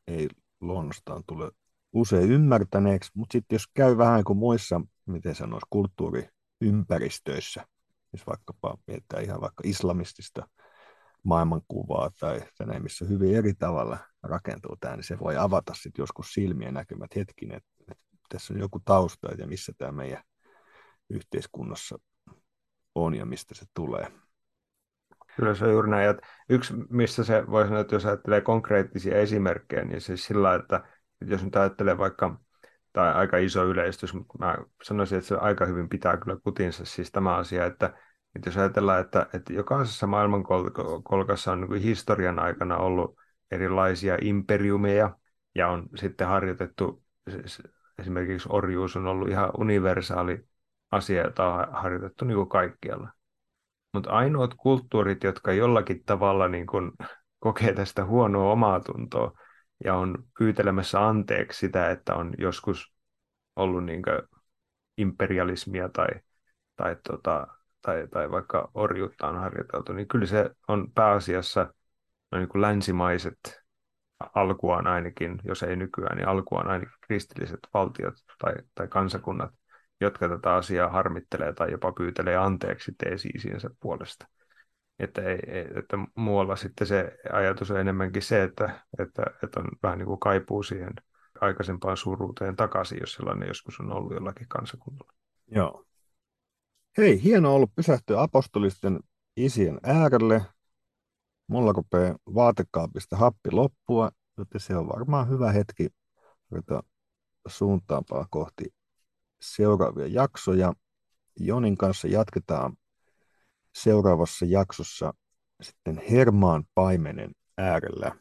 ei 0.06 0.28
luonnostaan 0.60 1.22
tule 1.26 1.50
usein 1.92 2.30
ymmärtäneeksi, 2.30 3.10
mutta 3.14 3.32
sitten 3.32 3.54
jos 3.54 3.68
käy 3.74 3.98
vähän 3.98 4.24
kuin 4.24 4.38
muissa, 4.38 4.80
miten 5.06 5.34
sanoisi, 5.34 5.66
kulttuuriympäristöissä, 6.58 7.66
jos 8.12 8.26
vaikkapa 8.26 8.78
mietitään 8.86 9.24
ihan 9.24 9.40
vaikka 9.40 9.62
islamistista 9.66 10.48
maailmankuvaa 11.22 12.10
tai 12.20 12.40
tänne, 12.58 12.80
missä 12.80 13.04
hyvin 13.04 13.36
eri 13.36 13.54
tavalla 13.54 13.98
rakentuu 14.22 14.76
tämä, 14.80 14.96
niin 14.96 15.04
se 15.04 15.18
voi 15.18 15.36
avata 15.36 15.74
sitten 15.74 16.02
joskus 16.02 16.32
silmien 16.32 16.74
näkymät 16.74 17.16
hetkin, 17.16 17.52
että, 17.52 17.70
että 17.90 18.04
tässä 18.28 18.54
on 18.54 18.60
joku 18.60 18.80
tausta 18.84 19.28
ja 19.38 19.46
missä 19.46 19.72
tämä 19.78 19.92
meidän 19.92 20.22
yhteiskunnassa 21.10 21.98
on 22.94 23.14
ja 23.14 23.26
mistä 23.26 23.54
se 23.54 23.64
tulee. 23.74 24.12
Kyllä 25.36 25.54
se 25.54 25.64
on 25.64 25.72
juuri 25.72 25.90
näin. 25.90 26.10
Että 26.10 26.26
yksi, 26.48 26.74
missä 26.90 27.24
se 27.24 27.46
voi 27.50 27.64
sanoa, 27.64 27.80
että 27.80 27.94
jos 27.94 28.06
ajattelee 28.06 28.40
konkreettisia 28.40 29.18
esimerkkejä, 29.18 29.84
niin 29.84 30.00
siis 30.00 30.24
sillä, 30.24 30.54
että 30.54 30.84
jos 31.20 31.44
nyt 31.44 31.56
ajattelee 31.56 31.98
vaikka, 31.98 32.40
tai 32.98 33.14
aika 33.14 33.36
iso 33.36 33.64
yleistys, 33.64 34.14
mutta 34.14 34.38
mä 34.38 34.56
sanoisin, 34.82 35.18
että 35.18 35.28
se 35.28 35.36
aika 35.36 35.66
hyvin 35.66 35.88
pitää 35.88 36.16
kyllä 36.16 36.36
kutinsa 36.44 36.84
siis 36.84 37.12
tämä 37.12 37.36
asia, 37.36 37.66
että, 37.66 37.86
että 38.36 38.48
jos 38.48 38.56
ajatellaan, 38.56 39.00
että, 39.00 39.26
että 39.34 39.52
jokaisessa 39.52 40.06
maailmankolkassa 40.06 41.52
on 41.52 41.60
niin 41.60 41.82
historian 41.82 42.38
aikana 42.38 42.76
ollut 42.76 43.18
erilaisia 43.50 44.18
imperiumeja, 44.20 45.16
ja 45.54 45.68
on 45.68 45.88
sitten 45.96 46.26
harjoitettu, 46.26 47.02
esimerkiksi 47.98 48.48
orjuus 48.52 48.96
on 48.96 49.06
ollut 49.06 49.28
ihan 49.28 49.50
universaali 49.58 50.44
asia, 50.90 51.22
jota 51.22 51.54
on 51.54 51.66
harjoitettu 51.72 52.24
niin 52.24 52.36
kuin 52.36 52.48
kaikkialla. 52.48 53.10
Mutta 53.94 54.10
ainoat 54.10 54.54
kulttuurit, 54.54 55.24
jotka 55.24 55.52
jollakin 55.52 56.04
tavalla 56.04 56.48
niin 56.48 56.66
kuin 56.66 56.92
kokee 57.38 57.72
tästä 57.72 58.04
huonoa 58.04 58.52
omaa 58.52 58.80
tuntoa 58.80 59.38
ja 59.84 59.94
on 59.94 60.24
pyytelemässä 60.38 61.06
anteeksi 61.06 61.58
sitä, 61.58 61.90
että 61.90 62.14
on 62.14 62.34
joskus 62.38 62.92
ollut 63.56 63.84
niin 63.84 64.02
imperialismia 64.98 65.88
tai, 65.88 66.08
tai, 66.76 66.96
tota, 67.08 67.46
tai, 67.82 68.08
tai 68.10 68.30
vaikka 68.30 68.70
orjuutta 68.74 69.28
on 69.28 69.36
harjoiteltu, 69.36 69.92
niin 69.92 70.08
kyllä 70.08 70.26
se 70.26 70.50
on 70.68 70.92
pääasiassa 70.94 71.74
no 72.32 72.38
niin 72.38 72.48
kuin 72.48 72.62
länsimaiset 72.62 73.38
alkuaan 74.34 74.86
ainakin, 74.86 75.40
jos 75.44 75.62
ei 75.62 75.76
nykyään, 75.76 76.16
niin 76.16 76.28
alkuaan 76.28 76.68
ainakin 76.68 76.94
kristilliset 77.00 77.60
valtiot 77.74 78.14
tai, 78.38 78.54
tai 78.74 78.88
kansakunnat, 78.88 79.50
jotka 80.00 80.28
tätä 80.28 80.54
asiaa 80.54 80.88
harmittelee 80.88 81.52
tai 81.52 81.70
jopa 81.70 81.92
pyytelee 81.92 82.36
anteeksi 82.36 82.92
teesiisiensä 83.04 83.70
puolesta. 83.80 84.26
Että, 84.98 85.22
ei, 85.22 85.38
että 85.78 85.98
muualla 86.14 86.56
sitten 86.56 86.86
se 86.86 87.16
ajatus 87.32 87.70
on 87.70 87.80
enemmänkin 87.80 88.22
se, 88.22 88.42
että, 88.42 88.84
että, 88.98 89.22
että 89.42 89.60
on 89.60 89.68
vähän 89.82 89.98
niin 89.98 90.06
kuin 90.06 90.20
kaipuu 90.20 90.62
siihen 90.62 90.92
aikaisempaan 91.40 91.96
suruuteen 91.96 92.56
takaisin, 92.56 92.98
jos 93.00 93.12
sellainen 93.12 93.48
joskus 93.48 93.80
on 93.80 93.92
ollut 93.92 94.12
jollakin 94.12 94.48
kansakunnalla. 94.48 95.12
Joo. 95.46 95.84
Hei, 96.98 97.22
hienoa 97.22 97.52
ollut 97.52 97.74
pysähtyä 97.74 98.22
apostolisten 98.22 99.00
isien 99.36 99.80
äärelle. 99.82 100.42
Mulla 101.46 101.72
rupeaa 101.72 102.16
vaatekaapista 102.34 103.16
happi 103.16 103.50
loppua, 103.50 104.10
joten 104.38 104.60
se 104.60 104.76
on 104.76 104.88
varmaan 104.88 105.28
hyvä 105.28 105.52
hetki 105.52 105.88
ruveta 106.50 106.82
suuntaamaan 107.48 108.26
kohti 108.30 108.64
seuraavia 109.40 110.06
jaksoja. 110.06 110.72
Jonin 111.40 111.76
kanssa 111.76 112.08
jatketaan 112.08 112.76
seuraavassa 113.82 114.46
jaksossa 114.46 115.14
sitten 115.62 116.02
Hermaan 116.10 116.64
paimenen 116.74 117.30
äärellä. 117.58 118.12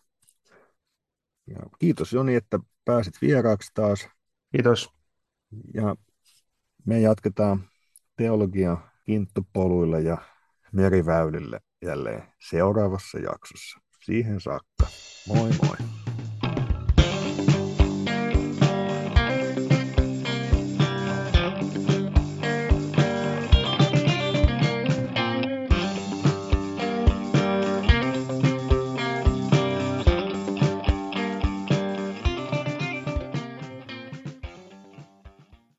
Ja 1.48 1.60
kiitos 1.80 2.14
Joni, 2.14 2.36
että 2.36 2.60
pääsit 2.86 3.14
vieraaksi 3.22 3.72
taas. 3.74 4.08
Kiitos. 4.52 4.90
Ja 5.74 5.96
me 6.86 7.00
jatketaan 7.00 7.70
teologia 8.16 8.78
kinttupoluille 9.04 10.02
ja 10.02 10.18
meriväylille 10.72 11.60
jälleen 11.82 12.24
seuraavassa 12.50 13.20
jaksossa. 13.20 13.80
Siihen 14.06 14.42
saakka. 14.42 14.88
Moi 15.28 15.50
moi. 15.64 16.07